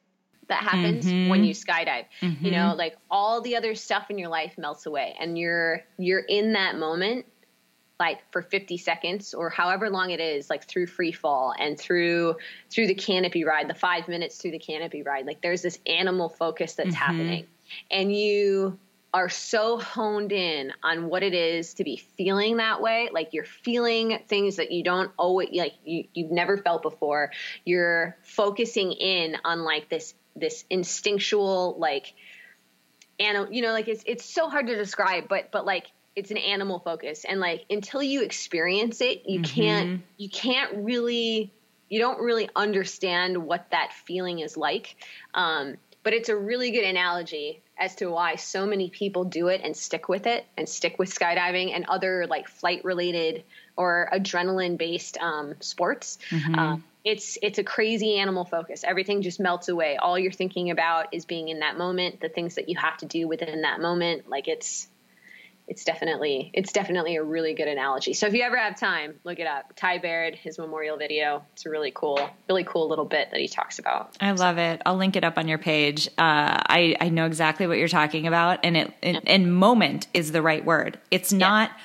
that 0.48 0.62
happens 0.62 1.06
mm-hmm. 1.06 1.28
when 1.28 1.44
you 1.44 1.54
skydive. 1.54 2.06
Mm-hmm. 2.20 2.44
You 2.44 2.50
know, 2.52 2.74
like 2.76 2.96
all 3.10 3.40
the 3.40 3.56
other 3.56 3.74
stuff 3.74 4.10
in 4.10 4.18
your 4.18 4.28
life 4.28 4.56
melts 4.58 4.86
away 4.86 5.16
and 5.20 5.38
you're 5.38 5.84
you're 5.98 6.20
in 6.20 6.54
that 6.54 6.76
moment 6.76 7.26
like 8.00 8.20
for 8.30 8.42
50 8.42 8.76
seconds 8.78 9.34
or 9.34 9.50
however 9.50 9.90
long 9.90 10.10
it 10.10 10.20
is 10.20 10.48
like 10.48 10.64
through 10.64 10.86
free 10.86 11.12
fall 11.12 11.52
and 11.58 11.78
through 11.78 12.36
through 12.70 12.86
the 12.86 12.94
canopy 12.94 13.44
ride 13.44 13.68
the 13.68 13.74
5 13.74 14.08
minutes 14.08 14.36
through 14.36 14.52
the 14.52 14.58
canopy 14.58 15.02
ride 15.02 15.26
like 15.26 15.40
there's 15.40 15.62
this 15.62 15.78
animal 15.86 16.28
focus 16.28 16.74
that's 16.74 16.90
mm-hmm. 16.90 16.96
happening 16.96 17.46
and 17.90 18.14
you 18.14 18.78
are 19.14 19.28
so 19.28 19.78
honed 19.78 20.32
in 20.32 20.70
on 20.82 21.06
what 21.06 21.22
it 21.22 21.32
is 21.32 21.74
to 21.74 21.82
be 21.82 21.96
feeling 21.96 22.58
that 22.58 22.80
way 22.80 23.08
like 23.12 23.32
you're 23.32 23.44
feeling 23.44 24.18
things 24.28 24.56
that 24.56 24.70
you 24.70 24.84
don't 24.84 25.10
always 25.18 25.48
like 25.52 25.74
you, 25.84 26.04
you've 26.14 26.30
never 26.30 26.56
felt 26.58 26.82
before 26.82 27.30
you're 27.64 28.16
focusing 28.22 28.92
in 28.92 29.36
on 29.44 29.64
like 29.64 29.88
this 29.88 30.14
this 30.38 30.64
instinctual 30.70 31.76
like 31.78 32.14
animal 33.20 33.52
you 33.52 33.62
know 33.62 33.72
like 33.72 33.88
it's 33.88 34.02
it's 34.06 34.24
so 34.24 34.48
hard 34.48 34.66
to 34.66 34.76
describe 34.76 35.28
but 35.28 35.50
but 35.50 35.66
like 35.66 35.86
it's 36.14 36.30
an 36.30 36.36
animal 36.36 36.80
focus 36.80 37.24
and 37.28 37.40
like 37.40 37.64
until 37.70 38.02
you 38.02 38.22
experience 38.22 39.00
it 39.00 39.22
you 39.26 39.40
mm-hmm. 39.40 39.54
can't 39.54 40.02
you 40.16 40.28
can't 40.28 40.84
really 40.84 41.52
you 41.88 41.98
don't 41.98 42.20
really 42.20 42.48
understand 42.54 43.36
what 43.38 43.66
that 43.70 43.92
feeling 43.92 44.40
is 44.40 44.56
like 44.56 44.96
um, 45.34 45.76
but 46.02 46.12
it's 46.12 46.28
a 46.28 46.36
really 46.36 46.70
good 46.70 46.84
analogy 46.84 47.60
as 47.78 47.94
to 47.96 48.06
why 48.06 48.34
so 48.34 48.66
many 48.66 48.90
people 48.90 49.24
do 49.24 49.48
it 49.48 49.60
and 49.62 49.76
stick 49.76 50.08
with 50.08 50.26
it 50.26 50.44
and 50.56 50.68
stick 50.68 50.98
with 50.98 51.12
skydiving 51.12 51.74
and 51.74 51.84
other 51.86 52.26
like 52.26 52.48
flight 52.48 52.84
related 52.84 53.44
or 53.76 54.08
adrenaline 54.12 54.76
based 54.76 55.16
um, 55.18 55.54
sports 55.60 56.18
mm-hmm. 56.30 56.54
um, 56.54 56.84
it's 57.04 57.38
it's 57.42 57.58
a 57.58 57.64
crazy 57.64 58.18
animal 58.18 58.44
focus 58.44 58.84
everything 58.84 59.22
just 59.22 59.40
melts 59.40 59.68
away 59.68 59.96
all 59.96 60.18
you're 60.18 60.32
thinking 60.32 60.70
about 60.70 61.12
is 61.12 61.24
being 61.24 61.48
in 61.48 61.60
that 61.60 61.78
moment 61.78 62.20
the 62.20 62.28
things 62.28 62.56
that 62.56 62.68
you 62.68 62.76
have 62.76 62.96
to 62.96 63.06
do 63.06 63.28
within 63.28 63.62
that 63.62 63.80
moment 63.80 64.28
like 64.28 64.48
it's 64.48 64.88
it's 65.68 65.84
definitely 65.84 66.50
it's 66.54 66.72
definitely 66.72 67.16
a 67.16 67.22
really 67.22 67.52
good 67.52 67.68
analogy. 67.68 68.14
So 68.14 68.26
if 68.26 68.32
you 68.32 68.42
ever 68.42 68.56
have 68.56 68.80
time, 68.80 69.20
look 69.22 69.38
it 69.38 69.46
up. 69.46 69.74
Ty 69.76 69.98
Baird, 69.98 70.34
his 70.34 70.58
memorial 70.58 70.96
video. 70.96 71.44
It's 71.52 71.66
a 71.66 71.70
really 71.70 71.92
cool, 71.94 72.18
really 72.48 72.64
cool 72.64 72.88
little 72.88 73.04
bit 73.04 73.30
that 73.30 73.38
he 73.38 73.48
talks 73.48 73.78
about. 73.78 74.16
I 74.18 74.32
love 74.32 74.56
it. 74.56 74.80
I'll 74.86 74.96
link 74.96 75.14
it 75.14 75.24
up 75.24 75.36
on 75.36 75.46
your 75.46 75.58
page. 75.58 76.08
Uh, 76.08 76.10
I 76.18 76.96
I 77.00 77.10
know 77.10 77.26
exactly 77.26 77.66
what 77.66 77.76
you're 77.76 77.86
talking 77.86 78.26
about, 78.26 78.60
and 78.64 78.76
it, 78.78 78.94
it 79.02 79.14
yeah. 79.14 79.20
and 79.26 79.54
moment 79.54 80.08
is 80.14 80.32
the 80.32 80.40
right 80.40 80.64
word. 80.64 80.98
It's 81.10 81.32
not, 81.32 81.68
yeah. 81.68 81.76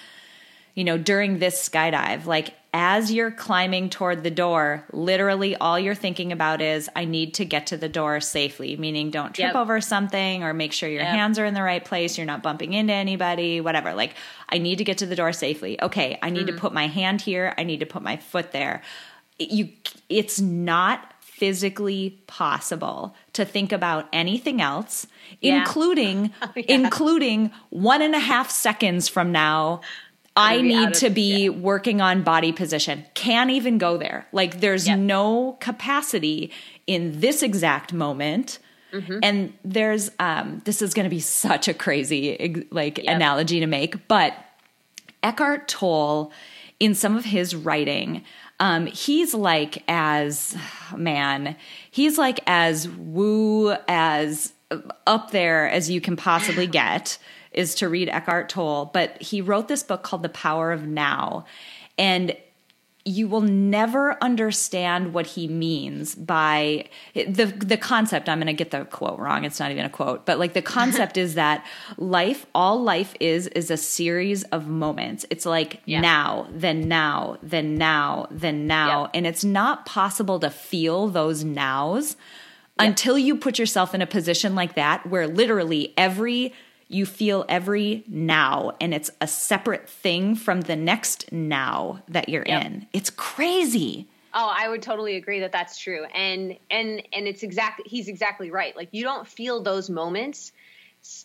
you 0.76 0.84
know, 0.86 0.98
during 0.98 1.40
this 1.40 1.68
skydive. 1.68 2.26
Like 2.26 2.54
as 2.74 3.12
you're 3.12 3.30
climbing 3.30 3.88
toward 3.90 4.24
the 4.24 4.32
door, 4.32 4.84
literally 4.92 5.56
all 5.56 5.80
you're 5.80 5.94
thinking 5.94 6.32
about 6.32 6.60
is, 6.60 6.90
I 6.96 7.06
need 7.06 7.36
to 7.36 7.46
get 7.46 7.68
to 7.68 7.78
the 7.78 7.88
door 7.88 8.20
safely, 8.20 8.76
meaning 8.78 9.12
don't 9.12 9.36
trip 9.36 9.54
yep. 9.54 9.56
over 9.56 9.80
something 9.80 10.44
or 10.44 10.56
make 10.56 10.74
sure 10.74 10.90
your 10.90 11.04
yep. 11.04 11.14
hands 11.14 11.38
are 11.38 11.46
in 11.46 11.54
the 11.54 11.62
right 11.62 11.86
place, 11.86 12.18
you're 12.18 12.26
not 12.26 12.42
bumping 12.42 12.74
into 12.74 12.92
anybody, 12.92 13.62
whatever. 13.62 13.94
Like, 13.94 14.16
I 14.50 14.58
need 14.58 14.80
to 14.80 14.84
get 14.84 14.98
to 15.00 15.06
the 15.06 15.16
door 15.16 15.34
safely. 15.34 15.80
Okay, 15.80 16.18
I 16.24 16.32
need 16.32 16.48
mm. 16.48 16.48
to 16.48 16.54
put 16.54 16.74
my 16.74 16.88
hand 16.88 17.22
here, 17.22 17.54
I 17.58 17.64
need 17.64 17.82
to 17.82 17.86
put 17.86 18.02
my 18.02 18.18
foot 18.18 18.52
there. 18.52 18.82
You, 19.38 19.70
it's 20.10 20.42
not 20.42 21.14
physically 21.20 22.22
possible 22.26 23.16
to 23.34 23.46
think 23.46 23.72
about 23.72 24.08
anything 24.14 24.62
else, 24.62 25.06
yeah. 25.42 25.60
including 25.60 26.32
oh, 26.42 26.52
yeah. 26.56 26.64
including 26.68 27.52
one 27.70 28.02
and 28.02 28.16
a 28.16 28.20
half 28.20 28.50
seconds 28.50 29.10
from 29.10 29.32
now 29.32 29.82
I 30.36 30.62
need 30.62 30.90
of, 30.90 30.94
to 30.94 31.10
be 31.10 31.46
yeah. 31.46 31.50
working 31.50 32.02
on 32.02 32.24
body 32.24 32.52
position. 32.52 33.06
Can't 33.14 33.52
even 33.52 33.78
go 33.78 33.98
there. 33.98 34.28
Like 34.32 34.60
there's 34.60 34.88
yep. 34.88 34.98
no 34.98 35.58
capacity 35.60 36.52
in 36.88 37.20
this 37.20 37.44
exact 37.44 37.94
moment. 37.94 38.60
Mm-hmm. 38.92 39.20
And 39.22 39.54
there's 39.64 40.12
um 40.20 40.62
this 40.66 40.82
is 40.82 40.94
going 40.94 41.06
to 41.06 41.10
be 41.10 41.20
such 41.20 41.68
a 41.68 41.74
crazy 41.74 42.66
like 42.72 42.98
yep. 42.98 43.16
analogy 43.16 43.60
to 43.60 43.68
make, 43.68 44.08
but 44.08 44.34
Eckhart 45.22 45.68
Tolle 45.68 46.32
in 46.80 46.96
some 46.96 47.16
of 47.16 47.26
his 47.26 47.56
writing 47.56 48.24
um, 48.60 48.86
he's 48.86 49.34
like 49.34 49.84
as 49.88 50.56
man, 50.96 51.56
he's 51.92 52.18
like 52.18 52.40
as 52.48 52.88
woo 52.88 53.76
as 53.88 54.54
up 55.06 55.32
there 55.32 55.70
as 55.70 55.90
you 55.90 56.00
can 56.02 56.16
possibly 56.16 56.66
get 56.66 57.18
is 57.54 57.76
to 57.76 57.90
read 57.90 58.10
Eckhart 58.10 58.50
Tolle, 58.50 58.86
but 58.94 59.22
he 59.22 59.42
wrote 59.42 59.68
this 59.68 59.84
book 59.84 60.04
called 60.04 60.24
The 60.24 60.30
Power 60.30 60.72
of 60.72 60.86
Now. 60.86 61.46
And 61.98 62.36
you 63.06 63.28
will 63.28 63.42
never 63.42 64.18
understand 64.24 65.14
what 65.14 65.28
he 65.28 65.48
means 65.48 66.16
by 66.16 66.86
the 67.14 67.46
the 67.46 67.76
concept 67.76 68.30
i'm 68.30 68.38
going 68.38 68.48
to 68.48 68.54
get 68.54 68.72
the 68.72 68.86
quote 68.86 69.20
wrong 69.20 69.44
it's 69.44 69.60
not 69.60 69.72
even 69.72 69.84
a 69.84 69.90
quote 69.90 70.26
but 70.26 70.40
like 70.40 70.54
the 70.54 70.62
concept 70.80 71.18
is 71.18 71.36
that 71.36 71.66
life 71.98 72.46
all 72.56 72.82
life 72.82 73.14
is 73.20 73.48
is 73.48 73.70
a 73.70 73.78
series 73.78 74.44
of 74.46 74.68
moments 74.68 75.26
it's 75.30 75.46
like 75.46 75.82
yeah. 75.86 76.00
now 76.00 76.48
then 76.52 76.88
now 76.88 77.38
then 77.44 77.78
now 77.78 78.26
then 78.32 78.68
now 78.68 79.04
yep. 79.04 79.12
and 79.14 79.28
it's 79.28 79.44
not 79.44 79.86
possible 79.86 80.40
to 80.40 80.50
feel 80.50 81.10
those 81.10 81.44
nows 81.44 82.16
yep. 82.80 82.88
until 82.88 83.18
you 83.18 83.36
put 83.36 83.60
yourself 83.60 83.94
in 83.94 84.02
a 84.02 84.08
position 84.08 84.56
like 84.56 84.76
that 84.76 85.06
where 85.08 85.28
literally 85.28 85.94
every 85.98 86.54
you 86.94 87.06
feel 87.06 87.46
every 87.50 88.04
now 88.08 88.74
and 88.80 88.94
it's 88.94 89.10
a 89.22 89.28
separate 89.28 89.90
thing 89.90 90.36
from 90.36 90.62
the 90.62 90.76
next 90.76 91.32
now 91.32 92.02
that 92.08 92.30
you're 92.30 92.46
yep. 92.46 92.66
in. 92.66 92.88
It's 92.94 93.10
crazy. 93.10 94.08
Oh, 94.34 94.52
I 94.56 94.68
would 94.68 94.82
totally 94.82 95.16
agree 95.16 95.40
that 95.42 95.52
that's 95.52 95.78
true. 95.78 96.06
And 96.06 96.58
and 96.72 97.04
and 97.14 97.28
it's 97.28 97.44
exactly 97.44 97.86
he's 97.88 98.08
exactly 98.08 98.50
right. 98.50 98.76
Like 98.76 98.90
you 98.92 99.04
don't 99.04 99.28
feel 99.28 99.62
those 99.62 99.90
moments 99.90 100.52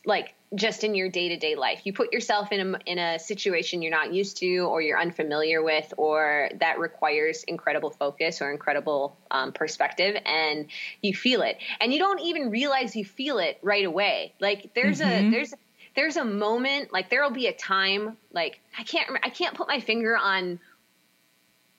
like 0.04 0.34
just 0.54 0.82
in 0.82 0.94
your 0.94 1.08
day-to-day 1.08 1.54
life. 1.54 1.80
You 1.84 1.92
put 1.92 2.12
yourself 2.12 2.50
in 2.52 2.74
a 2.74 2.78
in 2.86 2.98
a 2.98 3.18
situation 3.18 3.82
you're 3.82 3.92
not 3.92 4.12
used 4.12 4.38
to 4.38 4.58
or 4.60 4.80
you're 4.80 4.98
unfamiliar 4.98 5.62
with 5.62 5.92
or 5.96 6.50
that 6.58 6.78
requires 6.78 7.44
incredible 7.44 7.90
focus 7.90 8.40
or 8.40 8.50
incredible 8.50 9.16
um, 9.30 9.52
perspective 9.52 10.16
and 10.24 10.66
you 11.02 11.14
feel 11.14 11.42
it. 11.42 11.58
And 11.80 11.92
you 11.92 11.98
don't 11.98 12.20
even 12.20 12.50
realize 12.50 12.96
you 12.96 13.04
feel 13.04 13.38
it 13.38 13.58
right 13.62 13.84
away. 13.84 14.32
Like 14.40 14.74
there's 14.74 15.00
mm-hmm. 15.00 15.28
a 15.28 15.30
there's 15.30 15.54
there's 15.94 16.16
a 16.16 16.24
moment 16.24 16.92
like 16.92 17.10
there'll 17.10 17.30
be 17.30 17.46
a 17.46 17.52
time 17.52 18.16
like 18.32 18.60
I 18.78 18.82
can't 18.82 19.10
I 19.22 19.30
can't 19.30 19.54
put 19.54 19.68
my 19.68 19.80
finger 19.80 20.16
on 20.16 20.58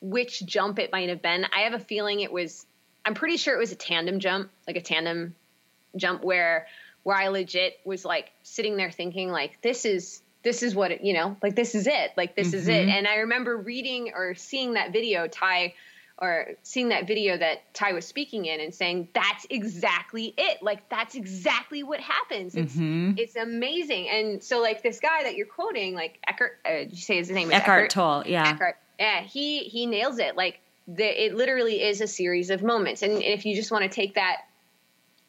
which 0.02 0.46
jump 0.46 0.80
it 0.80 0.92
might 0.92 1.10
have 1.10 1.22
been. 1.22 1.46
I 1.46 1.62
have 1.62 1.74
a 1.74 1.80
feeling 1.80 2.22
it 2.22 2.32
was 2.32 2.66
I'm 3.04 3.14
pretty 3.14 3.38
sure 3.38 3.56
it 3.56 3.60
was 3.60 3.72
a 3.72 3.76
tandem 3.76 4.20
jump, 4.20 4.52
like 4.68 4.76
a 4.76 4.82
tandem 4.82 5.36
jump 5.96 6.24
where 6.24 6.68
where 7.04 7.18
I 7.18 7.30
legit 7.30 7.80
was 7.86 8.06
like 8.06 8.32
sitting 8.44 8.78
there 8.78 8.92
thinking 8.92 9.32
like 9.32 9.62
this 9.62 9.86
is 9.86 10.22
this 10.44 10.64
is 10.64 10.74
what 10.74 10.92
it, 10.92 11.04
you 11.04 11.14
know, 11.14 11.36
like 11.44 11.56
this 11.56 11.76
is 11.76 11.88
it. 11.88 12.12
Like 12.16 12.36
this 12.36 12.50
mm-hmm. 12.50 12.58
is 12.58 12.68
it. 12.68 12.88
Mm-hmm. 12.88 12.90
And 12.90 13.08
I 13.08 13.16
remember 13.18 13.58
reading 13.58 14.14
or 14.16 14.36
seeing 14.36 14.74
that 14.74 14.94
video 14.94 15.28
Ty 15.28 15.74
or 16.18 16.48
seeing 16.64 16.90
that 16.90 17.08
video 17.08 17.38
that 17.38 17.74
Ty 17.74 17.94
was 17.94 18.06
speaking 18.06 18.46
in 18.46 18.60
and 18.60 18.74
saying 18.74 19.08
that's 19.14 19.46
exactly 19.50 20.34
it. 20.38 20.62
Like 20.62 20.88
that's 20.90 21.16
exactly 21.16 21.84
what 21.84 22.00
happens. 22.00 22.56
It's 22.56 22.74
mm-hmm. 22.74 23.14
it's 23.18 23.36
amazing. 23.36 24.10
And 24.10 24.44
so 24.44 24.62
like 24.62 24.84
this 24.84 25.00
guy 25.00 25.24
that 25.24 25.36
you're 25.36 25.48
quoting, 25.48 25.96
like 25.96 26.20
Eckhart, 26.28 26.60
uh, 26.66 26.70
did 26.70 26.92
you 26.92 26.98
say 26.98 27.18
his 27.18 27.30
name? 27.30 27.52
Eckhart, 27.52 27.86
Eckhart 27.86 27.90
Tolle. 27.90 28.24
Yeah. 28.26 28.50
Eckhart. 28.50 28.78
Yeah. 29.00 29.22
He 29.22 29.60
he 29.60 29.86
nails 29.86 30.20
it. 30.20 30.36
Like 30.36 30.60
the, 30.88 31.26
it 31.26 31.36
literally 31.36 31.82
is 31.82 32.02
a 32.02 32.08
series 32.08 32.50
of 32.50 32.64
moments. 32.64 33.02
And 33.02 33.22
if 33.24 33.46
you 33.46 33.56
just 33.56 33.72
want 33.72 33.84
to 33.84 33.90
take 33.90 34.16
that 34.16 34.38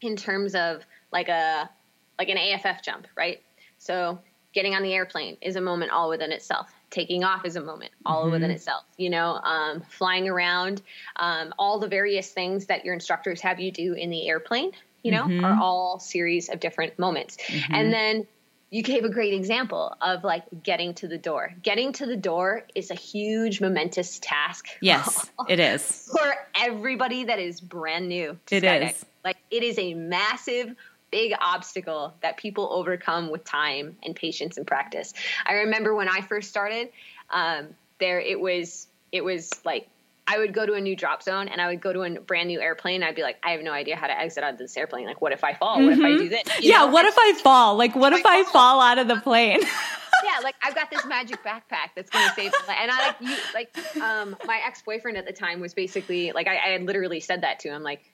in 0.01 0.17
terms 0.17 0.55
of 0.55 0.83
like 1.13 1.29
a 1.29 1.71
like 2.19 2.29
an 2.29 2.37
AFF 2.37 2.83
jump, 2.83 3.07
right? 3.17 3.43
So 3.79 4.19
getting 4.53 4.75
on 4.75 4.83
the 4.83 4.93
airplane 4.93 5.37
is 5.41 5.57
a 5.57 5.61
moment 5.61 5.91
all 5.91 6.09
within 6.09 6.33
itself 6.33 6.73
taking 6.91 7.23
off 7.23 7.45
is 7.45 7.57
a 7.57 7.61
moment 7.61 7.93
all 8.05 8.23
mm-hmm. 8.23 8.33
within 8.33 8.51
itself 8.51 8.85
you 8.97 9.11
know 9.11 9.35
um, 9.45 9.81
flying 9.89 10.29
around 10.29 10.83
um, 11.17 11.55
all 11.59 11.79
the 11.79 11.89
various 11.89 12.31
things 12.31 12.67
that 12.67 12.85
your 12.85 12.95
instructors 12.95 13.41
have 13.41 13.61
you 13.61 13.71
do 13.71 13.93
in 13.93 14.11
the 14.11 14.29
airplane 14.29 14.73
you 15.03 15.13
know 15.13 15.25
mm-hmm. 15.25 15.45
are 15.45 15.59
all 15.61 15.99
series 15.99 16.49
of 16.49 16.61
different 16.61 16.99
moments 16.99 17.37
mm-hmm. 17.47 17.75
and 17.75 17.93
then 17.93 18.27
you 18.73 18.85
gave 18.85 19.05
a 19.05 19.09
great 19.09 19.35
example 19.35 19.97
of 20.01 20.23
like 20.23 20.45
getting 20.63 20.95
to 20.95 21.09
the 21.09 21.19
door 21.19 21.53
getting 21.63 21.93
to 21.93 22.07
the 22.07 22.17
door 22.17 22.65
is 22.75 22.91
a 22.91 22.95
huge 22.95 23.61
momentous 23.61 24.19
task 24.21 24.67
yes 24.81 25.31
it 25.49 25.61
is 25.61 26.09
for 26.13 26.35
everybody 26.57 27.25
that 27.25 27.39
is 27.39 27.61
brand 27.61 28.09
new 28.09 28.37
it 28.51 28.63
skydiving. 28.63 28.91
is 28.91 29.07
like 29.25 29.37
it 29.51 29.63
is 29.63 29.79
a 29.79 29.95
massive 29.95 30.75
big 31.11 31.33
obstacle 31.41 32.15
that 32.23 32.37
people 32.37 32.69
overcome 32.71 33.31
with 33.31 33.45
time 33.45 33.97
and 34.03 34.15
patience 34.15 34.57
and 34.57 34.67
practice. 34.67 35.13
I 35.47 35.55
remember 35.55 35.95
when 35.95 36.09
I 36.09 36.21
first 36.21 36.49
started, 36.49 36.91
um, 37.31 37.69
there 37.99 38.21
it 38.21 38.41
was 38.41 38.87
it 39.13 39.23
was 39.23 39.51
like 39.65 39.89
I 40.27 40.39
would 40.39 40.55
go 40.55 40.65
to 40.65 40.75
a 40.75 40.81
new 40.81 40.95
drop 40.95 41.25
zone 41.25 41.49
and 41.49 41.61
I 41.61 41.67
would 41.69 41.81
go 41.81 41.93
to 41.93 42.03
a 42.03 42.21
brand 42.21 42.49
new 42.49 42.61
airplane. 42.61 43.03
I'd 43.03 43.17
be 43.17 43.23
like, 43.23 43.39
I 43.43 43.51
have 43.51 43.63
no 43.63 43.73
idea 43.73 43.97
how 43.97 44.07
to 44.07 44.17
exit 44.17 44.45
out 44.45 44.53
of 44.53 44.59
this 44.59 44.77
airplane. 44.77 45.07
Like, 45.07 45.21
what 45.21 45.33
if 45.33 45.43
I 45.43 45.55
fall? 45.55 45.83
What 45.83 45.95
mm-hmm. 45.95 46.05
if 46.05 46.21
I 46.21 46.23
do 46.23 46.29
this? 46.29 46.61
You 46.61 46.71
yeah, 46.71 46.79
know? 46.79 46.87
what 46.89 47.05
if 47.05 47.17
I 47.19 47.33
fall? 47.43 47.77
Like, 47.77 47.97
what 47.97 48.13
if 48.13 48.25
I 48.25 48.45
fall 48.45 48.81
out 48.81 48.99
of 48.99 49.09
the 49.09 49.17
plane? 49.17 49.61
yeah, 50.25 50.39
like 50.45 50.55
I've 50.63 50.75
got 50.75 50.89
this 50.91 51.05
magic 51.05 51.43
backpack 51.43 51.91
that's 51.97 52.11
going 52.11 52.29
to 52.29 52.35
save 52.35 52.53
my 52.53 52.75
life. 52.75 52.79
And 52.81 52.91
I 52.93 53.07
like 53.07 53.17
you, 53.21 53.37
like 53.55 53.97
um, 54.01 54.37
my 54.47 54.61
ex 54.65 54.83
boyfriend 54.83 55.17
at 55.17 55.27
the 55.27 55.33
time 55.33 55.59
was 55.61 55.75
basically 55.75 56.31
like 56.31 56.47
I, 56.47 56.59
I 56.59 56.69
had 56.71 56.83
literally 56.83 57.21
said 57.21 57.43
that 57.43 57.59
to 57.61 57.69
him, 57.69 57.83
like, 57.83 58.05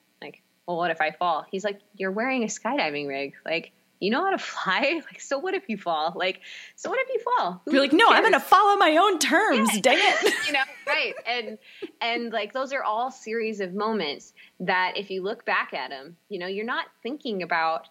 well, 0.66 0.76
what 0.76 0.90
if 0.90 1.00
I 1.00 1.12
fall? 1.12 1.46
He's 1.50 1.64
like, 1.64 1.80
you're 1.96 2.12
wearing 2.12 2.42
a 2.42 2.46
skydiving 2.46 3.08
rig, 3.08 3.34
like 3.44 3.72
you 4.00 4.10
know 4.10 4.24
how 4.24 4.30
to 4.30 4.38
fly? 4.38 5.00
Like, 5.06 5.20
so 5.20 5.38
what 5.38 5.54
if 5.54 5.64
you 5.68 5.76
fall? 5.76 6.12
Like, 6.14 6.40
so 6.74 6.90
what 6.90 6.98
if 7.00 7.08
you 7.08 7.20
fall? 7.20 7.62
Who, 7.64 7.72
You're 7.72 7.80
like, 7.80 7.92
no, 7.92 8.08
I'm 8.08 8.22
going 8.22 8.32
to 8.32 8.40
follow 8.40 8.76
my 8.76 8.96
own 8.96 9.18
terms. 9.18 9.70
Yeah. 9.74 9.80
Dang 9.80 9.98
it. 9.98 10.34
you 10.46 10.52
know, 10.52 10.60
right. 10.86 11.14
And, 11.26 11.58
and 12.00 12.32
like, 12.32 12.52
those 12.52 12.72
are 12.72 12.82
all 12.82 13.10
series 13.10 13.60
of 13.60 13.74
moments 13.74 14.32
that 14.60 14.94
if 14.96 15.10
you 15.10 15.22
look 15.22 15.44
back 15.44 15.74
at 15.74 15.90
them, 15.90 16.16
you 16.28 16.38
know, 16.38 16.46
you're 16.46 16.66
not 16.66 16.86
thinking 17.02 17.42
about, 17.42 17.88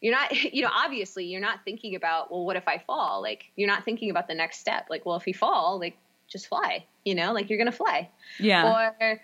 you're 0.00 0.14
not, 0.14 0.34
you 0.54 0.62
know, 0.62 0.70
obviously 0.72 1.26
you're 1.26 1.40
not 1.40 1.64
thinking 1.64 1.94
about, 1.94 2.30
well, 2.30 2.44
what 2.44 2.56
if 2.56 2.66
I 2.66 2.78
fall? 2.78 3.20
Like, 3.22 3.44
you're 3.56 3.68
not 3.68 3.84
thinking 3.84 4.10
about 4.10 4.28
the 4.28 4.34
next 4.34 4.60
step. 4.60 4.86
Like, 4.90 5.04
well, 5.04 5.16
if 5.16 5.26
you 5.26 5.34
fall, 5.34 5.78
like, 5.78 5.96
just 6.30 6.46
fly, 6.46 6.86
you 7.04 7.14
know, 7.14 7.32
like 7.32 7.50
you're 7.50 7.58
going 7.58 7.70
to 7.70 7.76
fly. 7.76 8.08
Yeah. 8.38 8.92
Or 9.00 9.20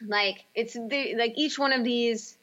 like, 0.00 0.44
it's 0.54 0.74
the, 0.74 1.14
like 1.16 1.34
each 1.36 1.58
one 1.58 1.72
of 1.72 1.84
these, 1.84 2.36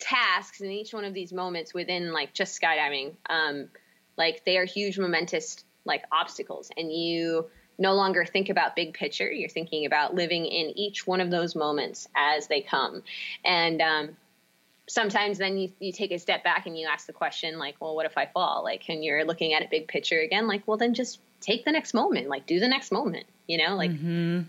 tasks 0.00 0.62
and 0.62 0.72
each 0.72 0.94
one 0.94 1.04
of 1.04 1.12
these 1.12 1.30
moments 1.30 1.74
within 1.74 2.10
like 2.10 2.32
just 2.32 2.58
skydiving 2.58 3.12
um, 3.28 3.68
like 4.16 4.44
they 4.44 4.56
are 4.56 4.64
huge 4.64 4.98
momentous 4.98 5.64
like 5.84 6.04
obstacles. 6.12 6.70
And 6.76 6.92
you 6.92 7.46
no 7.78 7.94
longer 7.94 8.24
think 8.24 8.50
about 8.50 8.76
big 8.76 8.94
picture. 8.94 9.30
You're 9.30 9.48
thinking 9.48 9.86
about 9.86 10.14
living 10.14 10.44
in 10.44 10.78
each 10.78 11.06
one 11.06 11.20
of 11.20 11.30
those 11.30 11.56
moments 11.56 12.06
as 12.14 12.46
they 12.46 12.60
come. 12.60 13.02
And 13.44 13.80
um, 13.80 14.16
sometimes 14.88 15.38
then 15.38 15.56
you, 15.56 15.72
you 15.78 15.92
take 15.92 16.12
a 16.12 16.18
step 16.18 16.44
back 16.44 16.66
and 16.66 16.76
you 16.76 16.86
ask 16.86 17.06
the 17.06 17.12
question 17.12 17.58
like 17.58 17.76
well 17.80 17.94
what 17.94 18.06
if 18.06 18.18
i 18.18 18.26
fall? 18.26 18.62
Like 18.62 18.88
and 18.88 19.04
you're 19.04 19.24
looking 19.24 19.54
at 19.54 19.62
a 19.62 19.68
big 19.70 19.88
picture 19.88 20.20
again 20.20 20.46
like 20.46 20.66
well 20.66 20.76
then 20.76 20.94
just 20.94 21.20
take 21.40 21.64
the 21.64 21.72
next 21.72 21.94
moment. 21.94 22.28
Like 22.28 22.46
do 22.46 22.60
the 22.60 22.68
next 22.68 22.92
moment 22.92 23.26
you 23.46 23.58
know? 23.58 23.74
Like 23.74 23.90
mm-hmm. 23.90 24.42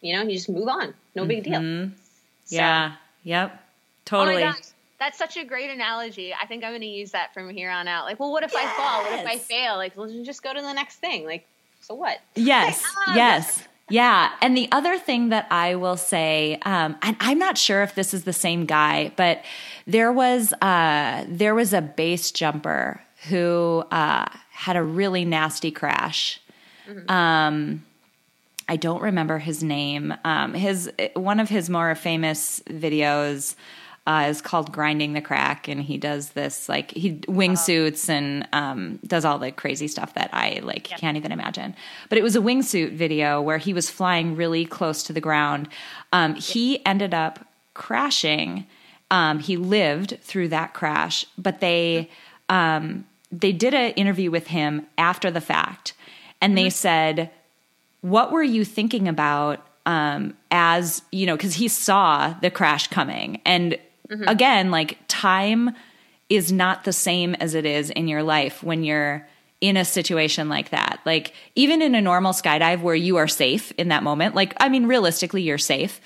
You 0.00 0.14
know 0.14 0.22
you 0.22 0.32
just 0.32 0.48
move 0.48 0.68
on 0.68 0.94
no 1.14 1.22
mm-hmm. 1.22 1.28
big 1.28 1.44
deal 1.44 1.60
mm-hmm. 1.60 1.92
so, 2.44 2.56
yeah 2.56 2.92
yep 3.24 3.62
totally 4.04 4.44
oh 4.44 4.52
that's 4.98 5.18
such 5.18 5.36
a 5.36 5.44
great 5.44 5.70
analogy. 5.70 6.32
I 6.34 6.46
think 6.46 6.64
I'm 6.64 6.70
going 6.70 6.80
to 6.80 6.86
use 6.86 7.10
that 7.10 7.34
from 7.34 7.50
here 7.50 7.70
on 7.70 7.86
out. 7.86 8.06
Like, 8.06 8.18
well, 8.18 8.32
what 8.32 8.42
if 8.44 8.52
yes. 8.52 8.66
I 8.66 8.76
fall? 8.76 9.02
What 9.02 9.20
if 9.20 9.26
I 9.26 9.38
fail? 9.38 9.76
Like, 9.76 9.96
well, 9.96 10.08
just 10.24 10.42
go 10.42 10.54
to 10.54 10.60
the 10.60 10.72
next 10.72 10.96
thing. 10.96 11.26
Like, 11.26 11.46
so 11.82 11.94
what? 11.94 12.18
Yes, 12.34 12.82
yes. 13.14 13.62
Yeah. 13.88 14.32
And 14.40 14.56
the 14.56 14.68
other 14.72 14.98
thing 14.98 15.28
that 15.28 15.46
I 15.50 15.76
will 15.76 15.96
say, 15.96 16.58
um, 16.62 16.96
and 17.02 17.16
I'm 17.20 17.38
not 17.38 17.56
sure 17.56 17.82
if 17.82 17.94
this 17.94 18.12
is 18.12 18.24
the 18.24 18.32
same 18.32 18.66
guy, 18.66 19.12
but 19.16 19.44
there 19.86 20.12
was 20.12 20.52
uh, 20.54 21.24
there 21.28 21.54
was 21.54 21.72
a 21.72 21.82
base 21.82 22.32
jumper 22.32 23.00
who 23.28 23.84
uh, 23.92 24.26
had 24.50 24.76
a 24.76 24.82
really 24.82 25.24
nasty 25.24 25.70
crash. 25.70 26.40
Mm-hmm. 26.88 27.10
Um, 27.10 27.84
I 28.68 28.76
don't 28.76 29.02
remember 29.02 29.38
his 29.38 29.62
name. 29.62 30.14
Um, 30.24 30.54
his 30.54 30.90
one 31.14 31.40
of 31.40 31.48
his 31.48 31.70
more 31.70 31.94
famous 31.94 32.60
videos 32.66 33.54
uh, 34.06 34.26
is 34.28 34.40
called 34.40 34.72
Grinding 34.72 35.12
the 35.12 35.20
Crack, 35.20 35.68
and 35.68 35.82
he 35.82 35.98
does 35.98 36.30
this 36.30 36.68
like 36.68 36.90
he 36.92 37.14
wingsuits 37.28 38.08
and 38.08 38.46
um, 38.52 38.98
does 39.06 39.24
all 39.24 39.38
the 39.38 39.52
crazy 39.52 39.88
stuff 39.88 40.14
that 40.14 40.30
I 40.32 40.60
like 40.62 40.90
yep. 40.90 41.00
can't 41.00 41.16
even 41.16 41.32
imagine. 41.32 41.74
But 42.08 42.18
it 42.18 42.22
was 42.22 42.36
a 42.36 42.40
wingsuit 42.40 42.92
video 42.92 43.40
where 43.40 43.58
he 43.58 43.72
was 43.72 43.90
flying 43.90 44.36
really 44.36 44.64
close 44.64 45.02
to 45.04 45.12
the 45.12 45.20
ground. 45.20 45.68
Um. 46.12 46.34
He 46.34 46.84
ended 46.86 47.14
up 47.14 47.46
crashing. 47.74 48.66
Um, 49.10 49.38
he 49.38 49.56
lived 49.56 50.18
through 50.22 50.48
that 50.48 50.74
crash, 50.74 51.26
but 51.36 51.60
they 51.60 52.10
um, 52.48 53.06
they 53.30 53.52
did 53.52 53.74
an 53.74 53.92
interview 53.92 54.30
with 54.30 54.48
him 54.48 54.86
after 54.98 55.30
the 55.30 55.40
fact, 55.40 55.94
and 56.40 56.56
they 56.56 56.66
mm-hmm. 56.66 56.70
said, 56.70 57.30
"What 58.08 58.32
were 58.32 58.42
you 58.42 58.64
thinking 58.64 59.08
about?" 59.08 59.64
Um, 59.84 60.36
as 60.50 61.02
you 61.12 61.26
know, 61.26 61.36
because 61.36 61.54
he 61.54 61.68
saw 61.68 62.34
the 62.42 62.50
crash 62.50 62.88
coming, 62.88 63.40
and 63.44 63.78
Mm-hmm. 64.08 64.28
Again, 64.28 64.70
like 64.70 64.98
time 65.08 65.74
is 66.28 66.52
not 66.52 66.84
the 66.84 66.92
same 66.92 67.34
as 67.36 67.54
it 67.54 67.64
is 67.64 67.90
in 67.90 68.08
your 68.08 68.22
life 68.22 68.62
when 68.62 68.84
you're 68.84 69.26
in 69.60 69.76
a 69.76 69.84
situation 69.84 70.48
like 70.48 70.70
that. 70.70 71.00
Like 71.04 71.32
even 71.54 71.82
in 71.82 71.94
a 71.94 72.00
normal 72.00 72.32
skydive 72.32 72.82
where 72.82 72.94
you 72.94 73.16
are 73.16 73.28
safe 73.28 73.72
in 73.72 73.88
that 73.88 74.02
moment, 74.02 74.34
like 74.34 74.54
I 74.58 74.68
mean 74.68 74.86
realistically 74.86 75.42
you're 75.42 75.58
safe. 75.58 76.00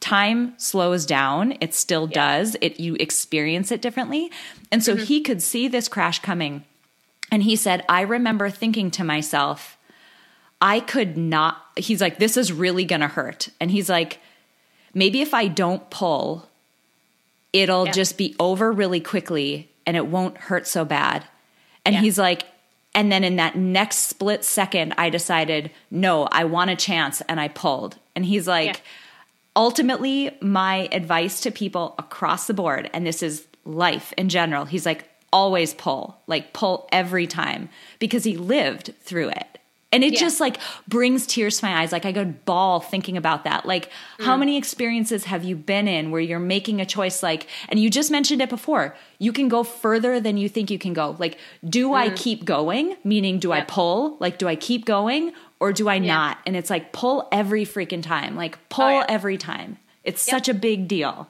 Time 0.00 0.54
slows 0.58 1.06
down, 1.06 1.56
it 1.60 1.74
still 1.74 2.08
yeah. 2.10 2.38
does. 2.38 2.56
It 2.60 2.80
you 2.80 2.96
experience 2.98 3.70
it 3.70 3.82
differently. 3.82 4.30
And 4.72 4.82
so 4.82 4.94
mm-hmm. 4.94 5.04
he 5.04 5.20
could 5.20 5.42
see 5.42 5.68
this 5.68 5.88
crash 5.88 6.18
coming. 6.20 6.64
And 7.30 7.42
he 7.42 7.56
said, 7.56 7.84
"I 7.88 8.02
remember 8.02 8.50
thinking 8.50 8.90
to 8.92 9.04
myself, 9.04 9.73
I 10.60 10.80
could 10.80 11.16
not 11.16 11.60
He's 11.76 12.00
like 12.00 12.18
this 12.18 12.36
is 12.36 12.52
really 12.52 12.84
going 12.84 13.00
to 13.00 13.08
hurt." 13.08 13.48
And 13.60 13.70
he's 13.70 13.88
like, 13.88 14.20
"Maybe 14.94 15.20
if 15.22 15.34
I 15.34 15.48
don't 15.48 15.90
pull 15.90 16.48
it'll 17.54 17.86
yeah. 17.86 17.92
just 17.92 18.18
be 18.18 18.34
over 18.38 18.70
really 18.70 19.00
quickly 19.00 19.70
and 19.86 19.96
it 19.96 20.06
won't 20.06 20.36
hurt 20.36 20.66
so 20.66 20.84
bad. 20.84 21.24
And 21.86 21.94
yeah. 21.94 22.00
he's 22.00 22.18
like, 22.18 22.44
and 22.94 23.10
then 23.10 23.22
in 23.22 23.36
that 23.36 23.56
next 23.56 24.08
split 24.08 24.44
second, 24.44 24.94
I 24.98 25.08
decided, 25.08 25.70
no, 25.90 26.24
I 26.24 26.44
want 26.44 26.70
a 26.70 26.76
chance 26.76 27.20
and 27.22 27.40
I 27.40 27.48
pulled. 27.48 27.96
And 28.16 28.26
he's 28.26 28.48
like, 28.48 28.74
yeah. 28.74 28.80
ultimately, 29.54 30.36
my 30.40 30.88
advice 30.90 31.40
to 31.42 31.52
people 31.52 31.94
across 31.96 32.48
the 32.48 32.54
board, 32.54 32.90
and 32.92 33.06
this 33.06 33.22
is 33.22 33.46
life 33.64 34.12
in 34.18 34.28
general, 34.28 34.64
he's 34.64 34.84
like, 34.84 35.08
always 35.32 35.74
pull, 35.74 36.18
like 36.26 36.52
pull 36.52 36.88
every 36.90 37.26
time 37.26 37.68
because 38.00 38.24
he 38.24 38.36
lived 38.36 38.94
through 39.00 39.28
it. 39.28 39.53
And 39.94 40.02
it 40.02 40.14
yeah. 40.14 40.18
just 40.18 40.40
like 40.40 40.58
brings 40.88 41.24
tears 41.24 41.60
to 41.60 41.66
my 41.66 41.80
eyes. 41.80 41.92
Like 41.92 42.04
I 42.04 42.10
go 42.10 42.24
bawl 42.24 42.80
thinking 42.80 43.16
about 43.16 43.44
that. 43.44 43.64
Like 43.64 43.90
mm. 44.18 44.24
how 44.24 44.36
many 44.36 44.58
experiences 44.58 45.24
have 45.26 45.44
you 45.44 45.54
been 45.54 45.86
in 45.86 46.10
where 46.10 46.20
you're 46.20 46.40
making 46.40 46.80
a 46.80 46.84
choice 46.84 47.22
like 47.22 47.46
and 47.68 47.78
you 47.78 47.88
just 47.90 48.10
mentioned 48.10 48.42
it 48.42 48.48
before. 48.48 48.96
You 49.20 49.32
can 49.32 49.48
go 49.48 49.62
further 49.62 50.18
than 50.18 50.36
you 50.36 50.48
think 50.48 50.68
you 50.68 50.80
can 50.80 50.94
go. 50.94 51.14
Like 51.20 51.38
do 51.64 51.90
mm. 51.90 51.96
I 51.96 52.10
keep 52.10 52.44
going? 52.44 52.96
Meaning 53.04 53.38
do 53.38 53.52
I 53.52 53.60
pull? 53.60 54.16
Like 54.18 54.38
do 54.38 54.48
I 54.48 54.56
keep 54.56 54.84
going 54.84 55.32
or 55.60 55.72
do 55.72 55.88
I 55.88 55.94
yeah. 55.94 56.12
not? 56.12 56.38
And 56.44 56.56
it's 56.56 56.70
like 56.70 56.92
pull 56.92 57.28
every 57.30 57.64
freaking 57.64 58.02
time. 58.02 58.34
Like 58.34 58.68
pull 58.70 58.84
oh, 58.84 59.04
every 59.08 59.38
time. 59.38 59.78
It's 60.02 60.26
yep. 60.26 60.38
such 60.38 60.48
a 60.48 60.54
big 60.54 60.88
deal. 60.88 61.28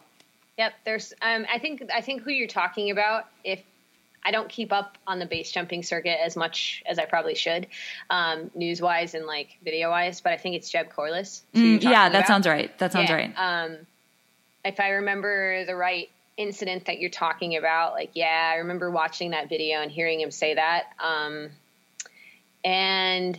Yep, 0.56 0.72
there's 0.86 1.12
um 1.20 1.44
I 1.52 1.58
think 1.58 1.82
I 1.94 2.00
think 2.00 2.22
who 2.22 2.30
you're 2.30 2.48
talking 2.48 2.90
about 2.90 3.26
if 3.44 3.60
I 4.24 4.30
don't 4.30 4.48
keep 4.48 4.72
up 4.72 4.96
on 5.06 5.18
the 5.18 5.26
base 5.26 5.52
jumping 5.52 5.82
circuit 5.82 6.18
as 6.24 6.36
much 6.36 6.82
as 6.86 6.98
I 6.98 7.04
probably 7.04 7.34
should, 7.34 7.66
um, 8.10 8.50
news 8.54 8.80
wise 8.80 9.14
and 9.14 9.26
like 9.26 9.58
video 9.62 9.90
wise. 9.90 10.20
But 10.20 10.32
I 10.32 10.36
think 10.38 10.56
it's 10.56 10.70
Jeb 10.70 10.90
Corliss. 10.90 11.42
Mm, 11.54 11.82
yeah, 11.82 12.08
that 12.08 12.10
about. 12.10 12.26
sounds 12.26 12.46
right. 12.46 12.76
That 12.78 12.92
sounds 12.92 13.10
yeah. 13.10 13.16
right. 13.16 13.34
Um, 13.36 13.76
if 14.64 14.80
I 14.80 14.90
remember 14.90 15.64
the 15.64 15.76
right 15.76 16.08
incident 16.36 16.86
that 16.86 16.98
you're 16.98 17.10
talking 17.10 17.56
about, 17.56 17.92
like 17.92 18.10
yeah, 18.14 18.50
I 18.52 18.58
remember 18.58 18.90
watching 18.90 19.30
that 19.30 19.48
video 19.48 19.80
and 19.80 19.90
hearing 19.90 20.20
him 20.20 20.30
say 20.30 20.54
that. 20.54 20.84
Um, 20.98 21.50
and 22.64 23.38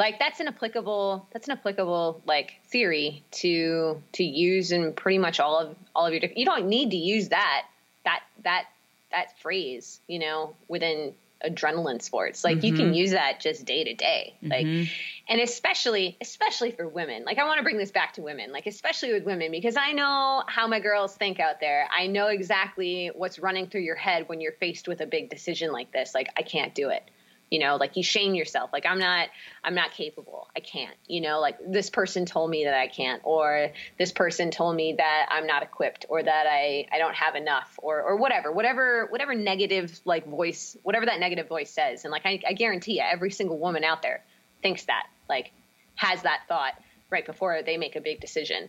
like 0.00 0.18
that's 0.18 0.40
an 0.40 0.48
applicable 0.48 1.28
that's 1.30 1.46
an 1.46 1.52
applicable 1.52 2.22
like 2.26 2.54
theory 2.68 3.22
to 3.30 4.02
to 4.12 4.24
use 4.24 4.72
in 4.72 4.94
pretty 4.94 5.18
much 5.18 5.38
all 5.38 5.58
of 5.58 5.76
all 5.94 6.06
of 6.06 6.12
your 6.12 6.22
you 6.34 6.46
don't 6.46 6.66
need 6.66 6.90
to 6.90 6.96
use 6.96 7.28
that 7.28 7.66
that 8.04 8.22
that 8.42 8.64
that 9.12 9.38
phrase, 9.40 10.00
you 10.06 10.18
know, 10.18 10.56
within 10.68 11.14
adrenaline 11.44 12.02
sports. 12.02 12.44
Like 12.44 12.58
mm-hmm. 12.58 12.66
you 12.66 12.72
can 12.74 12.84
mm-hmm. 12.86 12.94
use 12.94 13.10
that 13.12 13.40
just 13.40 13.64
day 13.64 13.84
to 13.84 13.94
day. 13.94 14.34
Like 14.42 14.66
mm-hmm. 14.66 14.92
and 15.28 15.40
especially 15.40 16.16
especially 16.20 16.70
for 16.70 16.86
women. 16.86 17.24
Like 17.24 17.38
I 17.38 17.44
want 17.44 17.58
to 17.58 17.62
bring 17.62 17.78
this 17.78 17.90
back 17.90 18.14
to 18.14 18.22
women. 18.22 18.52
Like 18.52 18.66
especially 18.66 19.12
with 19.12 19.24
women 19.24 19.50
because 19.50 19.76
I 19.76 19.92
know 19.92 20.42
how 20.46 20.66
my 20.66 20.80
girls 20.80 21.14
think 21.16 21.40
out 21.40 21.60
there. 21.60 21.88
I 21.96 22.06
know 22.06 22.26
exactly 22.26 23.10
what's 23.14 23.38
running 23.38 23.68
through 23.68 23.82
your 23.82 23.96
head 23.96 24.28
when 24.28 24.40
you're 24.40 24.52
faced 24.52 24.86
with 24.86 25.00
a 25.00 25.06
big 25.06 25.30
decision 25.30 25.72
like 25.72 25.92
this. 25.92 26.14
Like 26.14 26.28
I 26.36 26.42
can't 26.42 26.74
do 26.74 26.90
it 26.90 27.02
you 27.50 27.58
know 27.58 27.76
like 27.76 27.96
you 27.96 28.02
shame 28.02 28.34
yourself. 28.34 28.70
Like 28.72 28.86
i'm 28.86 28.98
not 28.98 29.28
i'm 29.64 29.74
not 29.74 29.92
capable. 29.92 30.48
I 30.56 30.60
can't 30.60 30.94
you 31.06 31.20
know 31.20 31.40
like 31.40 31.58
this 31.66 31.90
person 31.90 32.24
told 32.24 32.50
me 32.50 32.64
that 32.64 32.74
i 32.74 32.86
can't 32.88 33.20
or 33.24 33.70
this 33.98 34.12
person 34.12 34.50
told 34.50 34.76
me 34.76 34.94
that 34.96 35.26
i'm 35.30 35.46
not 35.46 35.62
equipped 35.62 36.06
or 36.08 36.22
that 36.22 36.46
i 36.48 36.86
i 36.92 36.98
don't 36.98 37.14
have 37.14 37.34
enough 37.34 37.78
or 37.82 38.00
or 38.02 38.16
whatever 38.16 38.52
whatever 38.52 39.06
whatever 39.10 39.34
negative 39.34 40.00
like 40.04 40.26
voice 40.26 40.76
whatever 40.82 41.06
that 41.06 41.20
negative 41.20 41.48
voice 41.48 41.70
says. 41.70 42.04
And 42.04 42.12
like 42.12 42.22
i, 42.24 42.40
I 42.46 42.52
guarantee 42.52 42.94
you 42.94 43.02
every 43.02 43.30
single 43.30 43.58
woman 43.58 43.84
out 43.84 44.02
there 44.02 44.22
thinks 44.62 44.84
that 44.84 45.06
like 45.28 45.52
has 45.96 46.22
that 46.22 46.42
thought 46.48 46.74
right 47.10 47.26
before 47.26 47.62
they 47.62 47.76
make 47.76 47.96
a 47.96 48.00
big 48.00 48.20
decision. 48.20 48.68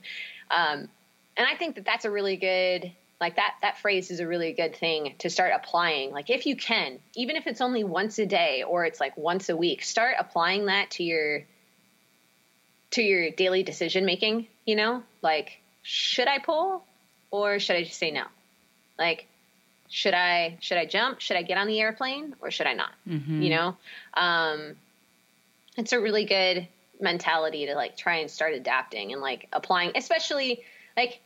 Um, 0.50 0.90
and 1.38 1.48
i 1.48 1.56
think 1.56 1.76
that 1.76 1.86
that's 1.86 2.06
a 2.06 2.12
really 2.12 2.36
good 2.36 2.92
like 3.22 3.36
that 3.36 3.54
that 3.62 3.78
phrase 3.78 4.10
is 4.10 4.20
a 4.20 4.28
really 4.28 4.52
good 4.52 4.76
thing 4.76 5.14
to 5.20 5.30
start 5.30 5.54
applying. 5.56 6.12
Like 6.12 6.32
if 6.32 6.48
you 6.48 6.56
can 6.56 6.98
even 7.16 7.36
if 7.36 7.46
it's 7.46 7.62
only 7.62 7.84
once 7.84 8.18
a 8.18 8.26
day 8.26 8.64
or 8.68 8.84
it's 8.84 9.00
like 9.00 9.16
once 9.16 9.48
a 9.48 9.56
week 9.56 9.84
start 9.84 10.16
applying 10.20 10.66
that 10.66 10.92
to 10.92 11.04
your 11.04 11.46
to 12.90 13.02
your 13.04 13.30
daily 13.30 13.62
decision 13.62 14.06
making 14.06 14.48
you 14.66 14.76
know? 14.76 15.04
Like 15.22 15.62
should 15.84 16.28
i 16.28 16.40
pull 16.40 16.84
or 17.30 17.60
should 17.60 17.76
i 17.76 17.84
just 17.84 18.00
say 18.00 18.10
no? 18.10 18.24
Like 18.98 19.28
should 19.88 20.16
i 20.16 20.58
should 20.60 20.80
i 20.80 20.86
jump? 20.86 21.22
Should 21.22 21.38
i 21.38 21.44
get 21.44 21.60
on 21.60 21.68
the 21.68 21.80
airplane 21.80 22.36
or 22.42 22.50
should 22.50 22.68
i 22.68 22.74
not? 22.74 22.92
Mm-hmm. 23.08 23.42
you 23.44 23.50
know? 23.52 23.78
Um 24.16 24.76
it's 25.78 25.94
a 25.94 26.00
really 26.00 26.26
good 26.26 26.68
mentality 27.00 27.68
to 27.68 27.76
like 27.76 27.98
try 27.98 28.18
and 28.18 28.30
start 28.32 28.54
adapting 28.54 29.14
and 29.14 29.22
like 29.22 29.48
applying 29.54 29.92
especially 29.96 30.64
like 30.98 31.22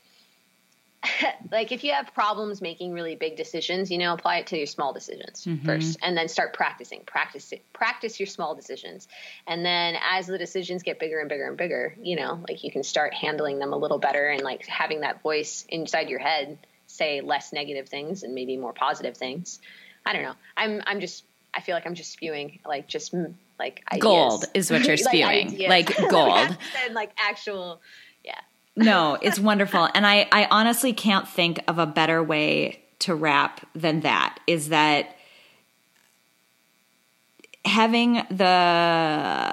like 1.51 1.71
if 1.71 1.83
you 1.83 1.91
have 1.93 2.13
problems 2.13 2.61
making 2.61 2.93
really 2.93 3.15
big 3.15 3.35
decisions, 3.35 3.91
you 3.91 3.97
know, 3.97 4.13
apply 4.13 4.37
it 4.37 4.47
to 4.47 4.57
your 4.57 4.65
small 4.65 4.93
decisions 4.93 5.45
mm-hmm. 5.45 5.65
first 5.65 5.97
and 6.01 6.17
then 6.17 6.27
start 6.27 6.53
practicing. 6.53 7.01
Practice 7.05 7.51
it, 7.51 7.63
practice 7.73 8.19
your 8.19 8.27
small 8.27 8.55
decisions. 8.55 9.07
And 9.47 9.65
then 9.65 9.95
as 10.01 10.27
the 10.27 10.37
decisions 10.37 10.83
get 10.83 10.99
bigger 10.99 11.19
and 11.19 11.29
bigger 11.29 11.47
and 11.47 11.57
bigger, 11.57 11.95
you 12.01 12.15
know, 12.15 12.43
like 12.47 12.63
you 12.63 12.71
can 12.71 12.83
start 12.83 13.13
handling 13.13 13.59
them 13.59 13.73
a 13.73 13.77
little 13.77 13.99
better 13.99 14.27
and 14.27 14.41
like 14.41 14.65
having 14.65 15.01
that 15.01 15.21
voice 15.21 15.65
inside 15.69 16.09
your 16.09 16.19
head 16.19 16.57
say 16.87 17.21
less 17.21 17.51
negative 17.51 17.89
things 17.89 18.23
and 18.23 18.33
maybe 18.33 18.57
more 18.57 18.73
positive 18.73 19.17
things. 19.17 19.59
I 20.05 20.13
don't 20.13 20.23
know. 20.23 20.35
I'm 20.55 20.81
I'm 20.85 20.99
just 20.99 21.23
I 21.53 21.61
feel 21.61 21.75
like 21.75 21.85
I'm 21.85 21.95
just 21.95 22.11
spewing 22.11 22.59
like 22.65 22.87
just 22.87 23.13
like 23.57 23.83
ideas. 23.91 24.01
gold 24.01 24.45
is 24.53 24.71
what 24.71 24.83
you're 24.85 24.97
spewing. 24.97 25.57
like, 25.67 25.97
like 25.97 26.09
gold. 26.09 26.57
and 26.85 26.93
like 26.93 27.11
actual 27.17 27.81
yeah 28.23 28.39
no, 28.75 29.17
it's 29.21 29.39
wonderful. 29.39 29.87
And 29.93 30.05
I, 30.05 30.27
I 30.31 30.47
honestly 30.51 30.93
can't 30.93 31.27
think 31.27 31.59
of 31.67 31.79
a 31.79 31.85
better 31.85 32.21
way 32.21 32.81
to 32.99 33.15
wrap 33.15 33.65
than 33.75 34.01
that 34.01 34.39
is 34.47 34.69
that 34.69 35.15
having 37.65 38.13
the 38.29 38.45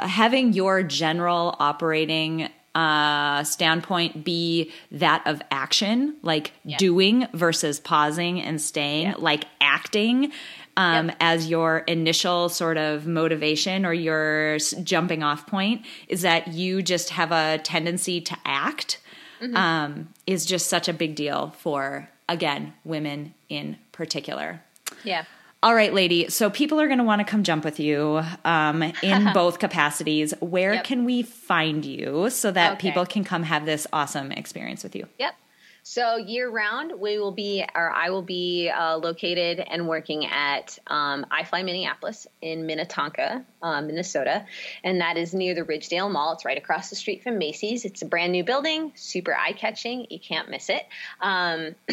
having 0.07 0.53
your 0.53 0.83
general 0.83 1.57
operating 1.59 2.49
uh, 2.75 3.45
standpoint 3.45 4.25
be 4.25 4.73
that 4.93 5.23
of 5.27 5.43
action, 5.51 6.17
like 6.23 6.53
yeah. 6.65 6.77
doing 6.79 7.27
versus 7.35 7.81
pausing 7.81 8.41
and 8.41 8.61
staying, 8.61 9.09
yeah. 9.09 9.15
like 9.19 9.45
acting 9.61 10.33
um, 10.77 11.09
yep. 11.09 11.17
as 11.21 11.51
your 11.51 11.79
initial 11.81 12.49
sort 12.49 12.79
of 12.79 13.07
motivation 13.07 13.85
or 13.85 13.93
your 13.93 14.59
jumping 14.83 15.23
off 15.23 15.47
point, 15.47 15.85
is 16.09 16.23
that 16.23 16.49
you 16.49 16.83
just 16.83 17.11
have 17.11 17.31
a 17.31 17.59
tendency 17.59 18.21
to 18.23 18.37
act 18.45 18.99
mm-hmm. 19.43 19.57
um, 19.57 20.09
is 20.27 20.47
just 20.47 20.69
such 20.69 20.89
a 20.89 20.93
big 20.93 21.15
deal 21.15 21.55
for, 21.59 22.09
again, 22.29 22.73
women 22.85 23.35
in 23.49 23.77
particular. 23.93 24.63
Yeah. 25.05 25.25
All 25.63 25.77
right, 25.77 25.95
lady. 25.95 26.29
So 26.29 26.51
people 26.51 26.81
are 26.81 26.87
going 26.87 26.99
to 26.99 27.05
want 27.05 27.21
to 27.21 27.25
come 27.25 27.45
jump 27.45 27.65
with 27.65 27.79
you 27.79 28.23
um, 28.45 28.83
in 29.03 29.31
both 29.35 29.61
capacities. 29.61 30.35
Where 30.41 30.75
yep. 30.75 30.85
can 30.85 31.05
we 31.05 31.23
find 31.23 31.85
you 31.85 32.31
so 32.31 32.51
that 32.51 32.75
okay. 32.75 32.89
people 32.89 33.07
can 33.07 33.23
come 33.23 33.45
have 33.45 33.65
this 33.65 33.87
awesome 33.93 34.33
experience 34.33 34.83
with 34.83 34.97
you? 34.97 35.07
Yep. 35.19 35.35
So 35.85 36.17
year 36.17 36.49
round, 36.49 36.93
we 37.01 37.19
will 37.19 37.33
be, 37.33 37.65
or 37.75 37.91
I 37.91 38.11
will 38.11 38.23
be 38.23 38.71
uh, 38.71 38.99
located 38.99 39.59
and 39.59 39.89
working 39.89 40.27
at 40.27 40.79
um, 40.87 41.27
iFly 41.31 41.65
Minneapolis 41.65 42.29
in 42.41 42.67
Minnetonka, 42.67 43.45
uh, 43.61 43.81
Minnesota, 43.83 44.47
and 44.85 45.01
that 45.01 45.17
is 45.17 45.35
near 45.35 45.57
the 45.57 45.63
Ridgedale 45.63 46.11
Mall. 46.11 46.35
It's 46.35 46.45
right 46.45 46.57
across 46.57 46.89
the 46.89 46.95
street 46.95 47.25
from 47.25 47.39
Macy's. 47.39 47.85
It's 47.85 48.01
a 48.03 48.07
brand 48.07 48.31
new 48.31 48.45
building, 48.45 48.93
super 48.95 49.35
eye 49.35 49.53
catching. 49.53 50.07
You 50.09 50.21
can't 50.21 50.49
miss 50.49 50.71
it. 50.71 50.87
Um, 51.21 51.75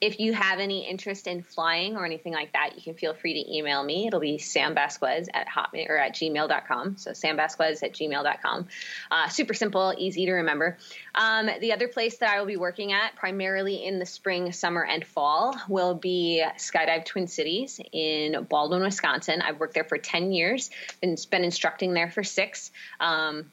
if 0.00 0.20
you 0.20 0.32
have 0.32 0.60
any 0.60 0.88
interest 0.88 1.26
in 1.26 1.42
flying 1.42 1.96
or 1.96 2.04
anything 2.04 2.32
like 2.32 2.52
that, 2.52 2.76
you 2.76 2.82
can 2.82 2.94
feel 2.94 3.14
free 3.14 3.42
to 3.42 3.56
email 3.56 3.82
me. 3.82 4.06
It'll 4.06 4.20
be 4.20 4.38
Sam 4.38 4.76
Basquez 4.76 5.28
at 5.34 5.48
hotmail 5.48 5.90
or 5.90 5.96
at 5.96 6.14
gmail.com. 6.14 6.98
So 6.98 7.12
Sam 7.12 7.36
Basquez 7.36 7.82
at 7.82 7.94
gmail.com. 7.94 8.68
Uh, 9.10 9.28
super 9.28 9.54
simple, 9.54 9.92
easy 9.98 10.26
to 10.26 10.32
remember. 10.34 10.78
Um, 11.16 11.50
the 11.60 11.72
other 11.72 11.88
place 11.88 12.18
that 12.18 12.30
I 12.30 12.38
will 12.38 12.46
be 12.46 12.56
working 12.56 12.92
at 12.92 13.16
primarily 13.24 13.82
in 13.82 13.98
the 13.98 14.04
spring, 14.04 14.52
summer, 14.52 14.84
and 14.84 15.02
fall 15.02 15.58
will 15.66 15.94
be 15.94 16.44
Skydive 16.58 17.06
Twin 17.06 17.26
Cities 17.26 17.80
in 17.90 18.44
Baldwin, 18.50 18.82
Wisconsin. 18.82 19.40
I've 19.40 19.58
worked 19.58 19.72
there 19.72 19.84
for 19.84 19.96
10 19.96 20.30
years 20.30 20.68
and 21.02 21.18
been 21.30 21.42
instructing 21.42 21.94
there 21.94 22.10
for 22.10 22.22
six. 22.22 22.70
Um, 23.00 23.50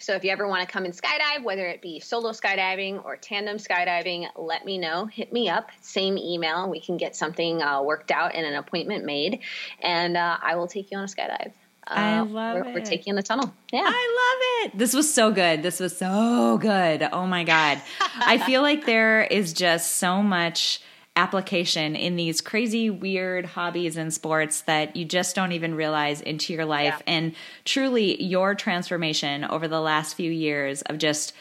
so 0.00 0.14
if 0.14 0.24
you 0.24 0.32
ever 0.32 0.48
want 0.48 0.66
to 0.66 0.72
come 0.72 0.84
and 0.86 0.92
skydive, 0.92 1.44
whether 1.44 1.64
it 1.68 1.82
be 1.82 2.00
solo 2.00 2.30
skydiving 2.30 3.04
or 3.04 3.16
tandem 3.16 3.58
skydiving, 3.58 4.26
let 4.34 4.64
me 4.64 4.78
know. 4.78 5.06
Hit 5.06 5.32
me 5.32 5.48
up. 5.48 5.70
Same 5.80 6.18
email. 6.18 6.68
We 6.68 6.80
can 6.80 6.96
get 6.96 7.14
something 7.14 7.62
uh, 7.62 7.80
worked 7.80 8.10
out 8.10 8.34
and 8.34 8.44
an 8.44 8.54
appointment 8.54 9.04
made, 9.04 9.38
and 9.80 10.16
uh, 10.16 10.36
I 10.42 10.56
will 10.56 10.66
take 10.66 10.90
you 10.90 10.98
on 10.98 11.04
a 11.04 11.06
skydive. 11.06 11.52
Uh, 11.86 11.94
I 11.94 12.20
love 12.20 12.56
we're, 12.56 12.68
it. 12.68 12.74
We're 12.74 12.80
taking 12.84 13.14
the 13.14 13.22
tunnel. 13.22 13.52
Yeah. 13.72 13.84
I 13.84 14.64
love 14.64 14.72
it. 14.72 14.78
This 14.78 14.94
was 14.94 15.12
so 15.12 15.30
good. 15.30 15.62
This 15.62 15.80
was 15.80 15.96
so 15.96 16.58
good. 16.58 17.06
Oh 17.12 17.26
my 17.26 17.44
God. 17.44 17.80
I 18.16 18.38
feel 18.38 18.62
like 18.62 18.86
there 18.86 19.22
is 19.24 19.52
just 19.52 19.98
so 19.98 20.22
much 20.22 20.80
application 21.16 21.94
in 21.94 22.16
these 22.16 22.40
crazy, 22.40 22.90
weird 22.90 23.46
hobbies 23.46 23.96
and 23.96 24.12
sports 24.12 24.62
that 24.62 24.96
you 24.96 25.04
just 25.04 25.36
don't 25.36 25.52
even 25.52 25.74
realize 25.74 26.20
into 26.20 26.52
your 26.52 26.64
life. 26.64 27.02
Yeah. 27.06 27.14
And 27.14 27.34
truly, 27.64 28.20
your 28.22 28.54
transformation 28.54 29.44
over 29.44 29.68
the 29.68 29.80
last 29.80 30.14
few 30.14 30.30
years 30.30 30.82
of 30.82 30.98
just 30.98 31.32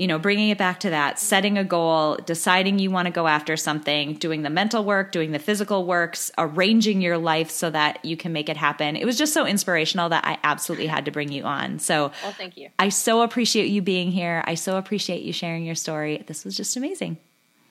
you 0.00 0.06
know, 0.06 0.18
bringing 0.18 0.48
it 0.48 0.56
back 0.56 0.80
to 0.80 0.88
that, 0.88 1.18
setting 1.18 1.58
a 1.58 1.62
goal, 1.62 2.16
deciding 2.24 2.78
you 2.78 2.90
want 2.90 3.04
to 3.04 3.12
go 3.12 3.26
after 3.26 3.54
something, 3.54 4.14
doing 4.14 4.40
the 4.40 4.48
mental 4.48 4.82
work, 4.82 5.12
doing 5.12 5.32
the 5.32 5.38
physical 5.38 5.84
works, 5.84 6.30
arranging 6.38 7.02
your 7.02 7.18
life 7.18 7.50
so 7.50 7.68
that 7.68 8.02
you 8.02 8.16
can 8.16 8.32
make 8.32 8.48
it 8.48 8.56
happen. 8.56 8.96
It 8.96 9.04
was 9.04 9.18
just 9.18 9.34
so 9.34 9.44
inspirational 9.44 10.08
that 10.08 10.24
I 10.24 10.38
absolutely 10.42 10.86
had 10.86 11.04
to 11.04 11.10
bring 11.10 11.30
you 11.30 11.42
on. 11.42 11.78
So, 11.80 12.12
well, 12.22 12.32
thank 12.32 12.56
you. 12.56 12.70
I 12.78 12.88
so 12.88 13.20
appreciate 13.20 13.66
you 13.66 13.82
being 13.82 14.10
here. 14.10 14.42
I 14.46 14.54
so 14.54 14.78
appreciate 14.78 15.20
you 15.20 15.34
sharing 15.34 15.66
your 15.66 15.74
story. 15.74 16.24
This 16.26 16.46
was 16.46 16.56
just 16.56 16.78
amazing. 16.78 17.18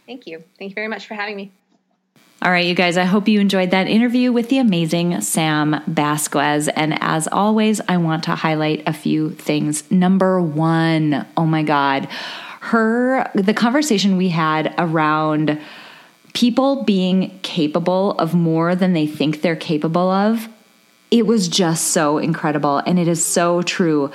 Thank 0.06 0.28
you. 0.28 0.44
Thank 0.60 0.70
you 0.70 0.76
very 0.76 0.88
much 0.88 1.08
for 1.08 1.16
having 1.16 1.36
me. 1.36 1.52
All 2.42 2.52
right, 2.52 2.64
you 2.64 2.74
guys, 2.74 2.96
I 2.96 3.04
hope 3.04 3.28
you 3.28 3.42
enjoyed 3.42 3.72
that 3.72 3.88
interview 3.88 4.32
with 4.32 4.48
the 4.48 4.60
amazing 4.60 5.20
Sam 5.20 5.84
Basquez. 5.90 6.70
And 6.70 6.98
as 7.04 7.28
always, 7.28 7.82
I 7.90 7.98
want 7.98 8.24
to 8.24 8.36
highlight 8.36 8.82
a 8.88 8.94
few 8.94 9.32
things. 9.32 9.90
Number 9.92 10.42
one, 10.42 11.28
oh 11.36 11.46
my 11.46 11.64
God, 11.64 12.06
her, 12.62 13.30
the 13.36 13.54
conversation 13.54 14.16
we 14.16 14.30
had 14.30 14.74
around 14.78 15.60
people 16.34 16.86
being 16.86 17.38
capable 17.42 18.12
of 18.12 18.34
more 18.34 18.74
than 18.74 18.94
they 18.94 19.06
think 19.06 19.42
they're 19.42 19.58
capable 19.58 20.10
of, 20.10 20.48
it 21.12 21.28
was 21.28 21.50
just 21.50 21.88
so 21.88 22.20
incredible. 22.20 22.78
And 22.78 22.98
it 22.98 23.10
is 23.10 23.26
so 23.26 23.64
true. 23.64 24.12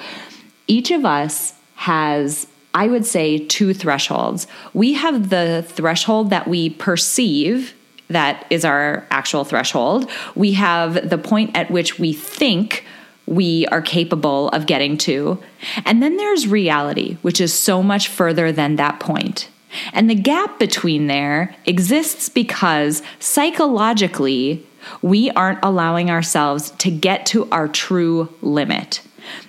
Each 0.67 0.91
of 0.91 1.05
us 1.05 1.53
has 1.75 2.47
I 2.77 2.89
would 2.89 3.07
say 3.07 3.39
two 3.39 3.73
thresholds. 3.73 4.47
We 4.73 4.95
have 4.95 5.29
the 5.29 5.65
threshold 5.69 6.31
that 6.31 6.49
we 6.49 6.71
perceive 6.71 7.75
that 8.09 8.47
is 8.51 8.65
our 8.65 9.07
actual 9.11 9.45
threshold. 9.45 10.11
We 10.35 10.53
have 10.53 11.09
the 11.09 11.19
point 11.19 11.57
at 11.57 11.71
which 11.71 11.99
we 11.99 12.13
think 12.13 12.85
we 13.27 13.67
are 13.67 13.81
capable 13.81 14.49
of 14.51 14.67
getting 14.67 14.99
to. 14.99 15.43
And 15.85 16.03
then 16.03 16.17
there's 16.17 16.47
reality, 16.47 17.17
which 17.23 17.41
is 17.41 17.55
so 17.55 17.83
much 17.83 18.09
further 18.09 18.53
than 18.53 18.77
that 18.77 19.01
point. 19.01 19.49
And 19.93 20.09
the 20.09 20.15
gap 20.15 20.59
between 20.59 21.07
there 21.07 21.55
exists 21.65 22.29
because 22.29 23.03
psychologically, 23.19 24.65
we 25.03 25.31
aren't 25.31 25.59
allowing 25.63 26.11
ourselves 26.11 26.71
to 26.73 26.91
get 26.91 27.27
to 27.27 27.49
our 27.51 27.69
true 27.69 28.29
limit. 28.43 29.01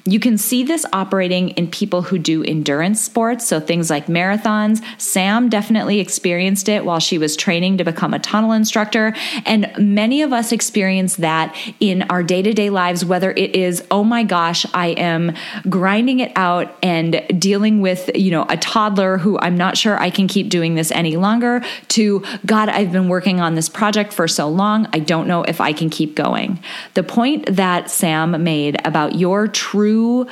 You 0.06 0.20
can 0.20 0.38
see 0.38 0.64
this 0.64 0.86
operating 0.94 1.50
in 1.50 1.70
people 1.70 2.04
who 2.04 2.18
do 2.18 2.44
endurance 2.44 3.02
sports, 3.02 3.48
so 3.48 3.60
things 3.60 3.90
like 3.90 4.08
marathons. 4.08 4.82
Sam 5.00 5.50
definitely 5.50 6.00
experienced 6.00 6.70
it 6.70 6.86
while 6.86 7.00
she 7.00 7.18
was 7.18 7.36
training 7.36 7.78
to 7.78 7.84
become 7.84 8.14
a 8.14 8.20
tunnel 8.20 8.52
instructor. 8.52 9.16
And 9.46 9.72
many 9.78 10.22
of 10.22 10.34
us 10.34 10.52
experience 10.52 11.18
that 11.18 11.56
in 11.80 12.04
our 12.04 12.24
day 12.24 12.42
to 12.42 12.54
day 12.54 12.70
lives, 12.70 13.04
whether 13.06 13.32
it 13.32 13.56
is, 13.56 13.84
oh 13.92 14.04
my 14.04 14.24
gosh, 14.24 14.66
I 14.74 14.88
am 14.88 15.34
grinding 15.70 16.20
it 16.20 16.32
out 16.36 16.76
and 16.84 17.24
dealing 17.38 17.82
with, 17.82 18.10
you 18.16 18.32
know, 18.32 18.46
a 18.50 18.58
toddler 18.58 19.18
who 19.18 19.40
I'm 19.40 19.58
not 19.58 19.78
sure 19.78 20.00
I 20.00 20.10
can 20.10 20.28
keep 20.28 20.50
doing 20.50 20.76
this 20.76 20.92
any 20.92 21.16
longer, 21.18 21.64
to 21.90 22.24
God, 22.46 22.70
I've 22.70 22.92
been 22.92 23.10
working 23.10 23.40
on 23.40 23.56
this 23.56 23.70
project 23.70 24.14
for 24.14 24.28
so 24.28 24.48
long, 24.48 24.88
I 24.94 25.00
don't 25.00 25.28
know 25.28 25.44
if 25.44 25.62
I 25.62 25.74
can 25.74 25.90
keep 25.90 26.16
going. 26.16 26.60
The 26.94 27.04
point 27.04 27.56
that 27.56 27.90
Sam 27.90 28.44
made 28.44 28.80
about 28.86 29.16
your 29.16 29.48
true 29.66 30.28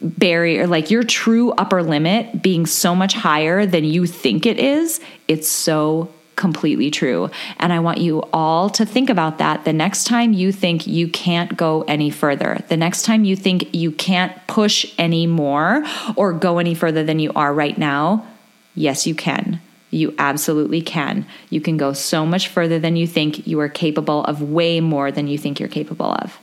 barrier, 0.00 0.66
like 0.66 0.90
your 0.90 1.02
true 1.02 1.52
upper 1.52 1.82
limit 1.82 2.42
being 2.42 2.66
so 2.66 2.94
much 2.94 3.14
higher 3.14 3.64
than 3.64 3.84
you 3.84 4.06
think 4.06 4.44
it 4.44 4.58
is, 4.58 5.00
it's 5.28 5.48
so 5.48 6.12
completely 6.36 6.90
true. 6.90 7.30
And 7.58 7.72
I 7.72 7.78
want 7.80 7.98
you 7.98 8.22
all 8.32 8.68
to 8.70 8.84
think 8.84 9.08
about 9.08 9.38
that 9.38 9.64
the 9.64 9.72
next 9.72 10.04
time 10.04 10.32
you 10.32 10.52
think 10.52 10.86
you 10.86 11.08
can't 11.08 11.56
go 11.56 11.82
any 11.82 12.10
further, 12.10 12.58
the 12.68 12.76
next 12.76 13.04
time 13.04 13.24
you 13.24 13.36
think 13.36 13.72
you 13.72 13.90
can't 13.92 14.32
push 14.46 14.92
any 14.98 15.26
more 15.26 15.84
or 16.16 16.32
go 16.32 16.58
any 16.58 16.74
further 16.74 17.04
than 17.04 17.18
you 17.18 17.32
are 17.34 17.54
right 17.54 17.78
now. 17.78 18.26
Yes, 18.74 19.06
you 19.06 19.14
can. 19.14 19.60
You 19.90 20.12
absolutely 20.18 20.82
can. 20.82 21.24
You 21.50 21.60
can 21.60 21.76
go 21.76 21.92
so 21.92 22.26
much 22.26 22.48
further 22.48 22.80
than 22.80 22.96
you 22.96 23.06
think. 23.06 23.46
You 23.46 23.60
are 23.60 23.68
capable 23.68 24.24
of 24.24 24.42
way 24.42 24.80
more 24.80 25.12
than 25.12 25.28
you 25.28 25.38
think 25.38 25.60
you're 25.60 25.68
capable 25.68 26.10
of. 26.10 26.38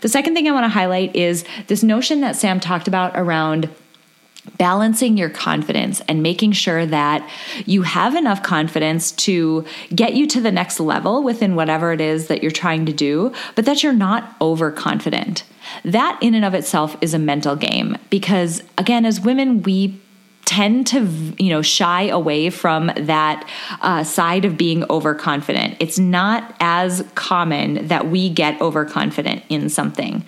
The 0.00 0.08
second 0.08 0.34
thing 0.34 0.48
I 0.48 0.52
want 0.52 0.64
to 0.64 0.68
highlight 0.68 1.14
is 1.14 1.44
this 1.66 1.82
notion 1.82 2.20
that 2.20 2.36
Sam 2.36 2.60
talked 2.60 2.88
about 2.88 3.12
around 3.14 3.68
balancing 4.56 5.16
your 5.16 5.28
confidence 5.28 6.00
and 6.08 6.22
making 6.22 6.52
sure 6.52 6.86
that 6.86 7.28
you 7.66 7.82
have 7.82 8.14
enough 8.14 8.42
confidence 8.42 9.12
to 9.12 9.64
get 9.94 10.14
you 10.14 10.26
to 10.26 10.40
the 10.40 10.50
next 10.50 10.80
level 10.80 11.22
within 11.22 11.54
whatever 11.56 11.92
it 11.92 12.00
is 12.00 12.28
that 12.28 12.42
you're 12.42 12.50
trying 12.50 12.86
to 12.86 12.92
do, 12.92 13.32
but 13.54 13.64
that 13.66 13.82
you're 13.82 13.92
not 13.92 14.34
overconfident. 14.40 15.44
That 15.84 16.18
in 16.22 16.34
and 16.34 16.44
of 16.44 16.54
itself 16.54 16.96
is 17.00 17.14
a 17.14 17.18
mental 17.18 17.54
game 17.54 17.96
because 18.08 18.62
again 18.78 19.04
as 19.04 19.20
women 19.20 19.62
we 19.62 20.00
tend 20.50 20.84
to 20.84 21.06
you 21.38 21.48
know 21.48 21.62
shy 21.62 22.08
away 22.08 22.50
from 22.50 22.90
that 22.96 23.48
uh, 23.82 24.02
side 24.02 24.44
of 24.44 24.56
being 24.56 24.84
overconfident. 24.90 25.76
It's 25.78 25.96
not 25.96 26.56
as 26.58 27.04
common 27.14 27.86
that 27.86 28.08
we 28.08 28.28
get 28.28 28.60
overconfident 28.60 29.44
in 29.48 29.68
something. 29.68 30.24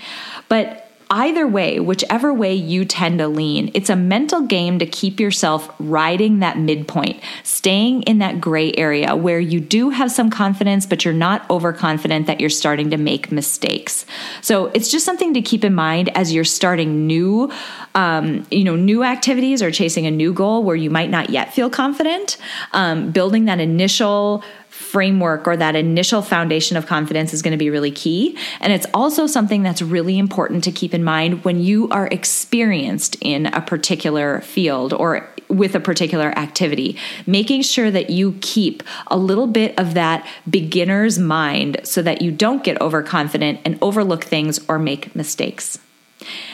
But 0.49 0.92
either 1.13 1.47
way, 1.47 1.79
whichever 1.79 2.33
way 2.33 2.55
you 2.55 2.87
tend 2.87 3.19
to 3.19 3.29
lean, 3.29 3.71
it's 3.75 3.91
a 3.91 3.97
mental 3.97 4.41
game 4.41 4.79
to 4.79 4.87
keep 4.87 5.21
yourself 5.21 5.71
riding 5.79 6.39
that 6.39 6.59
midpoint, 6.59 7.23
staying 7.43 8.03
in 8.05 8.19
that 8.19 8.41
gray 8.41 8.73
area 8.79 9.15
where 9.15 9.39
you 9.39 9.61
do 9.61 9.91
have 9.91 10.11
some 10.11 10.31
confidence, 10.31 10.87
but 10.87 11.05
you're 11.05 11.13
not 11.13 11.49
overconfident 11.51 12.27
that 12.27 12.41
you're 12.41 12.49
starting 12.49 12.89
to 12.89 12.97
make 12.97 13.31
mistakes. 13.31 14.07
So 14.41 14.67
it's 14.69 14.91
just 14.91 15.05
something 15.05 15.35
to 15.35 15.43
keep 15.43 15.65
in 15.65 15.75
mind 15.75 16.09
as 16.17 16.33
you're 16.33 16.45
starting 16.45 17.07
new, 17.07 17.53
um, 17.95 18.47
you 18.51 18.65
know, 18.65 18.75
new 18.75 19.05
activities 19.05 19.63
or 19.63 19.71
chasing 19.71 20.07
a 20.07 20.11
new 20.11 20.33
goal 20.33 20.65
where 20.65 20.77
you 20.77 20.89
might 20.89 21.11
not 21.11 21.29
yet 21.29 21.53
feel 21.53 21.69
confident. 21.69 22.39
Um, 22.73 23.11
building 23.11 23.45
that 23.45 23.61
initial 23.61 24.43
framework 24.83 25.47
or 25.47 25.57
that 25.57 25.77
initial 25.77 26.21
foundation 26.21 26.77
of 26.77 26.87
confidence 26.87 27.33
is 27.33 27.41
going 27.41 27.53
to 27.53 27.59
be 27.59 27.71
really 27.71 27.91
key. 27.91 28.37
And 28.61 28.73
it's 28.73 28.87
also 28.93 29.27
something 29.27 29.63
that's 29.63 29.81
really 29.81 30.19
important 30.19 30.65
to 30.65 30.73
keep 30.73 30.93
in 30.93 31.05
mind 31.05 31.45
when 31.45 31.61
you 31.61 31.89
are 31.91 32.09
experienced 32.09 33.17
in 33.21 33.47
a 33.47 33.61
particular 33.61 34.41
field 34.43 34.93
or 34.93 35.29
with 35.49 35.75
a 35.75 35.81
particular 35.81 36.37
activity, 36.39 36.97
making 37.27 37.63
sure 37.63 37.91
that 37.91 38.11
you 38.11 38.37
keep 38.41 38.83
a 39.09 39.17
little 39.17 39.47
bit 39.47 39.79
of 39.79 39.95
that 39.95 40.27
beginner's 40.49 41.19
mind 41.19 41.81
so 41.85 42.03
that 42.03 42.23
you 42.23 42.31
don't 42.31 42.65
get 42.65 42.81
overconfident 42.81 43.61
and 43.65 43.79
overlook 43.83 44.25
things 44.25 44.59
or 44.69 44.79
make 44.79 45.15
mistakes. 45.15 45.79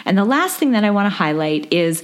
And 0.05 0.19
the 0.19 0.25
last 0.25 0.59
thing 0.59 0.73
that 0.73 0.85
I 0.85 0.91
want 0.91 1.07
to 1.07 1.11
highlight 1.11 1.73
is 1.73 2.03